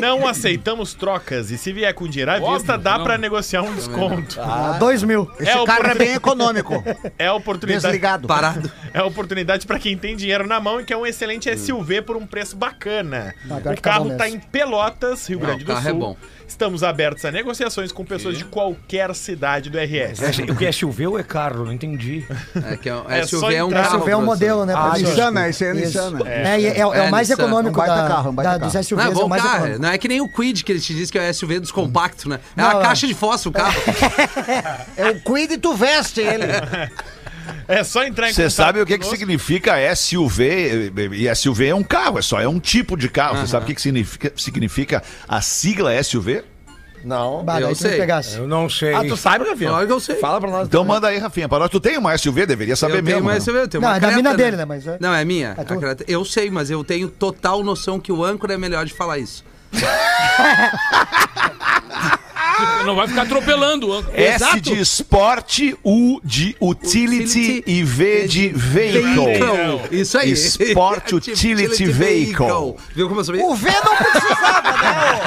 Não 0.00 0.26
aceitamos 0.26 0.94
trocas 0.94 1.50
e 1.50 1.58
se 1.58 1.72
vier 1.72 1.92
com 1.94 2.08
dinheiro 2.08 2.30
à 2.32 2.38
vista, 2.38 2.76
dá 2.76 2.98
pra 2.98 3.16
negociar 3.18 3.62
um 3.62 3.72
desconto. 3.74 4.40
Ah, 4.40 4.76
dois 4.80 5.02
mil. 5.04 5.30
Esse 5.38 5.50
É 5.50 5.60
o 5.60 5.64
carro 5.64 5.86
é 5.86 5.94
bem 5.94 6.14
econômico. 6.14 6.82
É 7.18 7.26
a 7.28 7.34
oportunidade. 7.34 7.84
Desligado. 7.84 8.26
Parado. 8.26 8.70
É 8.92 8.98
a 8.98 9.04
oportunidade 9.04 9.66
pra 9.66 9.78
quem 9.78 9.96
tem 9.96 10.16
dinheiro 10.16 10.46
na 10.46 10.58
mão 10.60 10.80
e 10.80 10.84
que 10.84 10.92
é 10.92 10.96
um 10.96 11.06
excelente 11.06 11.48
SUV 11.56 12.02
por 12.02 12.16
um 12.16 12.26
preço 12.32 12.56
bacana. 12.56 13.34
Ah, 13.50 13.56
pior 13.60 13.72
o 13.72 13.76
tá 13.76 13.82
carro 13.82 14.08
tá 14.16 14.24
mesmo. 14.24 14.38
em 14.38 14.40
Pelotas, 14.40 15.26
Rio 15.28 15.38
Não, 15.38 15.46
Grande 15.46 15.64
o 15.64 15.66
do 15.66 15.72
carro 15.74 15.86
é 15.86 15.90
Sul. 15.90 16.00
bom. 16.00 16.16
Estamos 16.48 16.82
abertos 16.82 17.24
a 17.24 17.30
negociações 17.30 17.92
com 17.92 18.04
pessoas 18.04 18.36
de 18.38 18.44
qualquer 18.44 19.14
cidade 19.14 19.68
do 19.70 19.78
RS. 19.78 20.20
O 20.50 20.56
que 20.56 20.66
é 20.66 20.72
SUV 20.72 21.06
ou 21.06 21.18
é 21.18 21.22
carro? 21.22 21.64
Não 21.66 21.72
entendi. 21.72 22.26
É 22.72 22.76
que 22.76 22.88
é, 22.88 22.94
um- 22.94 23.10
É 23.10 23.22
só 23.26 23.38
SUV 23.38 23.54
é 23.54 23.64
um 23.64 23.70
carro. 23.70 23.98
SUV 23.98 24.10
é 24.10 24.16
um 24.16 24.24
modelo, 24.24 24.64
né? 24.66 24.74
Ah? 24.76 24.92
Nissana, 24.98 25.48
esse 25.48 25.64
é 25.64 25.70
Isso. 25.72 25.80
Nissana. 25.86 26.28
É, 26.28 26.60
é, 26.62 26.78
é 26.80 26.86
o 26.86 26.92
É, 26.94 27.10
mais 27.10 27.28
Nissan. 27.28 27.42
econômico 27.42 27.80
É 27.80 27.84
um 27.84 27.86
baita 27.86 28.02
da, 28.02 28.08
carro, 28.08 28.30
um 28.30 28.34
baita 28.34 28.50
da- 28.52 28.58
carro. 28.60 28.72
dos 28.72 28.86
SUVs, 28.86 29.04
Não, 29.04 29.10
é 29.10 29.14
é 29.14 29.16
o 29.16 29.20
bom 29.22 29.28
mais 29.28 29.42
carro. 29.42 29.54
econômico. 29.56 29.82
Não 29.82 29.88
é 29.90 29.98
que 29.98 30.08
nem 30.08 30.20
o 30.20 30.28
Quid 30.28 30.64
que 30.64 30.72
ele 30.72 30.80
te 30.80 30.94
diz 30.94 31.10
que 31.10 31.18
é 31.18 31.28
o 31.30 31.34
SUV 31.34 31.60
dos 31.60 31.70
compactos, 31.72 32.24
né? 32.26 32.38
É 32.56 32.60
Não, 32.60 32.68
uma 32.68 32.74
não. 32.74 32.82
caixa 32.82 33.06
de 33.06 33.14
fósforo 33.14 33.50
o 33.50 33.52
carro. 33.58 33.80
É 34.96 35.08
o 35.10 35.20
Quid 35.20 35.52
e 35.54 35.58
tu 35.58 35.74
veste 35.74 36.20
ele. 36.20 36.44
É 37.68 37.84
só 37.84 38.04
entrar 38.04 38.30
em 38.30 38.32
Você 38.32 38.48
sabe 38.50 38.80
o 38.80 38.86
que, 38.86 38.98
que 38.98 39.06
significa 39.06 39.74
SUV? 39.94 40.92
E 41.12 41.34
SUV 41.34 41.68
é 41.68 41.74
um 41.74 41.82
carro, 41.82 42.18
é 42.18 42.22
só 42.22 42.40
é 42.40 42.48
um 42.48 42.58
tipo 42.60 42.96
de 42.96 43.08
carro. 43.08 43.38
Você 43.38 43.46
sabe 43.48 43.64
o 43.64 43.66
que, 43.66 43.74
que 43.74 43.82
significa, 43.82 44.32
significa 44.36 45.02
a 45.28 45.40
sigla 45.40 46.02
SUV? 46.02 46.44
Não. 47.04 47.44
Bah, 47.44 47.60
Eu 47.60 47.74
sei. 47.74 47.98
pegasse. 47.98 48.38
Eu 48.38 48.46
não 48.46 48.68
sei. 48.68 48.94
Ah, 48.94 49.04
tu 49.04 49.16
sabe, 49.16 49.48
Rafinha? 49.48 49.70
Claro 49.70 49.86
que 49.86 49.92
eu 49.92 50.00
sei. 50.00 50.16
Fala 50.16 50.40
pra 50.40 50.50
nós. 50.50 50.68
Então 50.68 50.84
manda 50.84 51.08
aí, 51.08 51.18
Rafinha. 51.18 51.48
Para 51.48 51.60
nós, 51.60 51.70
tu 51.70 51.80
tem 51.80 51.98
uma 51.98 52.16
SUV, 52.16 52.46
deveria 52.46 52.76
saber 52.76 52.98
eu 52.98 53.02
tenho 53.02 53.16
mesmo. 53.16 53.28
uma 53.28 53.34
né? 53.34 53.40
SUV, 53.40 53.58
eu 53.58 53.68
tenho 53.68 53.80
Não, 53.82 53.88
uma 53.90 53.96
é 53.96 54.00
da 54.00 54.10
mina 54.12 54.36
dele, 54.36 54.56
né? 54.56 54.64
Mas 54.64 54.86
é- 54.86 54.98
Não, 55.00 55.12
é 55.12 55.24
minha. 55.24 55.56
É. 55.58 55.64
Eu 56.06 56.24
sei, 56.24 56.48
mas 56.50 56.70
eu 56.70 56.84
tenho 56.84 57.08
total 57.08 57.62
noção 57.64 57.98
que 57.98 58.12
o 58.12 58.24
âncora 58.24 58.54
é 58.54 58.58
melhor 58.58 58.84
de 58.86 58.92
falar 58.92 59.18
isso. 59.18 59.44
Não 62.84 62.94
vai 62.94 63.08
ficar 63.08 63.22
atropelando. 63.22 64.04
S 64.12 64.60
de 64.60 64.80
esporte, 64.80 65.76
U 65.84 66.20
de 66.22 66.56
utility, 66.60 67.22
Utility 67.22 67.64
e 67.66 67.82
V 67.82 68.28
de 68.28 68.48
vehicle. 68.48 69.88
Isso 69.90 70.18
aí. 70.18 70.32
Sport 70.32 71.12
Utility 71.12 71.86
Vehicle. 71.86 72.76
Viu 72.94 73.08
como 73.08 73.20
eu 73.20 73.24
sabia? 73.24 73.44
O 73.44 73.54
V 73.54 73.70
não 73.84 73.96
precisava, 73.96 74.72
né? 74.72 75.20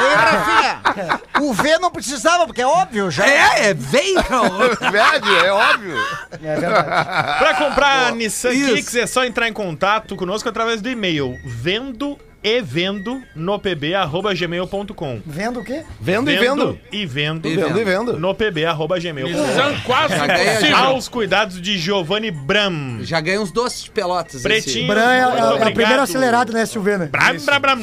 ô? 0.00 0.16
Rafinha. 0.16 1.20
O 1.40 1.52
V 1.52 1.78
não 1.78 1.90
precisava, 1.90 2.46
porque 2.46 2.60
é 2.60 2.66
óbvio 2.66 3.10
já. 3.10 3.26
É, 3.26 3.70
é 3.70 3.74
vehicle. 3.74 4.22
Velho, 4.90 5.38
é 5.44 5.52
óbvio. 5.52 5.96
É 6.42 6.56
verdade. 6.56 7.38
Pra 7.38 7.54
comprar 7.54 8.08
a 8.08 8.10
Nissan 8.12 8.52
Isso. 8.52 8.74
Kicks 8.74 8.96
é 8.96 9.06
só 9.06 9.24
entrar 9.24 9.48
em 9.48 9.52
contato 9.52 10.16
conosco 10.16 10.48
através 10.48 10.80
do 10.80 10.88
e-mail 10.88 11.38
vendo 11.44 12.18
e 12.42 12.60
vendo 12.60 13.22
no 13.34 13.58
pb@gmail.com. 13.58 15.20
Vendo 15.24 15.60
o 15.60 15.64
quê? 15.64 15.84
Vendo 16.00 16.30
e 16.30 16.36
vendo. 16.36 16.78
E 16.90 17.06
vendo, 17.06 17.48
E 17.48 17.56
Vendo 17.56 17.78
e 17.80 17.84
vendo. 17.84 18.18
no 18.18 18.34
pb@gmail.com. 18.34 19.80
Quase 19.84 20.14
a 20.14 20.26
impossível. 20.26 20.76
Aos 20.76 21.08
cuidados 21.08 21.60
de 21.60 21.78
Giovanni 21.78 22.30
Bram. 22.30 22.98
Já 23.02 23.20
ganhei 23.20 23.38
uns 23.38 23.52
doces 23.52 23.84
de 23.84 23.90
pelotas. 23.90 24.42
Pretinho. 24.42 24.88
Bran 24.88 25.12
é, 25.12 25.18
é, 25.18 25.20
é 25.20 25.24
o 25.24 25.28
obrigado. 25.48 25.74
primeiro 25.74 26.02
acelerado 26.02 26.52
na 26.52 26.66
SUV, 26.66 26.98
né? 26.98 27.06
Bram, 27.10 27.36
bram, 27.44 27.60
bram. 27.60 27.78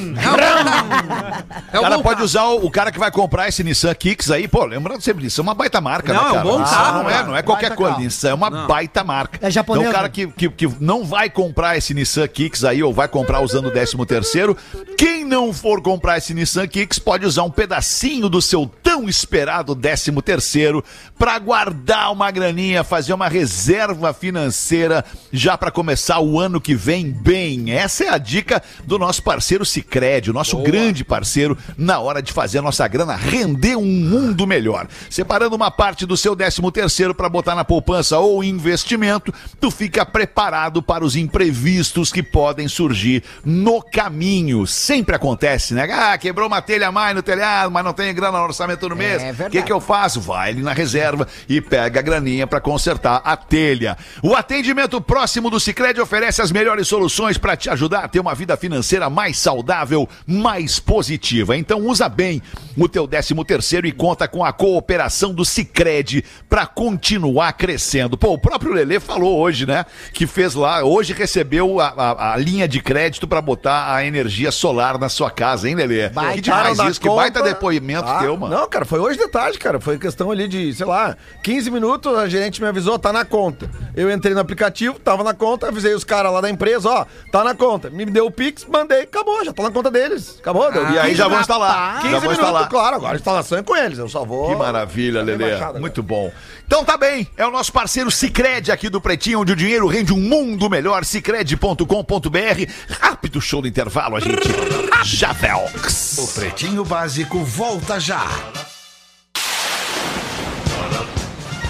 É 1.71 1.79
O 1.79 1.81
cara 1.83 1.97
bom 1.97 2.03
pode 2.03 2.21
usar 2.23 2.43
o, 2.45 2.65
o 2.65 2.71
cara 2.71 2.91
que 2.91 2.99
vai 2.99 3.11
comprar 3.11 3.47
esse 3.47 3.63
Nissan 3.63 3.93
Kicks 3.93 4.31
aí, 4.31 4.47
pô, 4.47 4.65
lembrando 4.65 5.01
sempre, 5.01 5.23
Nissan 5.23 5.41
é 5.41 5.43
uma 5.43 5.53
baita 5.53 5.79
marca, 5.81 6.13
Não, 6.13 6.21
né, 6.21 6.27
é 6.27 6.31
um 6.31 6.33
cara? 6.35 6.43
bom 6.47 6.59
Nissan 6.59 6.75
carro, 6.75 7.03
não 7.03 7.09
é, 7.09 7.13
cara. 7.13 7.27
não 7.27 7.35
é 7.37 7.41
qualquer 7.41 7.75
coisa, 7.75 7.93
carro. 7.93 8.03
Nissan 8.03 8.29
é 8.29 8.33
uma 8.33 8.49
baita 8.67 9.03
marca. 9.03 9.39
É 9.41 9.51
japonês, 9.51 9.81
Então 9.87 9.91
o 9.91 9.95
cara 9.95 10.07
né? 10.07 10.13
que, 10.13 10.27
que, 10.27 10.49
que 10.49 10.75
não 10.79 11.03
vai 11.05 11.29
comprar 11.29 11.77
esse 11.77 11.93
Nissan 11.93 12.27
Kicks 12.27 12.63
aí, 12.63 12.83
ou 12.83 12.93
vai 12.93 13.07
comprar 13.07 13.41
usando 13.41 13.67
o 13.67 13.71
13 13.71 13.97
terceiro, 14.05 14.48
quem 14.97 15.23
não 15.25 15.53
for 15.53 15.81
comprar 15.81 16.17
esse 16.17 16.33
Nissan 16.33 16.67
Kicks 16.67 16.99
pode 16.99 17.25
usar 17.25 17.43
um 17.43 17.51
pedacinho 17.51 18.29
do 18.29 18.41
seu 18.41 18.69
tão 18.81 19.07
esperado 19.07 19.75
13 19.75 20.11
terceiro 20.21 20.83
para 21.17 21.37
guardar 21.39 22.11
uma 22.11 22.31
graninha, 22.31 22.83
fazer 22.83 23.13
uma 23.13 23.27
reserva 23.27 24.13
financeira 24.13 25.03
já 25.31 25.57
para 25.57 25.71
começar 25.71 26.19
o 26.19 26.39
ano 26.39 26.59
que 26.59 26.73
vem 26.75 27.11
bem. 27.11 27.71
Essa 27.71 28.05
é 28.05 28.09
a 28.09 28.17
dica 28.17 28.61
do 28.85 28.97
nosso 28.97 29.21
parceiro 29.23 29.65
Sicredi, 29.65 30.31
o 30.31 30.33
nosso 30.33 30.57
grande 30.57 31.03
parceiro 31.03 31.57
na 31.77 31.99
hora 31.99 32.21
de 32.21 32.33
fazer 32.33 32.59
a 32.59 32.61
nossa 32.61 32.87
grana 32.87 33.15
render 33.15 33.75
um 33.75 33.85
mundo 33.85 34.47
melhor. 34.47 34.87
Separando 35.09 35.55
uma 35.55 35.71
parte 35.71 36.05
do 36.05 36.17
seu 36.17 36.35
13 36.35 36.61
terceiro 36.71 37.13
para 37.13 37.29
botar 37.29 37.55
na 37.55 37.65
poupança 37.65 38.17
ou 38.19 38.43
investimento, 38.43 39.33
tu 39.59 39.69
fica 39.69 40.05
preparado 40.05 40.81
para 40.81 41.05
os 41.05 41.15
imprevistos 41.15 42.11
que 42.11 42.23
podem 42.23 42.67
surgir 42.67 43.23
no 43.43 43.81
caminho. 43.81 44.38
Sempre 44.67 45.15
acontece, 45.15 45.73
né? 45.73 45.87
Ah, 45.91 46.17
quebrou 46.17 46.47
uma 46.47 46.61
telha 46.61 46.87
a 46.87 46.91
mais 46.91 47.15
no 47.15 47.21
telhado, 47.21 47.69
mas 47.71 47.83
não 47.83 47.93
tem 47.93 48.13
grana 48.13 48.37
no 48.37 48.43
orçamento 48.43 48.87
no 48.89 48.95
mês. 48.95 49.21
É 49.21 49.31
O 49.47 49.49
que, 49.49 49.61
que 49.63 49.71
eu 49.71 49.79
faço? 49.81 50.21
Vai 50.21 50.49
ali 50.51 50.61
na 50.61 50.73
reserva 50.73 51.27
e 51.47 51.59
pega 51.61 51.99
a 51.99 52.03
graninha 52.03 52.47
para 52.47 52.59
consertar 52.61 53.21
a 53.23 53.35
telha. 53.35 53.97
O 54.23 54.35
atendimento 54.35 54.99
próximo 55.01 55.49
do 55.49 55.59
Sicredi 55.59 55.99
oferece 55.99 56.41
as 56.41 56.51
melhores 56.51 56.87
soluções 56.87 57.37
para 57.37 57.55
te 57.57 57.69
ajudar 57.69 57.99
a 58.05 58.07
ter 58.07 58.19
uma 58.19 58.33
vida 58.35 58.55
financeira 58.57 59.09
mais 59.09 59.37
saudável, 59.37 60.07
mais 60.25 60.79
positiva. 60.79 61.57
Então 61.57 61.79
usa 61.85 62.07
bem 62.07 62.41
o 62.77 62.87
teu 62.87 63.07
13 63.07 63.35
terceiro 63.45 63.87
e 63.87 63.91
conta 63.91 64.27
com 64.27 64.43
a 64.45 64.53
cooperação 64.53 65.33
do 65.33 65.43
Sicredi 65.43 66.23
para 66.49 66.65
continuar 66.65 67.51
crescendo. 67.53 68.17
Pô, 68.17 68.33
o 68.33 68.37
próprio 68.37 68.73
Lelê 68.73 68.99
falou 68.99 69.39
hoje, 69.39 69.65
né? 69.65 69.85
Que 70.13 70.25
fez 70.27 70.53
lá, 70.55 70.83
hoje 70.83 71.13
recebeu 71.13 71.79
a, 71.79 71.87
a- 71.89 72.33
a 72.33 72.37
linha 72.37 72.67
de 72.67 72.79
crédito 72.81 73.27
para 73.27 73.41
botar 73.41 73.93
a 73.93 74.05
energia 74.05 74.28
solar 74.51 74.97
na 74.97 75.09
sua 75.09 75.29
casa, 75.31 75.67
hein, 75.69 75.75
Lelê? 75.75 76.09
Baita. 76.09 76.33
que 76.35 76.41
demais 76.41 76.79
isso, 76.79 77.01
que 77.01 77.09
baita 77.09 77.41
depoimento 77.41 78.07
Ah, 78.07 78.19
teu, 78.19 78.37
mano. 78.37 78.55
Não, 78.55 78.69
cara, 78.69 78.85
foi 78.85 78.99
hoje 78.99 79.17
de 79.17 79.27
tarde, 79.27 79.57
cara. 79.59 79.79
Foi 79.79 79.97
questão 79.97 80.31
ali 80.31 80.47
de, 80.47 80.73
sei 80.73 80.85
lá, 80.85 81.15
15 81.43 81.71
minutos, 81.71 82.15
a 82.17 82.27
gerente 82.27 82.61
me 82.61 82.67
avisou, 82.67 82.97
tá 82.99 83.11
na 83.13 83.25
conta. 83.25 83.69
Eu 83.95 84.11
entrei 84.11 84.33
no 84.33 84.39
aplicativo, 84.39 84.99
tava 84.99 85.23
na 85.23 85.33
conta, 85.33 85.67
avisei 85.67 85.93
os 85.93 86.03
caras 86.03 86.31
lá 86.31 86.41
da 86.41 86.49
empresa, 86.49 86.89
ó, 86.89 87.05
tá 87.31 87.43
na 87.43 87.53
conta. 87.55 87.89
Me 87.89 88.05
deu 88.05 88.25
o 88.27 88.31
Pix, 88.31 88.65
mandei, 88.65 89.01
acabou, 89.01 89.43
já 89.43 89.51
tá 89.53 89.63
na 89.63 89.71
conta 89.71 89.89
deles. 89.91 90.37
Acabou, 90.39 90.71
deu. 90.71 90.89
E 90.91 90.99
aí 90.99 91.15
já 91.15 91.27
vão 91.27 91.39
instalar. 91.39 92.01
15 92.01 92.03
Já 92.03 92.19
vão 92.19 92.21
minutos, 92.21 92.39
instalar. 92.47 92.69
claro, 92.69 92.95
agora 92.95 93.13
a 93.13 93.15
instalação 93.17 93.57
é 93.57 93.63
com 93.63 93.75
eles, 93.75 93.97
eu 93.99 94.07
só 94.09 94.23
vou... 94.25 94.49
Que 94.49 94.55
maravilha, 94.55 95.21
Lelê. 95.21 95.49
Baixada, 95.51 95.79
Muito 95.79 96.01
bom. 96.03 96.31
Então 96.65 96.83
tá 96.85 96.95
bem, 96.97 97.27
é 97.35 97.45
o 97.47 97.51
nosso 97.51 97.73
parceiro 97.73 98.11
Cicred 98.11 98.71
aqui 98.71 98.89
do 98.89 99.01
Pretinho, 99.01 99.39
onde 99.39 99.53
o 99.53 99.55
dinheiro 99.55 99.87
rende 99.87 100.13
um 100.13 100.19
mundo 100.19 100.69
melhor. 100.69 101.03
Cicred.com.br. 101.03 102.71
Rápido 103.01 103.41
show 103.41 103.61
do 103.61 103.67
intervalo, 103.67 104.15
a 104.19 105.03
gente 105.03 105.15
já 105.15 105.31
velks. 105.31 106.17
O 106.17 106.27
Pretinho 106.27 106.83
Básico 106.83 107.39
volta 107.39 107.99
já. 107.99 108.25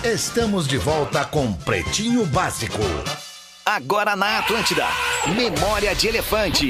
Estamos 0.03 0.67
de 0.67 0.77
volta 0.77 1.23
com 1.25 1.53
Pretinho 1.53 2.25
Básico. 2.25 2.81
Agora 3.65 4.15
na 4.15 4.39
Atlântida. 4.39 4.87
Memória 5.35 5.93
de 5.93 6.07
Elefante. 6.07 6.69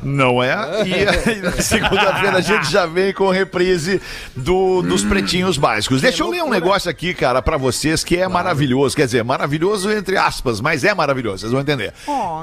Não 0.02 0.42
é? 0.42 0.54
E 0.86 0.94
aí, 1.28 1.40
na 1.40 1.52
segunda-feira 1.52 2.38
a 2.38 2.40
gente 2.40 2.70
já 2.70 2.86
vem 2.86 3.12
com 3.12 3.28
reprise 3.30 4.00
do, 4.36 4.82
dos 4.82 5.02
pretinhos 5.02 5.58
básicos. 5.58 6.00
Deixa 6.00 6.22
eu 6.22 6.30
ler 6.30 6.42
um 6.42 6.50
negócio 6.50 6.90
aqui, 6.90 7.12
cara, 7.12 7.42
pra 7.42 7.56
vocês 7.56 8.04
que 8.04 8.16
é 8.16 8.28
maravilhoso. 8.28 8.94
Quer 8.94 9.06
dizer, 9.06 9.24
maravilhoso 9.24 9.90
entre 9.90 10.16
aspas, 10.16 10.60
mas 10.60 10.84
é 10.84 10.94
maravilhoso, 10.94 11.40
vocês 11.40 11.52
vão 11.52 11.60
entender. 11.60 11.83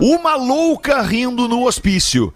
Uma 0.02 0.36
louca 0.36 1.02
rindo 1.02 1.48
no 1.48 1.66
hospício. 1.66 2.34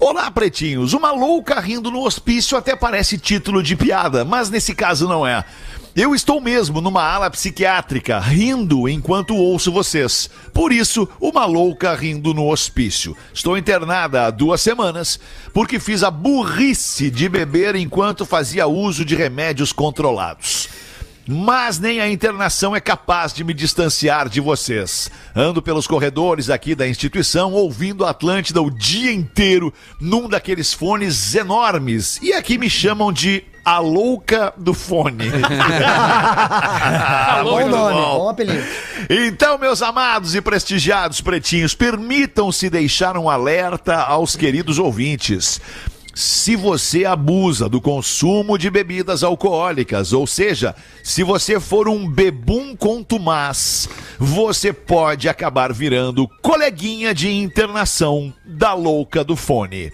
Olá, 0.00 0.30
pretinhos. 0.30 0.92
Uma 0.92 1.10
louca 1.10 1.58
rindo 1.60 1.90
no 1.90 2.04
hospício 2.04 2.56
até 2.56 2.76
parece 2.76 3.18
título 3.18 3.62
de 3.62 3.74
piada, 3.76 4.24
mas 4.24 4.50
nesse 4.50 4.74
caso 4.74 5.08
não 5.08 5.26
é. 5.26 5.44
Eu 5.96 6.14
estou 6.14 6.42
mesmo 6.42 6.82
numa 6.82 7.02
ala 7.02 7.30
psiquiátrica, 7.30 8.18
rindo 8.18 8.86
enquanto 8.86 9.34
ouço 9.34 9.72
vocês. 9.72 10.28
Por 10.52 10.70
isso, 10.70 11.08
uma 11.18 11.46
louca 11.46 11.94
rindo 11.94 12.34
no 12.34 12.50
hospício. 12.50 13.16
Estou 13.32 13.56
internada 13.56 14.26
há 14.26 14.30
duas 14.30 14.60
semanas 14.60 15.18
porque 15.54 15.80
fiz 15.80 16.02
a 16.02 16.10
burrice 16.10 17.10
de 17.10 17.30
beber 17.30 17.76
enquanto 17.76 18.26
fazia 18.26 18.66
uso 18.66 19.06
de 19.06 19.14
remédios 19.14 19.72
controlados. 19.72 20.68
Mas 21.28 21.78
nem 21.78 22.00
a 22.00 22.08
internação 22.08 22.76
é 22.76 22.80
capaz 22.80 23.32
de 23.32 23.42
me 23.42 23.52
distanciar 23.52 24.28
de 24.28 24.40
vocês. 24.40 25.10
Ando 25.34 25.60
pelos 25.60 25.86
corredores 25.86 26.50
aqui 26.50 26.74
da 26.74 26.86
instituição 26.86 27.52
ouvindo 27.52 28.04
a 28.04 28.10
Atlântida 28.10 28.62
o 28.62 28.70
dia 28.70 29.12
inteiro 29.12 29.74
num 30.00 30.28
daqueles 30.28 30.72
fones 30.72 31.34
enormes. 31.34 32.20
E 32.22 32.32
aqui 32.32 32.56
me 32.56 32.70
chamam 32.70 33.12
de 33.12 33.42
a 33.64 33.80
louca 33.80 34.54
do 34.56 34.72
fone. 34.72 35.28
Bom 37.42 37.54
Muito 37.54 37.68
nome, 37.70 37.94
bom. 37.94 38.18
bom 38.18 38.28
apelido. 38.28 38.64
Então, 39.10 39.58
meus 39.58 39.82
amados 39.82 40.36
e 40.36 40.40
prestigiados 40.40 41.20
pretinhos, 41.20 41.74
permitam-se 41.74 42.70
deixar 42.70 43.16
um 43.16 43.28
alerta 43.28 43.96
aos 43.96 44.36
queridos 44.36 44.78
ouvintes. 44.78 45.60
Se 46.18 46.56
você 46.56 47.04
abusa 47.04 47.68
do 47.68 47.78
consumo 47.78 48.56
de 48.56 48.70
bebidas 48.70 49.22
alcoólicas, 49.22 50.14
ou 50.14 50.26
seja, 50.26 50.74
se 51.02 51.22
você 51.22 51.60
for 51.60 51.90
um 51.90 52.08
bebum 52.08 52.74
contumaz, 52.74 53.86
você 54.18 54.72
pode 54.72 55.28
acabar 55.28 55.74
virando 55.74 56.26
coleguinha 56.40 57.12
de 57.12 57.30
internação 57.30 58.32
da 58.46 58.72
louca 58.72 59.22
do 59.22 59.36
fone. 59.36 59.92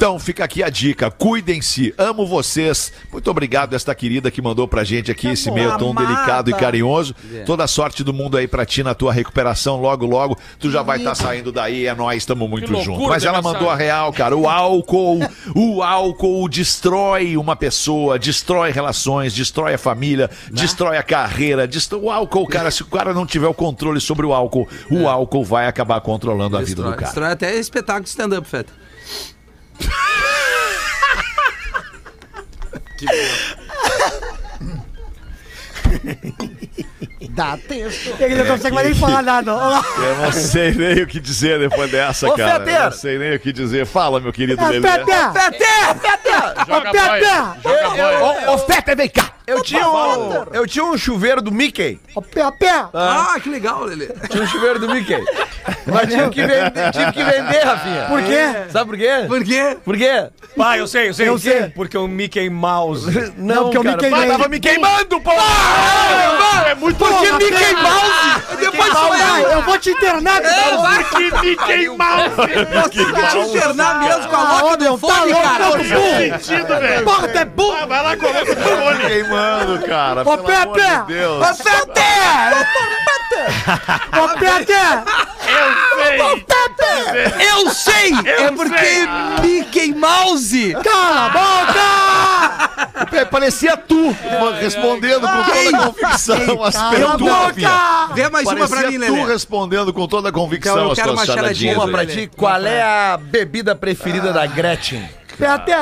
Então 0.00 0.18
fica 0.18 0.42
aqui 0.42 0.62
a 0.62 0.70
dica, 0.70 1.10
cuidem-se, 1.10 1.92
amo 1.98 2.26
vocês. 2.26 2.90
Muito 3.12 3.30
obrigado 3.30 3.76
esta 3.76 3.94
querida 3.94 4.30
que 4.30 4.40
mandou 4.40 4.66
pra 4.66 4.82
gente 4.82 5.10
aqui 5.10 5.28
esse 5.28 5.50
meio 5.50 5.76
tão 5.76 5.94
delicado 5.94 6.48
e 6.48 6.54
carinhoso. 6.54 7.14
Toda 7.44 7.64
a 7.64 7.66
sorte 7.66 8.02
do 8.02 8.10
mundo 8.10 8.38
aí 8.38 8.48
pra 8.48 8.64
ti 8.64 8.82
na 8.82 8.94
tua 8.94 9.12
recuperação 9.12 9.78
logo 9.78 10.06
logo. 10.06 10.38
Tu 10.58 10.70
já 10.70 10.80
vai 10.80 10.96
estar 10.96 11.14
saindo 11.14 11.52
daí, 11.52 11.86
é 11.86 11.94
nós, 11.94 12.16
estamos 12.16 12.48
muito 12.48 12.68
juntos. 12.82 13.06
Mas 13.06 13.26
ela 13.26 13.42
mensagem. 13.42 13.58
mandou 13.58 13.68
a 13.68 13.76
real, 13.76 14.10
cara. 14.10 14.34
O 14.34 14.48
álcool, 14.48 15.20
o 15.54 15.82
álcool 15.82 16.48
destrói 16.48 17.36
uma 17.36 17.54
pessoa, 17.54 18.18
destrói 18.18 18.70
relações, 18.70 19.34
destrói 19.34 19.74
a 19.74 19.78
família, 19.78 20.30
destrói 20.50 20.96
a 20.96 21.02
carreira, 21.02 21.68
destrói... 21.68 22.00
o 22.04 22.10
álcool, 22.10 22.46
cara, 22.46 22.70
se 22.70 22.82
o 22.82 22.86
cara 22.86 23.12
não 23.12 23.26
tiver 23.26 23.48
o 23.48 23.54
controle 23.54 24.00
sobre 24.00 24.24
o 24.24 24.32
álcool, 24.32 24.66
o 24.90 25.06
álcool 25.06 25.44
vai 25.44 25.66
acabar 25.66 26.00
controlando 26.00 26.56
a 26.56 26.62
vida 26.62 26.82
do 26.82 26.88
cara. 26.88 27.02
destrói 27.02 27.32
até 27.32 27.54
espetáculo 27.54 28.04
de 28.04 28.08
stand-up, 28.08 28.48
Feta. 28.48 28.80
Dá 37.30 37.56
texto. 37.56 38.14
Ele 38.20 38.34
não 38.36 38.46
consegue 38.46 38.74
mais 38.74 38.86
nem 38.88 38.96
falar 38.96 39.22
nada. 39.22 39.50
Eu 39.50 40.16
não 40.22 40.32
sei 40.32 40.72
nem 40.72 41.02
o 41.02 41.06
que 41.06 41.20
dizer 41.20 41.58
depois 41.58 41.90
dessa, 41.90 42.28
Ô, 42.28 42.32
cara. 42.34 42.60
Fetter! 42.60 42.74
Eu 42.76 42.84
não 42.84 42.92
sei 42.92 43.18
nem 43.18 43.34
o 43.34 43.40
que 43.40 43.52
dizer. 43.52 43.86
Fala, 43.86 44.20
meu 44.20 44.32
querido 44.32 44.62
É, 44.62 44.68
Lelê. 44.68 44.80
Pepe! 44.80 45.08
boia. 46.92 47.54
Joga 47.62 47.88
boia. 47.90 48.20
Ô, 48.50 48.54
ô 48.54 48.58
Feta, 48.58 48.94
vem 48.94 49.08
cá. 49.08 49.39
Eu 49.50 49.62
tinha, 49.64 49.88
um, 49.88 50.44
eu 50.52 50.66
tinha 50.66 50.84
um 50.84 50.96
chuveiro 50.96 51.42
do 51.42 51.50
Mickey. 51.50 51.98
Ô, 52.14 52.22
Pepe! 52.22 52.66
Ah, 52.94 53.34
que 53.42 53.48
legal, 53.48 53.84
Lelê. 53.84 54.08
Tinha 54.30 54.44
um 54.44 54.46
chuveiro 54.46 54.78
do 54.78 54.88
Mickey. 54.88 55.16
Mas 55.86 56.08
tive 56.08 56.30
que 56.30 56.42
vender, 56.46 56.90
tive 56.92 57.12
que 57.12 57.24
vender 57.24 57.64
Rafinha. 57.64 58.04
Por 58.08 58.22
quê? 58.22 58.70
Sabe 58.70 58.90
por 58.90 58.98
quê? 58.98 59.24
Por 59.26 59.44
quê? 59.44 59.76
Por 59.84 59.96
quê? 59.96 60.28
Pai, 60.56 60.80
eu 60.80 60.86
sei, 60.86 61.08
eu 61.08 61.14
sei. 61.14 61.28
Eu 61.28 61.38
sei. 61.38 61.68
Porque 61.70 61.96
o 61.98 62.06
Mickey 62.06 62.48
Mouse. 62.48 63.10
Não, 63.36 63.64
porque 63.64 63.78
eu 63.78 63.82
me 63.82 63.90
cara, 63.90 63.98
queimei. 63.98 64.28
Tava 64.28 64.48
me 64.48 64.60
queimando, 64.60 65.20
pô! 65.20 65.32
É 66.66 66.74
muito 66.74 66.96
Por 66.96 67.08
que 67.20 67.32
Mickey 67.32 67.74
Mouse? 67.74 68.56
Depois 68.60 68.94
eu. 68.94 69.50
Eu 69.50 69.62
vou 69.62 69.78
te 69.78 69.90
internar, 69.90 70.40
cara. 70.40 71.04
que 71.04 71.40
Mickey 71.40 71.88
Mouse. 71.88 72.34
Você 72.36 73.04
vai 73.04 73.28
te 73.28 73.38
internar 73.38 74.00
mesmo 74.00 74.28
com 74.28 74.36
a 74.36 74.40
Ah, 74.40 74.62
louca 74.62 74.66
ô, 74.66 74.78
meu, 74.78 74.96
do 74.96 75.06
tá 75.06 75.14
fone, 75.14 75.32
louco, 75.32 75.48
cara. 75.48 77.02
Porra, 77.04 77.28
tu 77.28 77.38
é 77.38 77.44
burro. 77.44 77.76
Ah, 77.80 77.86
vai 77.86 78.02
lá, 78.02 78.16
coloca 78.16 78.42
o 78.42 78.56
fone. 78.56 79.04
Queimando, 79.40 79.86
cara. 79.86 80.22
Ô, 80.22 80.38
Pepe! 80.38 80.80
de 80.80 81.02
Deus. 81.14 81.42
Ô, 81.42 81.44
Pepe! 84.38 84.72
Ô, 86.20 86.36
Pepe! 86.36 86.92
Eu 87.44 87.70
sei! 87.70 88.12
é 88.26 88.50
porque 88.50 89.08
Mickey 89.42 89.94
Mouse! 89.94 90.74
Cala 90.84 91.26
a 91.26 91.28
boca! 91.30 93.06
Pepe, 93.10 93.30
Parecia 93.30 93.76
tu 93.76 94.14
respondendo 94.60 95.26
com 95.26 95.42
toda 95.44 95.78
a 95.78 95.86
convicção 95.86 96.62
as 96.64 96.74
Cala 96.74 96.88
a 96.88 96.90
perguntas. 96.90 97.54
boca! 97.54 97.70
Vê 98.14 98.28
mais 98.28 98.46
uma 98.46 98.68
pra 98.68 98.82
mim, 98.90 98.94
tu 98.94 99.00
Lelê. 99.12 99.24
respondendo 99.24 99.92
com 99.92 100.06
toda 100.06 100.28
a 100.28 100.32
convicção 100.32 100.74
Então, 100.74 100.84
eu 100.86 100.92
as 100.92 100.98
quero 100.98 101.08
tuas 101.14 101.20
uma 101.20 101.26
charadinha. 101.26 101.74
charadinhas. 101.74 101.76
Uma 101.76 101.88
pra 101.88 102.06
ti. 102.06 102.30
Qual 102.36 102.64
é 102.66 102.82
a 102.82 103.16
bebida 103.20 103.74
preferida 103.74 104.32
da 104.32 104.46
Gretchen? 104.46 105.08
Pepe! 105.38 105.72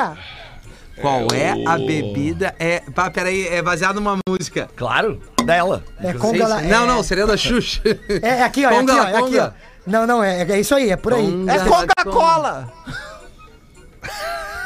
Qual 1.01 1.27
é 1.33 1.51
a 1.65 1.77
bebida? 1.77 2.53
É. 2.59 2.81
Pá, 2.93 3.09
peraí, 3.09 3.47
é 3.47 3.61
baseado 3.61 3.95
numa 3.95 4.17
música. 4.27 4.69
Claro, 4.75 5.21
dela. 5.45 5.83
É 6.01 6.13
conga 6.13 6.47
lá. 6.47 6.61
Não, 6.61 6.85
não, 6.85 7.01
seria 7.03 7.25
da 7.25 7.37
Xuxa. 7.37 7.81
É, 8.21 8.27
é 8.39 8.43
aqui, 8.43 8.65
ó. 8.65 8.69
É 8.69 8.77
aqui, 8.77 8.79
Conga, 8.87 8.93
ó. 8.93 9.05
É 9.05 9.09
aqui, 9.09 9.17
ó. 9.17 9.21
conga. 9.21 9.55
Não, 9.87 10.05
não, 10.05 10.23
é, 10.23 10.43
é 10.43 10.59
isso 10.59 10.75
aí, 10.75 10.89
é 10.89 10.97
por 10.97 11.13
aí. 11.13 11.31
Conga. 11.31 11.53
É 11.53 11.59
Coca-Cola. 11.65 12.73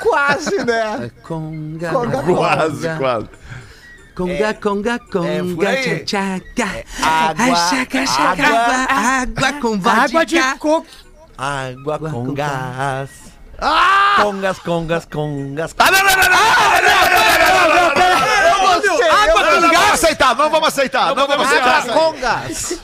Quase, 0.02 0.64
né? 0.66 1.12
Conga, 1.24 1.92
Quase, 2.26 2.90
quase. 2.98 3.30
Conga, 4.16 4.54
conga, 4.54 5.00
por 5.00 5.10
conga, 5.12 5.70
aí. 5.70 6.00
tchaca. 6.06 6.86
água, 7.02 7.36
Ai, 7.46 7.56
chaca, 7.56 8.06
chaca, 8.06 8.44
água. 8.44 8.74
água, 8.74 9.48
água 9.48 9.62
com 9.62 9.80
vodka. 9.80 10.02
Água 10.02 10.26
de 10.26 10.42
coco. 10.60 10.86
Água 11.38 12.00
com 12.00 12.12
com 12.12 12.34
gás. 12.34 13.33
Gás. 13.60 14.16
Congas, 14.22 14.60
congas, 14.60 15.06
congas. 15.06 15.76
Ah, 15.78 15.90
Água 19.24 19.44
com 19.44 19.62
gás. 19.62 19.74
Vamos 19.74 19.94
aceitar, 19.94 20.36
não 20.36 20.50
vamos 20.50 20.68
aceitar, 20.68 21.16
não 21.16 21.28
vamos 21.28 21.48
aceitar. 21.48 21.86
Congas. 21.88 22.80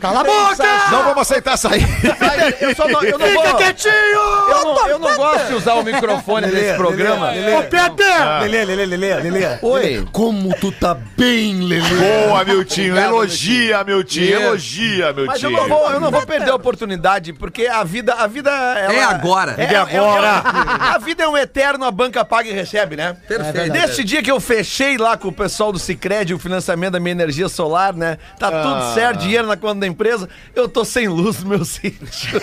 Cala 0.00 0.20
a 0.20 0.24
boca! 0.24 0.64
Não 0.90 1.04
vamos 1.04 1.18
aceitar 1.22 1.56
sair. 1.56 1.86
Eu, 2.60 2.74
só 2.74 2.88
não, 2.88 3.02
eu 3.02 3.18
não 3.18 3.26
Fica 3.26 3.42
vou. 3.42 3.54
quietinho! 3.56 3.92
Eu 3.92 4.64
não, 4.64 4.88
eu 4.88 4.98
não 4.98 5.16
gosto 5.16 5.46
de 5.48 5.54
usar 5.54 5.74
o 5.74 5.82
microfone 5.82 6.46
nesse 6.46 6.74
programa. 6.76 7.30
Ô, 7.58 7.62
Pepe! 7.64 8.02
Lelê, 8.48 8.64
Lelê, 8.64 8.86
Lelê, 8.86 9.14
Lelê. 9.16 9.58
Oi. 9.62 10.08
Como 10.12 10.54
tu 10.60 10.70
tá 10.72 10.94
bem, 11.16 11.60
Lelê. 11.60 12.26
Boa, 12.26 12.44
Miltinho. 12.44 12.96
Elogia, 12.96 13.82
Miltinho. 13.84 14.40
Elogia, 14.40 15.14
Mas 15.26 15.42
eu 15.42 15.50
não 15.50 15.68
vou, 15.68 15.90
eu 15.90 16.00
não 16.00 16.10
vou 16.10 16.24
perder 16.26 16.50
a 16.50 16.54
oportunidade, 16.54 17.32
porque 17.32 17.66
a 17.66 17.82
vida, 17.84 18.14
a 18.14 18.26
vida 18.26 18.50
ela- 18.50 18.92
É 18.94 19.02
agora. 19.04 19.54
É, 19.58 19.64
É 19.74 19.76
agora. 19.76 20.42
a 20.94 20.98
vida 20.98 21.24
é 21.24 21.28
um 21.28 21.36
eterno, 21.36 21.84
a 21.84 21.90
banca 21.90 22.24
paga 22.24 22.48
e 22.48 22.52
recebe, 22.52 22.96
né? 22.96 23.16
Perfeito. 23.26 23.72
Nesse 23.72 24.04
dia 24.04 24.22
que 24.22 24.30
eu 24.30 24.40
fechei 24.40 24.96
lá 24.96 25.16
com 25.16 25.28
o 25.28 25.32
pessoal 25.32 25.72
do 25.72 25.78
Cicred 25.78 26.32
o 26.34 26.38
financiamento 26.38 26.92
da 26.92 27.00
minha 27.00 27.12
energia 27.12 27.48
solar, 27.48 27.92
né? 27.94 28.18
Tá 28.38 28.50
tudo 28.50 28.94
certo, 28.94 29.18
dinheiro 29.20 29.46
na 29.46 29.56
conta 29.56 29.80
da 29.80 29.86
empresa. 29.88 30.28
Eu 30.54 30.68
tô 30.68 30.84
sem 30.84 31.08
luz 31.08 31.42
no 31.42 31.50
meu 31.50 31.64
sítio. 31.66 32.40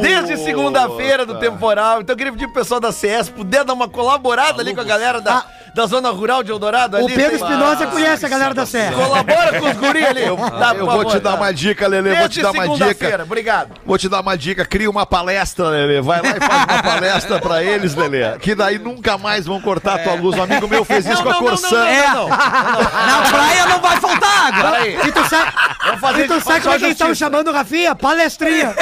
Desde 0.00 0.36
segunda-feira 0.38 1.24
do 1.24 1.38
temporal. 1.38 2.00
Então 2.00 2.14
eu 2.14 2.16
queria 2.16 2.32
pedir 2.32 2.46
pro 2.46 2.54
pessoal 2.54 2.80
da 2.80 2.92
CS 2.92 3.28
puder 3.28 3.64
dar 3.64 3.72
uma 3.72 3.88
colaborada 3.88 4.60
ali 4.62 4.74
com 4.74 4.80
a 4.80 4.84
galera 4.84 5.20
da, 5.20 5.44
da 5.76 5.84
zona 5.84 6.08
rural 6.08 6.42
de 6.42 6.50
Eldorado. 6.50 6.96
O 6.96 7.04
ali, 7.04 7.14
Pedro 7.14 7.36
Espinosa 7.36 7.86
conhece 7.88 8.24
a 8.24 8.28
galera 8.30 8.54
da 8.54 8.64
Serra. 8.64 8.94
Colabora 8.94 9.60
com 9.60 9.66
os 9.68 9.76
guri 9.76 10.06
ali. 10.06 10.22
Tá, 10.58 10.74
Eu 10.74 10.86
vou 10.86 11.04
te 11.04 11.20
dar 11.20 11.32
tá. 11.32 11.36
uma 11.36 11.52
dica, 11.52 11.86
Lelê. 11.86 12.16
Vou 12.16 12.28
te 12.30 12.40
dar 12.40 12.50
uma 12.50 12.68
dica. 12.68 13.22
obrigado. 13.22 13.72
Vou 13.84 13.98
te 13.98 14.08
dar 14.08 14.20
uma 14.20 14.38
dica, 14.38 14.64
cria 14.64 14.88
uma 14.88 15.04
palestra, 15.04 15.68
Lelê. 15.68 16.00
Vai 16.00 16.22
lá 16.22 16.30
e 16.30 16.40
faz 16.40 16.64
uma 16.64 16.82
palestra 16.82 17.38
pra 17.38 17.62
eles, 17.62 17.94
Lelê. 17.94 18.38
Que 18.38 18.54
daí 18.54 18.78
nunca 18.78 19.18
mais 19.18 19.44
vão 19.44 19.60
cortar 19.60 19.96
a 19.96 19.98
tua 19.98 20.14
luz. 20.14 20.38
Um 20.38 20.44
amigo 20.44 20.66
meu 20.66 20.82
fez 20.82 21.04
isso 21.04 21.22
com 21.22 21.28
a 21.28 21.34
Corsã. 21.34 21.86
É. 21.86 22.06
Na 22.06 23.22
praia 23.30 23.66
não 23.66 23.78
vai 23.78 24.00
faltar 24.00 24.54
água. 24.54 24.88
E 24.88 25.12
tu 25.12 25.28
sabe, 25.28 25.52
Vamos 25.84 26.00
fazer 26.00 26.24
e 26.24 26.28
tu 26.28 26.40
sabe 26.40 26.60
como 26.62 26.74
é 26.74 26.78
que 26.78 26.84
eles 26.84 26.94
estão 26.94 27.08
justiça. 27.08 27.30
chamando 27.30 27.48
o 27.48 27.52
Rafinha? 27.52 27.94
Palestrinha. 27.94 28.74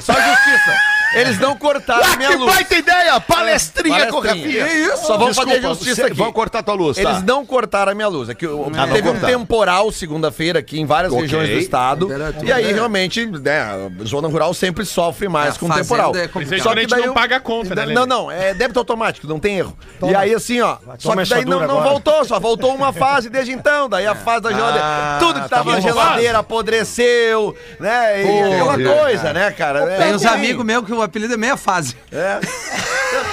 Só 0.00 0.14
justiça. 0.14 1.01
Eles 1.14 1.38
não 1.38 1.56
cortaram 1.56 2.04
a 2.12 2.16
minha 2.16 2.30
Que 2.30 2.36
luz. 2.36 2.54
baita 2.54 2.74
ideia, 2.76 3.12
Rafinha, 3.12 3.20
palestrinha, 3.20 4.06
com 4.06 4.18
o 4.18 4.22
Palestrinha. 4.22 4.64
Rafinha. 4.64 4.86
Isso, 4.94 5.06
só 5.06 5.18
vamos 5.18 5.36
fazer 5.36 5.60
justiça 5.60 6.06
aqui. 6.06 6.16
Vão 6.16 6.32
cortar 6.32 6.62
tua 6.62 6.74
luz, 6.74 6.96
tá? 6.96 7.02
Eles 7.02 7.22
não 7.22 7.44
cortaram 7.44 7.92
a 7.92 7.94
minha 7.94 8.08
luz. 8.08 8.28
É 8.28 8.34
que 8.34 8.46
o- 8.46 8.70
Ah, 8.76 8.86
teve 8.86 9.08
um 9.08 9.12
cortaram. 9.12 9.38
temporal 9.40 9.92
segunda-feira 9.92 10.58
aqui 10.60 10.80
em 10.80 10.86
várias 10.86 11.12
Ok. 11.12 11.22
regiões 11.22 11.48
do 11.50 11.56
estado. 11.58 12.06
Temperatura. 12.08 12.46
E 12.46 12.52
aí, 12.52 12.72
realmente, 12.72 13.26
né, 13.26 13.60
a 13.60 14.04
zona 14.04 14.28
rural 14.28 14.54
sempre 14.54 14.84
sofre 14.86 15.28
mais 15.28 15.54
É, 15.54 15.58
com 15.58 15.66
fazenda 15.66 15.84
temporal. 15.84 16.16
é 16.16 16.28
complicado. 16.28 16.62
Só 16.62 16.74
que 16.74 16.80
gente 16.80 16.96
não 16.96 17.04
eu- 17.04 17.12
paga 17.14 17.36
a 17.36 17.40
conta, 17.40 17.74
né? 17.74 17.86
Não, 17.86 18.06
não, 18.06 18.30
é 18.30 18.54
débito 18.54 18.78
automático, 18.78 19.26
não 19.26 19.38
tem 19.38 19.58
erro. 19.58 19.76
E 20.02 20.14
aí, 20.14 20.34
assim, 20.34 20.60
ó, 20.60 20.76
só 20.98 21.10
toma 21.10 21.22
que 21.24 21.28
daí 21.30 21.44
não, 21.44 21.66
não 21.66 21.82
voltou, 21.82 22.24
só 22.24 22.40
voltou 22.40 22.74
uma 22.74 22.92
fase 22.92 23.28
desde 23.28 23.52
então. 23.52 23.88
Daí 23.88 24.06
a 24.06 24.14
fase 24.14 24.42
da 24.42 24.52
geladeira. 24.52 24.82
Ah, 24.84 25.16
tudo 25.20 25.42
que 25.42 25.48
tava 25.48 25.64
tá 25.70 25.76
na 25.76 25.80
geladeira 25.80 26.38
apodreceu, 26.38 27.54
né? 27.78 28.22
E 28.24 28.52
aquela 28.54 28.76
Deus, 28.76 29.00
coisa, 29.00 29.32
né, 29.32 29.50
cara? 29.50 29.80
É 29.92 29.98
Tem 29.98 30.14
uns 30.14 30.24
amigos 30.24 30.64
meus 30.64 30.84
que 30.86 30.92
o 30.92 31.01
apelido 31.02 31.34
é 31.34 31.36
meia 31.36 31.56
fase. 31.56 31.96
É. 32.10 32.40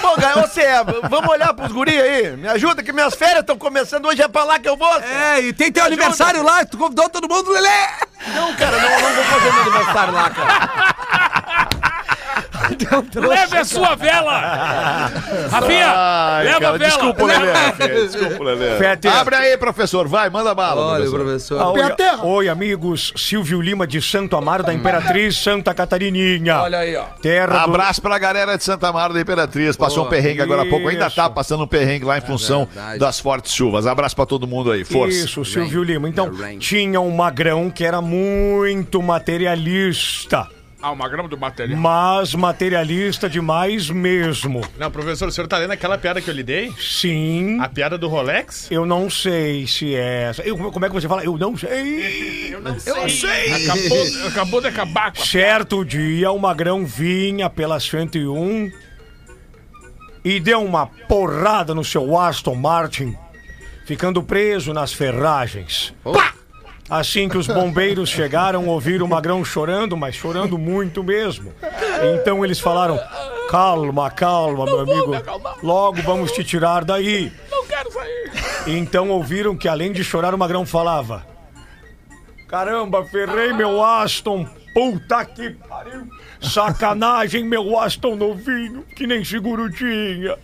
Pô, 0.02 0.16
cara, 0.16 0.42
você, 0.42 0.66
vamos 1.10 1.30
olhar 1.30 1.54
pros 1.54 1.72
guri 1.72 2.00
aí. 2.00 2.36
Me 2.36 2.48
ajuda 2.50 2.84
que 2.84 2.92
minhas 2.92 3.16
férias 3.16 3.40
estão 3.40 3.58
começando 3.58 4.06
hoje, 4.06 4.22
é 4.22 4.28
pra 4.28 4.44
lá 4.44 4.60
que 4.60 4.68
eu 4.68 4.76
vou. 4.76 5.00
É, 5.00 5.42
e 5.42 5.54
tem 5.54 5.72
teu 5.72 5.86
aniversário 5.86 6.44
lá, 6.44 6.66
tu 6.66 6.78
convidou 6.78 7.10
todo 7.10 7.30
mundo, 7.30 7.50
Lelê! 7.52 7.70
Não, 8.36 8.54
cara, 8.56 8.78
não, 8.78 8.90
não 8.90 9.14
vou 9.14 9.24
fazer 9.24 9.54
meu 9.54 9.62
aniversário 9.62 10.14
lá, 10.14 10.30
cara. 10.30 11.29
Leve 13.28 13.58
a 13.58 13.64
sua 13.66 13.96
vela! 13.96 15.12
Rafinha, 15.50 15.94
Ai, 15.96 16.46
leva 16.46 16.60
cara, 16.60 16.76
a 16.76 16.78
vela! 16.78 16.90
desculpa, 16.90 17.24
Lelê. 17.26 17.52
Rafinha, 17.52 18.08
Desculpa, 18.08 18.44
Lelê. 18.44 18.70
Abre 19.20 19.36
aí, 19.36 19.58
professor. 19.58 20.08
Vai, 20.08 20.30
manda 20.30 20.54
bala, 20.54 20.82
Olha, 20.82 21.10
professor. 21.10 21.60
professor. 21.60 21.78
Oi, 21.78 21.96
Terra. 21.96 22.26
oi, 22.26 22.50
amigos. 22.50 23.14
Silvio 23.16 23.62
Lima 23.62 23.86
de 23.88 24.02
Santo 24.02 24.36
Amaro 24.36 24.64
da 24.64 24.74
Imperatriz 24.74 25.38
Santa 25.38 25.74
Catarininha. 25.74 26.60
Olha 26.62 26.80
aí, 26.80 26.96
ó. 26.96 27.04
Terra 27.22 27.48
do... 27.60 27.70
Abraço 27.72 28.02
pra 28.02 28.18
galera 28.18 28.58
de 28.58 28.64
Santa 28.64 28.88
Amaro 28.88 29.14
da 29.14 29.22
Imperatriz. 29.22 29.76
Passou 29.76 30.06
um 30.06 30.10
perrengue 30.10 30.42
agora 30.42 30.64
há 30.64 30.66
pouco. 30.66 30.88
Ainda 30.88 31.08
isso. 31.08 31.16
tá 31.16 31.30
passando 31.30 31.64
um 31.64 31.68
perrengue 31.68 32.06
lá 32.06 32.18
em 32.18 32.22
função 32.22 32.66
verdade. 32.66 33.00
das 33.00 33.20
fortes 33.20 33.54
chuvas. 33.54 33.86
Abraço 33.88 34.16
pra 34.16 34.26
todo 34.26 34.48
mundo 34.48 34.72
aí. 34.72 34.84
Força. 34.84 35.18
Isso, 35.18 35.44
Silvio 35.46 35.84
Lima. 35.84 36.08
Então, 36.10 36.32
É, 36.40 36.42
rain. 36.44 36.58
tinha 36.60 37.00
um 37.02 37.12
magrão 37.16 37.70
que 37.70 37.84
era 37.84 38.02
muito 38.02 39.02
materialista. 39.02 40.48
Ah, 40.82 40.92
uma 40.92 41.10
grama 41.10 41.28
do 41.28 41.38
material. 41.38 41.78
Mas 41.78 42.34
materialista 42.34 43.30
demais 43.30 43.90
mesmo. 43.90 44.62
Não, 44.78 44.90
professor, 44.90 45.28
o 45.28 45.32
senhor 45.32 45.46
tá 45.46 45.58
lendo 45.58 45.72
aquela 45.72 45.98
piada 45.98 46.22
que 46.22 46.30
eu 46.30 46.34
lhe 46.34 46.42
dei? 46.44 46.72
Sim. 46.80 47.60
A 47.60 47.68
piada 47.68 47.98
do 47.98 48.08
Rolex? 48.08 48.72
Eu 48.72 48.86
não 48.86 49.10
sei 49.10 49.68
se 49.68 49.94
é 49.94 50.30
essa. 50.30 50.42
Eu- 50.44 50.58
como 50.72 50.86
é 50.86 50.88
que 50.88 50.94
você 50.96 51.08
fala? 51.08 51.22
Eu 51.24 51.38
não 51.38 51.58
sei. 51.58 52.50
Eu 52.52 52.62
não 52.62 53.10
sei. 53.10 53.54
Acabou, 53.54 54.28
acabou 54.28 54.62
de 54.62 54.68
acabar 54.68 55.12
com 55.14 55.22
a... 55.22 55.26
Certo 55.26 55.84
dia, 55.86 56.32
o 56.32 56.40
Magrão 56.40 56.86
vinha 56.86 57.50
pela 57.50 57.80
101 57.80 58.72
e 60.24 60.40
deu 60.40 60.64
uma 60.64 60.88
porrada 60.88 61.74
no 61.76 61.84
seu 61.84 62.18
Aston 62.18 62.56
Martin, 62.56 63.16
ficando 63.86 64.22
preso 64.24 64.74
nas 64.74 64.92
ferragens. 64.94 65.94
Pá! 66.04 66.34
Assim 66.90 67.30
que 67.30 67.38
os 67.38 67.46
bombeiros 67.46 68.10
chegaram, 68.10 68.68
ouviram 68.68 69.06
o 69.06 69.10
Magrão 69.10 69.46
chorando, 69.46 69.96
mas 69.96 70.16
chorando 70.16 70.58
muito 70.58 71.04
mesmo. 71.04 71.54
Então 72.16 72.44
eles 72.44 72.60
falaram: 72.60 73.00
Calma, 73.50 74.10
calma, 74.10 74.66
meu 74.66 74.80
amigo. 74.80 75.12
Logo 75.62 76.02
vamos 76.02 76.32
te 76.32 76.44
tirar 76.44 76.84
daí. 76.84 77.32
Não 77.52 77.66
quero 77.68 77.92
sair. 77.92 78.32
Então 78.68 79.10
ouviram 79.10 79.56
que 79.56 79.68
além 79.68 79.92
de 79.92 80.04
chorar, 80.04 80.34
o 80.34 80.38
Magrão 80.38 80.66
falava: 80.66 81.26
Caramba, 82.48 83.06
ferrei 83.06 83.54
meu 83.54 83.84
Aston. 83.84 84.48
Puta 84.74 85.26
que 85.26 85.52
pariu. 85.52 86.08
Sacanagem, 86.42 87.44
meu 87.44 87.78
Aston 87.78 88.16
novinho, 88.16 88.84
que 88.96 89.06
nem 89.06 89.24
seguro 89.24 89.70
tinha. 89.72 90.38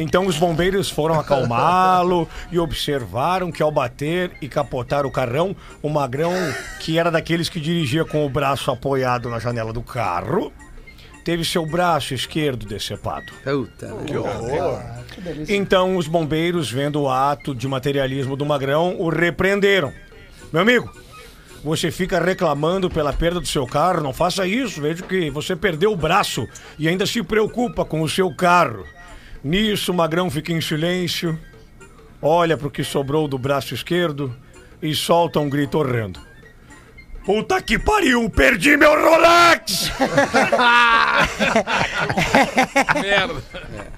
Então 0.00 0.26
os 0.26 0.38
bombeiros 0.38 0.88
foram 0.88 1.20
acalmá-lo 1.20 2.26
e 2.50 2.58
observaram 2.58 3.52
que 3.52 3.62
ao 3.62 3.70
bater 3.70 4.32
e 4.40 4.48
capotar 4.48 5.04
o 5.04 5.10
carrão, 5.10 5.54
o 5.82 5.90
Magrão, 5.90 6.32
que 6.80 6.98
era 6.98 7.10
daqueles 7.10 7.50
que 7.50 7.60
dirigia 7.60 8.02
com 8.02 8.24
o 8.24 8.30
braço 8.30 8.70
apoiado 8.70 9.28
na 9.28 9.38
janela 9.38 9.74
do 9.74 9.82
carro, 9.82 10.50
teve 11.22 11.44
seu 11.44 11.66
braço 11.66 12.14
esquerdo 12.14 12.64
decepado. 12.64 13.30
Puta, 13.44 13.88
né? 13.88 15.04
Então 15.50 15.98
os 15.98 16.08
bombeiros, 16.08 16.72
vendo 16.72 17.02
o 17.02 17.10
ato 17.10 17.54
de 17.54 17.68
materialismo 17.68 18.36
do 18.36 18.46
Magrão, 18.46 18.96
o 18.98 19.10
repreenderam. 19.10 19.92
Meu 20.50 20.62
amigo, 20.62 20.90
você 21.62 21.90
fica 21.90 22.18
reclamando 22.18 22.88
pela 22.88 23.12
perda 23.12 23.38
do 23.38 23.46
seu 23.46 23.66
carro, 23.66 24.00
não 24.00 24.14
faça 24.14 24.46
isso. 24.46 24.80
Vejo 24.80 25.04
que 25.04 25.28
você 25.28 25.54
perdeu 25.54 25.92
o 25.92 25.96
braço 25.96 26.48
e 26.78 26.88
ainda 26.88 27.04
se 27.04 27.22
preocupa 27.22 27.84
com 27.84 28.00
o 28.00 28.08
seu 28.08 28.34
carro. 28.34 28.86
Nisso, 29.42 29.92
o 29.92 29.94
Magrão 29.94 30.30
fica 30.30 30.52
em 30.52 30.60
silêncio, 30.60 31.38
olha 32.20 32.54
pro 32.56 32.70
que 32.70 32.84
sobrou 32.84 33.26
do 33.26 33.38
braço 33.38 33.74
esquerdo 33.74 34.36
e 34.82 34.94
solta 34.94 35.40
um 35.40 35.48
grito 35.48 35.78
horrendo. 35.78 36.20
Puta 37.24 37.62
que 37.62 37.78
pariu, 37.78 38.28
perdi 38.28 38.76
meu 38.76 38.92
Rolex! 38.92 39.90
Merda. 43.00 43.42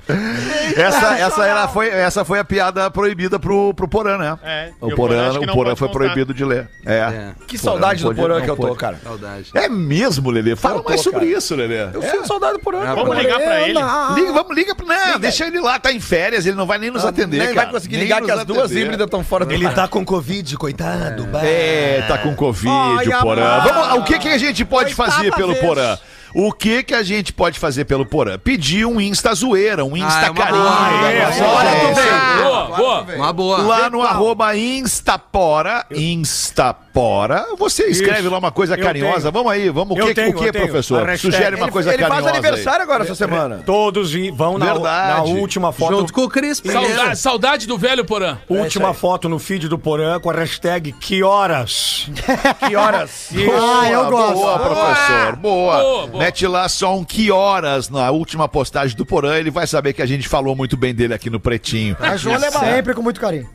Essa, 0.77 1.19
essa, 1.19 1.45
era, 1.47 1.69
foi, 1.69 1.89
essa 1.89 2.25
foi 2.25 2.39
a 2.39 2.45
piada 2.45 2.91
proibida 2.91 3.39
pro, 3.39 3.75
pro 3.75 3.87
Porã, 3.87 4.17
né? 4.17 4.39
É, 4.43 4.71
O 4.81 4.87
o 4.89 4.95
Porã 4.95 5.29
Porã, 5.31 5.39
o 5.41 5.47
não 5.47 5.55
Porã 5.55 5.77
foi 5.77 5.89
contar. 5.89 5.99
proibido 5.99 6.33
de 6.33 6.45
ler. 6.45 6.69
É. 6.85 6.95
É. 6.99 7.33
Que 7.47 7.59
saudade 7.59 8.03
do 8.03 8.09
não 8.13 8.41
que 8.41 8.49
eu 8.51 8.57
tô, 8.57 8.69
pode. 8.69 8.79
cara. 8.79 8.99
Saudade. 9.03 9.51
É 9.55 9.69
mesmo, 9.69 10.31
Lelê? 10.31 10.57
Fala 10.57 10.77
Eu 10.77 10.83
tô, 10.83 10.89
mais 10.89 11.01
sobre 11.03 11.21
cara. 11.27 11.39
isso, 11.39 11.55
Lelê. 11.55 11.83
Eu 11.93 12.03
sinto 12.03 12.27
saudade 12.27 12.55
do 12.55 12.59
porão. 12.61 12.81
cara. 12.81 12.95
Vamos 12.95 13.17
ligar 13.17 13.39
pra 13.39 13.61
ele. 13.63 13.73
Liga, 13.75 14.33
vamos, 14.33 14.57
liga 14.57 14.75
pra. 14.75 14.87
Não, 14.87 15.19
deixa 15.21 15.47
ele 15.47 15.61
lá, 15.61 15.79
tá 15.79 15.93
em 15.93 16.01
férias, 16.01 16.47
ele 16.47 16.57
não 16.57 16.67
vai 16.67 16.79
nem 16.79 16.91
nos 16.91 17.05
atender. 17.05 17.39
Nem 17.39 17.49
cara. 17.55 17.67
vai 17.67 17.71
conseguir 17.75 17.97
Nem 17.97 18.05
ligar 18.05 18.23
que 18.23 18.31
as 18.31 18.45
duas 18.45 18.65
atender. 18.65 18.81
híbridas 18.83 19.05
estão 19.05 19.23
fora 19.23 19.45
do 19.45 19.53
Ele 19.53 19.69
tá 19.71 19.87
com 19.87 20.05
Covid, 20.05 20.57
coitado. 20.57 21.29
É, 21.43 22.03
tá 22.09 22.19
com 22.19 22.35
Covid, 22.35 23.09
o 23.09 23.21
Porã. 23.21 23.95
o 23.97 24.05
que, 24.05 24.19
que 24.19 24.29
a 24.29 24.39
gente 24.39 24.65
pode 24.65 24.95
fazer 24.95 25.33
pelo. 25.35 25.55
Porã? 25.57 25.97
O 26.35 26.53
que 26.53 26.83
que 26.83 26.95
a 26.95 27.03
gente 27.03 27.33
pode 27.33 27.59
fazer 27.59 27.85
pelo 27.85 28.07
Porã? 28.07 28.39
Pedir 28.39 28.87
um 28.87 29.01
Insta 29.01 29.35
zoeira, 29.35 29.85
um 29.85 29.97
Insta 29.97 30.21
Ah, 30.21 30.27
é 30.27 30.33
carinho. 30.33 30.63
É, 30.63 31.27
nossa 31.27 31.45
olha, 31.45 31.71
audiência. 31.71 32.03
Boa, 32.43 32.67
boa. 32.77 33.03
Uma 33.17 33.33
boa. 33.33 33.59
Lá 33.63 33.91
no 33.91 34.03
arroba 34.03 34.57
Instapora, 34.57 35.85
Instapora, 35.91 37.47
você 37.59 37.87
escreve 37.87 38.21
Isso. 38.21 38.31
lá 38.31 38.39
uma 38.39 38.51
coisa 38.53 38.77
carinhosa. 38.77 39.31
Vamos 39.31 39.53
aí, 39.53 39.69
vamos. 39.69 39.99
O 39.99 40.07
que, 40.07 40.15
tenho, 40.15 40.31
o 40.31 40.35
que 40.35 40.53
professor? 40.53 41.19
Sugere 41.19 41.57
uma 41.57 41.67
Ele, 41.67 41.73
coisa 41.73 41.91
ele 41.93 42.03
carinhosa. 42.03 42.23
faz 42.23 42.35
aí. 42.35 42.39
aniversário 42.39 42.83
agora 42.83 43.05
essa 43.05 43.15
semana. 43.15 43.63
Todos 43.67 44.13
vão 44.35 44.59
na, 44.59 44.73
Verdade. 44.73 45.33
na 45.33 45.39
última 45.39 45.73
foto. 45.73 45.97
Junto 45.97 46.13
com 46.13 46.23
o 46.23 46.29
Cris. 46.29 46.63
Saudade, 46.65 47.19
saudade 47.19 47.67
do 47.67 47.77
velho 47.77 48.05
Porã. 48.05 48.39
Última 48.49 48.95
foto 48.95 49.29
no 49.29 49.39
feed 49.39 49.69
do 49.69 49.79
Porã 49.79 50.19
com 50.21 50.31
a 50.31 50.35
hashtag 50.35 50.93
Que 50.93 51.23
Horas? 51.23 52.09
Que 52.67 52.77
horas? 52.77 53.29
Ah, 53.33 53.91
eu 53.91 54.11
gosto. 54.11 54.35
Boa, 54.35 54.59
professor. 54.59 55.37
Boa. 55.37 55.77
Boa, 55.83 56.07
boa. 56.07 56.22
Mete 56.23 56.47
lá 56.47 56.69
só 56.69 56.97
um 56.97 57.05
que 57.05 57.33
horas 57.33 57.89
na 57.89 58.11
última 58.13 58.49
postagem 58.49 58.97
do 58.97 59.05
Porã. 59.05 59.37
Ele 59.37 59.51
vai 59.51 59.67
saber 59.67 59.93
que 59.93 60.01
a 60.01 60.07
gente 60.07 60.29
falou 60.29 60.55
muito 60.55 60.77
bem 60.77 60.95
dele 60.95 61.13
aqui 61.15 61.29
no 61.29 61.41
Pretinho. 61.41 61.97
Mas, 61.99 62.25
ô, 62.25 62.33
Alemão, 62.33 62.61
Sempre 62.61 62.95
com 62.95 63.03
muito 63.03 63.21
carinho. 63.21 63.51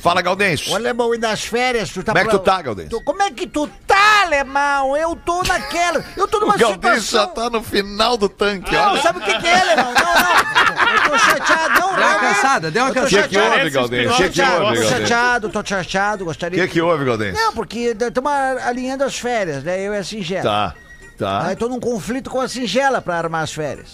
Fala, 0.00 0.22
Gaudêncio. 0.22 0.70
ô, 0.72 0.76
Alemão, 0.76 1.12
e 1.14 1.18
nas 1.18 1.42
férias, 1.44 1.90
tu 1.90 2.04
tá... 2.04 2.12
Como 2.12 2.18
é 2.18 2.24
que 2.24 2.30
tu 2.30 2.38
tá, 2.38 2.62
Gaudêncio? 2.62 2.90
Tu- 2.90 3.04
como 3.04 3.22
é 3.22 3.30
que 3.32 3.46
tu 3.48 3.68
tá, 3.88 4.22
Alemão? 4.22 4.96
Eu 4.96 5.16
tô 5.16 5.42
naquela... 5.42 6.04
Eu 6.16 6.28
tô 6.28 6.38
numa 6.38 6.54
O 6.54 6.58
Gaudêncio 6.58 7.00
já 7.00 7.00
situação... 7.26 7.34
tá 7.34 7.50
no 7.50 7.62
final 7.62 8.16
do 8.16 8.28
tanque. 8.28 8.72
Não, 8.72 8.92
olha. 8.92 9.02
sabe 9.02 9.18
o 9.18 9.22
que 9.22 9.38
que 9.40 9.46
é, 9.48 9.60
Alemão? 9.60 9.92
Não, 9.92 10.14
não. 10.14 10.92
Eu 10.94 11.10
tô 11.10 11.18
chateado. 11.18 11.80
Não, 11.80 11.86
Deu 11.96 12.04
uma 12.04 12.12
não, 12.12 12.20
cansada, 12.20 12.70
deu 12.70 12.82
uma 12.84 12.90
Eu 12.90 12.94
tô 12.94 13.00
O 13.00 13.06
que, 13.08 13.16
cansada. 13.16 13.28
que 13.28 13.38
houve, 13.38 13.70
Gaudêncio? 13.70 14.10
O 14.12 14.16
que, 14.16 14.28
que 14.28 14.36
chateado, 14.36 14.52
houve, 14.64 14.74
tô 14.76 14.80
Gaudêncio? 14.82 14.98
chateado, 15.08 15.48
tô 15.48 15.64
chateado, 15.64 16.22
O 16.22 16.26
gostaria... 16.26 16.62
que, 16.68 16.72
que 16.72 16.80
houve, 16.80 17.04
Gaudêncio? 17.04 17.42
Não, 17.44 17.52
porque 17.52 17.78
estamos 18.00 18.30
alinhando 18.64 19.02
as 19.02 19.18
férias, 19.18 19.64
né? 19.64 19.80
Eu 19.80 19.92
e 19.94 19.98
a 19.98 20.04
Singela. 20.04 20.42
Tá, 20.42 20.74
tá. 21.18 21.46
Aí 21.46 21.56
tô 21.56 21.68
num 21.68 21.80
conflito 21.80 22.30
com 22.30 22.40
a 22.40 22.48
Singela 22.48 23.00
pra 23.00 23.16
armar 23.16 23.42
as 23.42 23.52
férias. 23.52 23.92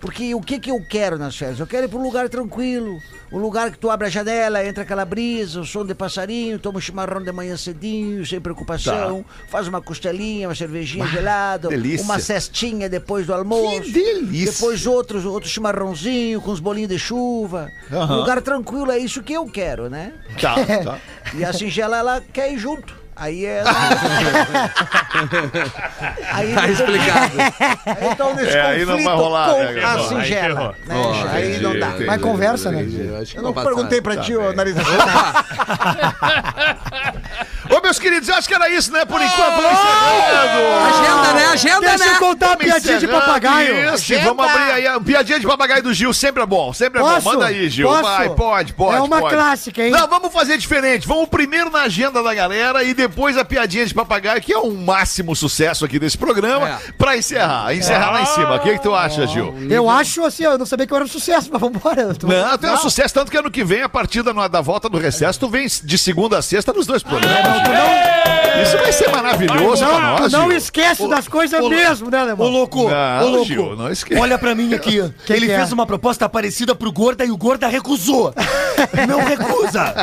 Porque 0.00 0.34
o 0.34 0.40
que 0.42 0.60
que 0.60 0.70
eu 0.70 0.84
quero 0.86 1.16
nas 1.16 1.34
férias? 1.34 1.58
Eu 1.58 1.66
quero 1.66 1.86
ir 1.86 1.88
pra 1.88 1.98
um 1.98 2.02
lugar 2.02 2.28
tranquilo, 2.28 2.98
um 3.32 3.38
lugar 3.38 3.70
que 3.70 3.78
tu 3.78 3.88
abre 3.90 4.06
a 4.06 4.10
janela, 4.10 4.62
entra 4.62 4.82
aquela 4.82 5.02
brisa, 5.02 5.62
o 5.62 5.64
som 5.64 5.82
de 5.82 5.94
passarinho, 5.94 6.58
toma 6.58 6.76
um 6.76 6.80
chimarrão 6.80 7.22
de 7.22 7.32
manhã 7.32 7.56
cedinho, 7.56 8.26
sem 8.26 8.38
preocupação, 8.38 9.24
faz 9.48 9.66
uma 9.66 9.80
costelinha, 9.80 10.46
uma 10.46 10.54
cervejinha 10.54 11.06
gelada, 11.06 11.68
delícia. 11.68 12.04
uma 12.04 12.18
cestinha 12.18 12.86
depois 12.86 13.26
do 13.26 13.32
almoço. 13.32 13.80
Que 13.80 13.92
delícia. 13.92 14.52
Depois 14.52 14.86
outros, 14.86 15.24
outro 15.24 15.48
chimarrãozinho 15.48 16.38
com 16.42 16.50
os 16.50 16.60
bolinhos 16.60 16.90
de 16.90 16.98
chuva. 16.98 17.70
Um 17.90 18.16
lugar 18.16 18.42
tranquilo, 18.42 18.92
é 18.92 18.98
isso 18.98 19.22
que 19.22 19.32
eu 19.32 19.46
quero, 19.46 19.88
né? 19.88 20.12
Tá, 20.38 20.54
tá. 20.84 20.98
E 21.32 21.42
a 21.42 21.50
Singela, 21.50 21.96
ela 21.96 22.20
quer 22.20 22.52
ir 22.52 22.58
junto. 22.58 23.03
Aí 23.16 23.46
é. 23.46 23.62
aí 26.32 26.54
Tá 26.54 26.68
explicado. 26.68 27.32
Então, 28.12 28.34
nesse 28.34 28.56
É, 28.56 28.62
aí 28.62 28.84
não 28.84 29.02
vai 29.04 29.14
rolar, 29.14 29.50
com 29.50 29.58
né, 29.58 29.84
a? 29.84 29.98
Singela. 30.00 30.74
né? 30.86 30.94
aí 31.30 31.60
não 31.60 31.78
dá. 31.78 31.92
Mas 32.06 32.20
conversa, 32.20 32.72
né? 32.72 32.82
Eu 32.82 33.18
acho 33.18 33.32
que 33.32 33.38
Eu 33.38 33.42
não 33.42 33.52
perguntei 33.52 34.00
pra 34.00 34.16
ti, 34.16 34.34
ô 34.34 34.52
nariz. 34.52 34.74
Ô, 37.76 37.80
meus 37.82 37.98
queridos, 37.98 38.28
eu 38.28 38.34
acho 38.36 38.46
que 38.48 38.54
era 38.54 38.68
isso, 38.70 38.92
né? 38.92 39.04
Por 39.04 39.20
enquanto, 39.20 39.54
vamos 39.56 39.72
encerrando. 39.72 40.64
Agenda, 40.94 41.32
né? 41.34 41.46
Agenda, 41.46 41.80
Deixa 41.80 42.04
né? 42.04 42.10
eu 42.14 42.18
contar 42.18 42.52
a 42.52 42.56
piadinha 42.56 42.98
de 42.98 43.08
papagaio. 43.08 43.94
Isso, 43.94 44.14
vamos 44.22 44.46
abrir 44.46 44.72
aí. 44.72 44.86
A 44.86 45.00
piadinha 45.00 45.40
de 45.40 45.46
papagaio 45.46 45.82
do 45.82 45.92
Gil 45.94 46.12
sempre 46.12 46.42
é 46.42 46.46
bom, 46.46 46.72
sempre 46.72 47.00
é 47.00 47.02
bom. 47.02 47.14
Posso? 47.14 47.24
Manda 47.26 47.46
aí, 47.46 47.68
Gil. 47.68 47.88
Posso? 47.88 48.02
Vai, 48.02 48.30
pode, 48.30 48.72
pode. 48.74 48.96
É 48.96 49.00
uma 49.00 49.20
pode. 49.20 49.34
clássica, 49.34 49.82
hein? 49.82 49.90
Não, 49.90 50.06
vamos 50.08 50.32
fazer 50.32 50.56
diferente. 50.58 51.06
Vamos 51.06 51.28
primeiro 51.28 51.70
na 51.70 51.82
agenda 51.82 52.22
da 52.22 52.32
galera 52.34 52.82
e 52.84 52.94
depois 52.94 53.36
a 53.36 53.44
piadinha 53.44 53.84
de 53.86 53.94
papagaio, 53.94 54.40
que 54.40 54.52
é 54.52 54.58
um 54.58 54.74
máximo 54.74 55.34
sucesso 55.34 55.84
aqui 55.84 55.98
desse 55.98 56.16
programa, 56.18 56.68
É. 56.68 56.78
pra 56.96 57.16
encerrar. 57.16 57.74
Encerrar 57.74 58.10
lá 58.10 58.22
em 58.22 58.26
cima. 58.26 58.54
O 58.56 58.60
que, 58.60 58.72
que 58.74 58.82
tu 58.82 58.94
acha, 58.94 59.26
Gil? 59.26 59.54
Eu 59.70 59.88
acho 59.90 60.24
assim, 60.24 60.44
eu 60.44 60.56
não 60.58 60.66
sabia 60.66 60.86
que 60.86 60.92
eu 60.92 60.96
era 60.96 61.04
um 61.04 61.08
sucesso, 61.08 61.48
mas 61.52 61.60
vambora. 61.60 62.14
Tô- 62.14 62.26
Não, 62.26 62.58
tem 62.58 62.70
um 62.70 62.76
sucesso, 62.76 63.12
tanto 63.14 63.30
que 63.30 63.36
ano 63.36 63.50
que 63.50 63.64
vem, 63.64 63.82
a 63.82 63.88
partir 63.88 64.22
da, 64.22 64.46
da 64.48 64.60
volta 64.60 64.88
do 64.88 64.98
recesso, 64.98 65.40
tu 65.40 65.48
vem 65.48 65.66
de 65.82 65.98
segunda 65.98 66.38
a 66.38 66.42
sexta 66.42 66.72
nos 66.72 66.86
dois 66.86 67.02
programas. 67.02 67.63
Isso 68.62 68.78
vai 68.78 68.92
ser 68.92 69.08
maravilhoso 69.10 69.84
pra 69.84 69.92
Não, 69.98 70.00
nós, 70.18 70.32
tu 70.32 70.38
não 70.38 70.48
Gil. 70.48 70.56
esquece 70.58 71.08
das 71.08 71.26
coisas 71.28 71.60
mesmo, 71.68 72.08
né, 72.10 72.18
Ô, 72.18 72.22
Alemão? 72.22 72.48
louco, 72.48 72.88
Não, 72.88 73.24
ô, 73.24 73.28
louco. 73.28 73.44
Gil, 73.44 73.76
não 73.76 73.90
esquece. 73.90 74.20
Olha 74.20 74.38
pra 74.38 74.54
mim 74.54 74.72
aqui. 74.72 74.98
Ele 75.28 75.46
que 75.46 75.52
é? 75.52 75.56
fez 75.58 75.72
uma 75.72 75.84
proposta 75.84 76.28
parecida 76.28 76.74
pro 76.74 76.90
Gorda 76.92 77.24
e 77.24 77.30
o 77.30 77.36
Gorda 77.36 77.66
recusou. 77.66 78.32
Não 79.08 79.20
recusa. 79.24 79.94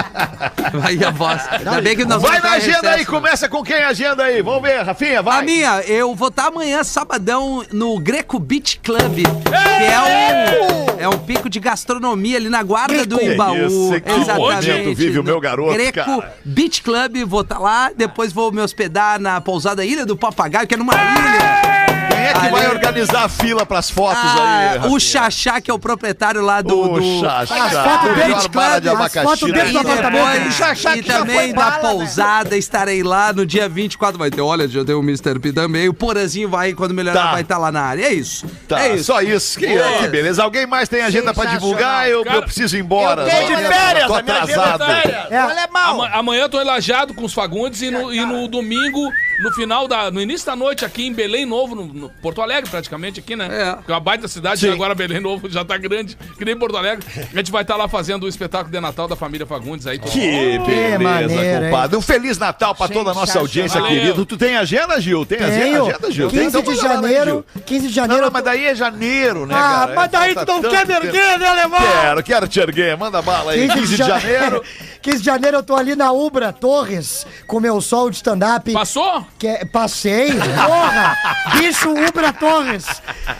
Aí 0.83 1.03
a 1.03 1.11
voz. 1.11 1.41
Ainda 1.51 1.81
bem 1.81 1.95
que 1.95 2.05
nós 2.05 2.21
Vai 2.21 2.39
vamos 2.39 2.49
na 2.49 2.55
agenda 2.57 2.89
aí, 2.89 2.99
recesso. 2.99 3.11
começa 3.11 3.49
com 3.49 3.61
quem 3.63 3.75
a 3.83 3.89
agenda 3.89 4.23
aí? 4.23 4.41
Vamos 4.41 4.61
ver, 4.61 4.81
Rafinha, 4.81 5.21
vai. 5.21 5.39
A 5.39 5.41
minha, 5.41 5.81
eu 5.81 6.15
vou 6.15 6.29
estar 6.29 6.47
amanhã, 6.47 6.81
sabadão, 6.83 7.63
no 7.71 7.99
Greco 7.99 8.39
Beach 8.39 8.79
Club, 8.81 9.15
que 9.15 9.85
é 9.85 9.99
um, 9.99 10.99
é 11.01 11.07
um 11.09 11.17
pico 11.19 11.49
de 11.49 11.59
gastronomia 11.59 12.37
ali 12.37 12.47
na 12.49 12.63
guarda 12.63 13.05
do 13.05 13.17
Que 13.19 13.33
Imbaú. 13.33 13.55
isso, 13.57 13.91
que 14.01 14.33
momento 14.35 14.95
vive 14.95 15.19
o 15.19 15.23
meu 15.23 15.39
garoto, 15.39 15.73
Greco 15.73 15.93
cara. 15.99 16.33
Beach 16.45 16.81
Club, 16.81 17.17
vou 17.25 17.43
estar 17.51 17.59
lá, 17.59 17.91
depois 17.95 18.31
vou 18.31 18.51
me 18.51 18.61
hospedar 18.61 19.19
na 19.19 19.41
pousada 19.41 19.83
Ilha 19.83 20.05
do 20.05 20.15
Papagaio, 20.15 20.67
que 20.67 20.73
é 20.73 20.77
numa 20.77 20.93
ilha. 20.93 21.90
Quem 22.21 22.29
é 22.29 22.33
que 22.33 22.39
Ali- 22.39 22.51
vai 22.51 22.67
organizar 22.69 23.23
a 23.25 23.29
fila 23.29 23.65
pras 23.65 23.89
fotos 23.89 24.17
Ah, 24.23 24.79
aí? 24.83 24.89
o? 24.91 24.99
Xaxá, 24.99 25.59
que 25.59 25.71
é 25.71 25.73
o 25.73 25.79
proprietário 25.79 26.41
lá 26.41 26.61
do. 26.61 26.79
O 26.93 26.99
do... 26.99 27.19
Xaxá. 27.21 27.65
As 27.65 27.73
fotos 27.73 28.11
o 28.11 28.13
dele, 28.15 28.79
de 28.81 28.89
abacaxi 28.89 29.25
fotos 29.27 29.49
E 29.49 29.51
do 29.71 29.79
apartamento. 29.79 30.33
depois, 30.39 30.53
Xaxá 30.55 30.97
e 30.97 31.01
que 31.01 31.07
já 31.07 31.17
também 31.19 31.35
foi 31.37 31.53
da 31.53 31.59
bala, 31.61 31.71
né? 31.71 31.79
pousada, 31.79 32.57
estarei 32.57 33.03
lá 33.03 33.33
no 33.33 33.45
dia 33.45 33.67
24. 33.67 34.17
Vai 34.19 34.29
ter, 34.29 34.41
olha, 34.41 34.67
já 34.67 34.83
tem 34.85 34.93
o 34.95 35.01
Mr. 35.01 35.39
P 35.39 35.51
também. 35.51 35.89
O 35.89 35.93
Porazinho 35.93 36.49
vai, 36.49 36.73
quando 36.73 36.93
melhorar, 36.93 37.23
Tá. 37.23 37.31
vai 37.31 37.41
estar 37.41 37.57
lá 37.57 37.71
na 37.71 37.81
área. 37.81 38.05
É 38.05 38.13
isso. 38.13 38.45
Tá, 38.67 38.81
é 38.85 38.95
isso. 38.95 39.05
só 39.05 39.21
isso. 39.21 39.57
Que, 39.59 39.67
que 39.67 40.07
beleza. 40.07 40.43
Alguém 40.43 40.65
mais 40.67 40.87
tem 40.87 41.01
agenda 41.01 41.33
pra 41.33 41.45
divulgar? 41.45 42.07
Eu, 42.09 42.23
Cara, 42.23 42.37
eu 42.37 42.43
preciso 42.43 42.75
ir 42.77 42.81
embora. 42.81 43.23
eu 43.23 43.47
Tô- 43.47 43.55
de 43.55 44.01
Tô 44.01 44.07
Tô 44.07 44.13
atrasado. 44.15 44.83
É. 45.29 45.37
Alemão. 45.37 46.01
Ama- 46.03 46.09
Amanhã 46.13 46.43
eu 46.43 46.49
tô 46.49 46.59
elajado 46.59 47.13
com 47.13 47.23
os 47.25 47.33
Fagundes 47.33 47.81
e 47.81 47.89
no, 47.89 48.13
e 48.13 48.23
no 48.25 48.47
domingo, 48.47 49.09
no 49.41 49.51
final 49.53 49.87
da. 49.87 50.09
No 50.11 50.21
início 50.21 50.45
da 50.45 50.55
noite, 50.55 50.85
aqui 50.85 51.07
em 51.07 51.13
Belém 51.13 51.45
Novo, 51.45 51.75
no, 51.75 51.85
no 51.85 52.09
Porto 52.09 52.41
Alegre, 52.41 52.69
praticamente, 52.69 53.19
aqui, 53.19 53.35
né? 53.35 53.47
É. 53.51 53.75
Porque 53.75 53.91
é 53.91 53.95
uma 53.95 53.99
baita 53.99 54.27
cidade, 54.27 54.65
e 54.65 54.69
agora 54.69 54.93
Belém 54.95 55.19
Novo 55.19 55.49
já 55.49 55.63
tá 55.65 55.77
grande, 55.77 56.17
que 56.37 56.45
nem 56.45 56.57
Porto 56.57 56.77
Alegre. 56.77 57.05
A 57.33 57.37
gente 57.37 57.51
vai 57.51 57.61
estar 57.63 57.75
lá 57.75 57.87
fazendo 57.87 58.23
o 58.23 58.27
espetáculo 58.27 58.71
de 58.71 58.79
Natal 58.79 59.07
da 59.07 59.15
família 59.15 59.45
Fagundes 59.45 59.87
aí. 59.87 59.99
Que 59.99 60.59
beleza, 60.59 60.99
maneiro, 60.99 61.65
compadre. 61.65 61.97
Um 61.97 62.01
Feliz 62.01 62.37
Natal 62.37 62.75
pra 62.75 62.87
toda 62.87 63.11
a 63.11 63.13
nossa 63.13 63.39
audiência, 63.39 63.81
Valeu. 63.81 63.95
querido. 63.99 64.25
Tu 64.25 64.37
tem 64.37 64.55
agenda, 64.57 64.99
Gil? 64.99 65.25
Tem 65.25 65.37
Tenho. 65.39 65.85
agenda, 65.87 66.11
Gil? 66.11 66.29
Tem? 66.29 66.39
15 66.45 66.57
Então 66.57 66.61
de 66.61 66.67
manda 66.81 66.81
lá, 66.95 67.01
né, 67.01 67.09
janeiro. 67.09 67.45
Gil? 67.55 67.63
15 67.65 67.81
de 67.81 67.87
Não, 67.87 67.93
janeiro. 67.93 68.23
não, 68.25 68.31
mas 68.31 68.43
daí 68.43 68.65
é 68.65 68.75
janeiro, 68.75 69.45
né, 69.45 69.55
Ah, 69.55 69.59
cara? 69.81 69.93
mas 69.95 70.11
daí 70.11 70.35
tu 70.35 70.45
não 70.61 70.69
quer 70.69 70.85
me 70.87 70.93
erguer, 70.93 71.39
né, 71.39 71.47
alemão? 71.47 71.79
Quero, 72.01 72.23
quero 72.23 72.47
te 72.47 72.59
erguer. 72.59 72.97
Manda 72.97 73.21
bala 73.21 73.51
aí. 73.53 73.67
15 73.69 73.87
de 73.87 73.95
janeiro. 73.97 74.63
15 75.01 75.17
de 75.19 75.25
janeiro 75.25 75.57
eu 75.57 75.63
tô 75.63 75.75
ali 75.75 75.95
na 75.95 76.11
Ubra 76.11 76.53
Torres 76.53 77.25
com 77.47 77.59
meu 77.59 77.81
sol 77.81 78.09
de 78.09 78.17
stand-up. 78.17 78.71
Passou? 78.71 79.25
Que 79.37 79.47
é- 79.47 79.65
passei, 79.65 80.31
porra! 80.33 81.17
Bicho 81.57 81.89
Ubra 81.89 82.31
Torres. 82.31 82.85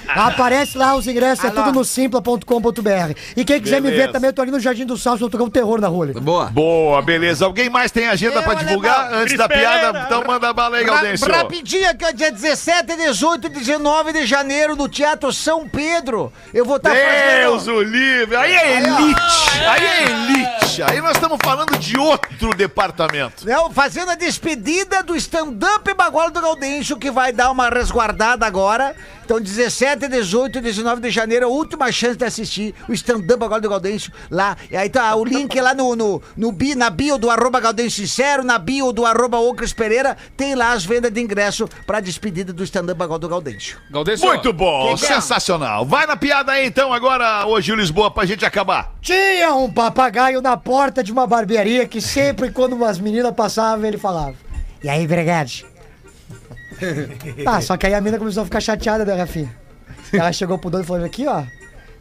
Aparece 0.08 0.76
lá 0.78 0.96
os 0.96 1.06
ingressos, 1.06 1.46
é 1.46 1.52
tudo 1.52 1.72
no 1.72 1.86
simpla.com.br. 1.86 3.14
E 3.38 3.46
quem 3.46 3.62
quiser 3.62 3.80
me 3.82 3.90
Beleza. 3.90 4.08
ver 4.08 4.12
também, 4.12 4.30
eu 4.30 4.34
tô 4.34 4.42
ali 4.42 4.50
no 4.52 4.60
Jardim 4.60 4.84
do 4.86 4.98
Salso, 4.98 5.24
eu 5.24 5.30
tô 5.30 5.38
com 5.38 5.48
terror 5.50 5.80
na 5.80 5.88
rua. 5.88 6.06
ali. 6.06 6.14
Boa. 6.20 6.46
Boa, 6.48 7.02
beleza. 7.04 7.46
Alguém 7.46 7.70
mais 7.70 7.92
tem 7.92 8.08
agenda 8.08 8.38
Eu, 8.38 8.44
pra 8.44 8.56
divulgar 8.56 9.00
alemão. 9.02 9.20
antes 9.20 9.38
da 9.38 9.48
piada? 9.48 10.04
Então 10.06 10.24
manda 10.26 10.52
bala 10.52 10.78
aí, 10.78 10.84
Gaudêncio. 10.84 11.32
Rapidinho 11.32 11.88
aqui, 11.90 12.04
ó, 12.04 12.12
dia 12.12 12.32
17, 12.32 12.96
18 12.96 13.46
e 13.48 13.50
19 13.52 14.12
de 14.14 14.26
janeiro 14.26 14.76
no 14.76 14.90
Teatro 14.90 15.32
São 15.32 15.70
Pedro. 15.70 16.34
Eu 16.52 16.66
vou 16.66 16.78
estar 16.78 16.94
Deus 16.94 17.60
fazendo... 17.66 17.78
o 17.78 17.82
livre! 17.84 18.36
Aí 18.36 18.52
é 18.54 18.78
elite! 18.78 19.22
Aí 19.70 19.86
é 19.86 20.04
elite! 20.10 20.84
Aí 20.84 21.00
nós 21.00 21.12
estamos 21.12 21.38
falando 21.44 21.78
de 21.78 21.98
outro 22.00 22.56
departamento. 22.56 23.46
Não, 23.46 23.70
fazendo 23.72 24.10
a 24.12 24.16
despedida 24.16 25.04
do 25.04 25.16
stand-up 25.16 25.81
Bagola 25.96 26.30
do 26.32 26.40
Gaudêncio, 26.42 26.98
que 26.98 27.10
vai 27.12 27.32
dar 27.34 27.52
uma 27.52 27.70
resguardada 27.70 28.46
agora. 28.46 28.96
Então, 29.24 29.40
17, 29.40 30.08
18 30.10 30.58
e 30.58 30.62
19 30.62 31.02
de 31.02 31.10
janeiro, 31.10 31.46
a 31.46 31.50
última 31.50 31.92
chance 31.92 32.18
de 32.18 32.26
assistir 32.26 32.76
o 32.90 32.94
stand-up 32.94 33.40
Bagola 33.40 33.62
do 33.62 33.70
Gaudêncio 33.70 34.12
lá. 34.30 34.58
E 34.70 34.76
aí 34.76 34.90
tá 34.90 35.16
o 35.16 35.24
link 35.24 35.60
lá 35.60 35.74
no, 35.74 35.96
no, 35.96 36.22
no 36.36 36.52
bi, 36.52 36.76
na 36.76 36.90
bio 36.90 37.18
do 37.18 37.30
arroba 37.30 37.60
Gaudêncio 37.60 38.02
Sincero, 38.06 38.44
na 38.44 38.58
bio 38.58 38.92
do 38.92 39.06
arroba 39.06 39.40
Ocres 39.40 39.74
Pereira, 39.74 40.18
tem 40.36 40.54
lá 40.56 40.74
as 40.74 40.84
vendas 40.86 41.12
de 41.12 41.22
ingresso 41.22 41.68
pra 41.88 42.00
despedida 42.00 42.52
do 42.52 42.64
stand-up 42.64 42.98
Bagola 42.98 43.20
do 43.20 43.30
Gaudêncio. 43.30 43.78
Galdêncio. 43.90 44.28
Muito 44.28 44.52
bom, 44.52 44.94
Que 44.96 45.06
que 45.06 45.12
é? 45.12 45.16
sensacional. 45.16 45.86
Vai 45.86 46.06
na 46.06 46.18
piada 46.18 46.52
aí 46.52 46.66
então 46.66 46.92
agora, 46.94 47.46
ô 47.48 47.60
Gil 47.62 47.76
Lisboa, 47.76 48.12
pra 48.12 48.26
gente 48.26 48.46
acabar. 48.46 48.94
Tinha 49.02 49.54
um 49.54 49.72
papagaio 49.72 50.42
na 50.42 50.58
porta 50.58 51.02
de 51.04 51.12
uma 51.12 51.26
barbearia 51.26 51.88
que 51.88 52.02
sempre 52.02 52.52
quando 52.52 52.74
umas 52.74 53.00
meninas 53.00 53.34
passavam, 53.34 53.86
ele 53.86 53.98
falava. 53.98 54.34
E 54.84 54.90
aí, 54.90 55.06
Bregade? 55.08 55.66
Tá, 57.44 57.62
só 57.62 57.78
que 57.78 57.86
aí 57.88 57.94
a 57.94 58.02
menina 58.02 58.18
começou 58.18 58.42
a 58.42 58.46
ficar 58.46 58.60
chateada, 58.60 59.06
né, 59.06 59.14
Rafinha? 59.16 59.56
Ela 60.14 60.32
chegou 60.32 60.58
pro 60.58 60.70
dono 60.70 60.84
e 60.84 60.88
falou: 60.88 61.06
aqui, 61.06 61.26
ó. 61.28 61.44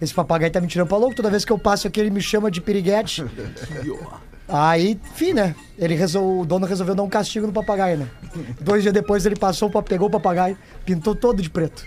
Esse 0.01 0.15
papagaio 0.15 0.51
tá 0.51 0.61
me 0.61 0.67
tirando 0.67 0.89
pra 0.89 0.97
louco. 0.97 1.15
Toda 1.15 1.29
vez 1.31 1.45
que 1.45 1.53
eu 1.53 1.59
passo 1.59 1.87
aqui, 1.87 2.01
ele 2.01 2.11
me 2.11 2.23
chama 2.23 2.51
de 2.51 2.61
piriguete. 2.61 3.25
Aí, 4.53 4.99
enfim, 5.13 5.33
né? 5.33 5.55
Ele 5.79 5.95
resol... 5.95 6.41
O 6.41 6.45
dono 6.45 6.67
resolveu 6.67 6.93
dar 6.95 7.05
um 7.05 7.09
castigo 7.09 7.47
no 7.47 7.53
papagaio, 7.53 7.99
né? 7.99 8.09
Dois 8.61 8.83
dias 8.83 8.93
depois 8.93 9.25
ele 9.25 9.37
passou, 9.37 9.71
pa- 9.71 9.81
pegou 9.83 10.09
o 10.09 10.11
papagaio, 10.11 10.59
pintou 10.85 11.15
todo 11.15 11.41
de 11.41 11.49
preto. 11.49 11.85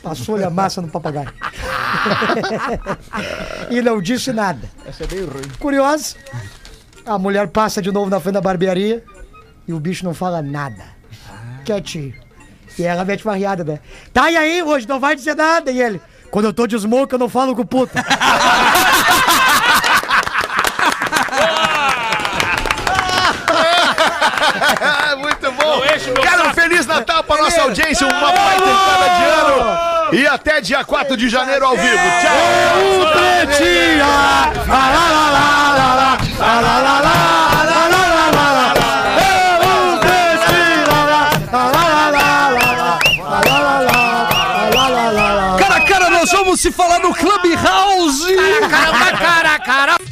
Passou-lhe 0.00 0.44
a 0.44 0.50
massa 0.50 0.80
no 0.80 0.88
papagaio. 0.88 1.32
e 3.70 3.82
não 3.82 4.00
disse 4.00 4.32
nada. 4.32 4.60
Essa 4.86 5.02
é 5.02 5.06
meio 5.08 5.26
ruim. 5.28 5.42
Curioso, 5.58 6.14
a 7.04 7.18
mulher 7.18 7.48
passa 7.48 7.82
de 7.82 7.90
novo 7.90 8.08
na 8.08 8.20
frente 8.20 8.34
da 8.34 8.40
barbearia 8.40 9.02
e 9.66 9.72
o 9.72 9.80
bicho 9.80 10.04
não 10.04 10.14
fala 10.14 10.40
nada. 10.40 10.93
Quietinho. 11.64 12.14
E 12.78 12.84
ela 12.84 13.04
mete 13.04 13.24
uma 13.24 13.36
riada, 13.36 13.64
né? 13.64 13.78
Tá, 14.12 14.30
e 14.30 14.36
aí, 14.36 14.62
hoje 14.62 14.88
não 14.88 15.00
vai 15.00 15.16
dizer 15.16 15.34
nada. 15.34 15.70
E 15.70 15.80
ele, 15.80 16.00
quando 16.30 16.46
eu 16.46 16.52
tô 16.52 16.66
de 16.66 16.76
smoke, 16.78 17.12
eu 17.12 17.18
não 17.18 17.28
falo 17.28 17.54
com 17.54 17.62
o 17.62 17.66
puto. 17.66 17.92
Muito 25.18 25.52
bom. 25.52 25.82
Cara, 26.22 26.48
um. 26.48 26.54
Feliz 26.54 26.86
Natal 26.86 27.22
pra 27.24 27.36
nossa 27.36 27.62
audiência, 27.62 28.06
uma 28.06 28.32
baita 28.32 28.64
entrada 28.64 29.08
de 29.16 29.24
ano. 29.24 29.84
E 30.12 30.26
até 30.26 30.60
dia 30.60 30.84
4 30.84 31.16
de 31.16 31.28
janeiro 31.28 31.64
ao 31.64 31.76
vivo. 31.76 31.96
Tchau. 32.20 33.12
Pretinha! 33.46 34.04
Se 46.64 46.72
falar 46.72 46.98
no 46.98 47.12
Clubhouse! 47.12 48.24
Caramba, 48.70 49.18
cara, 49.18 49.58
cara. 49.58 50.03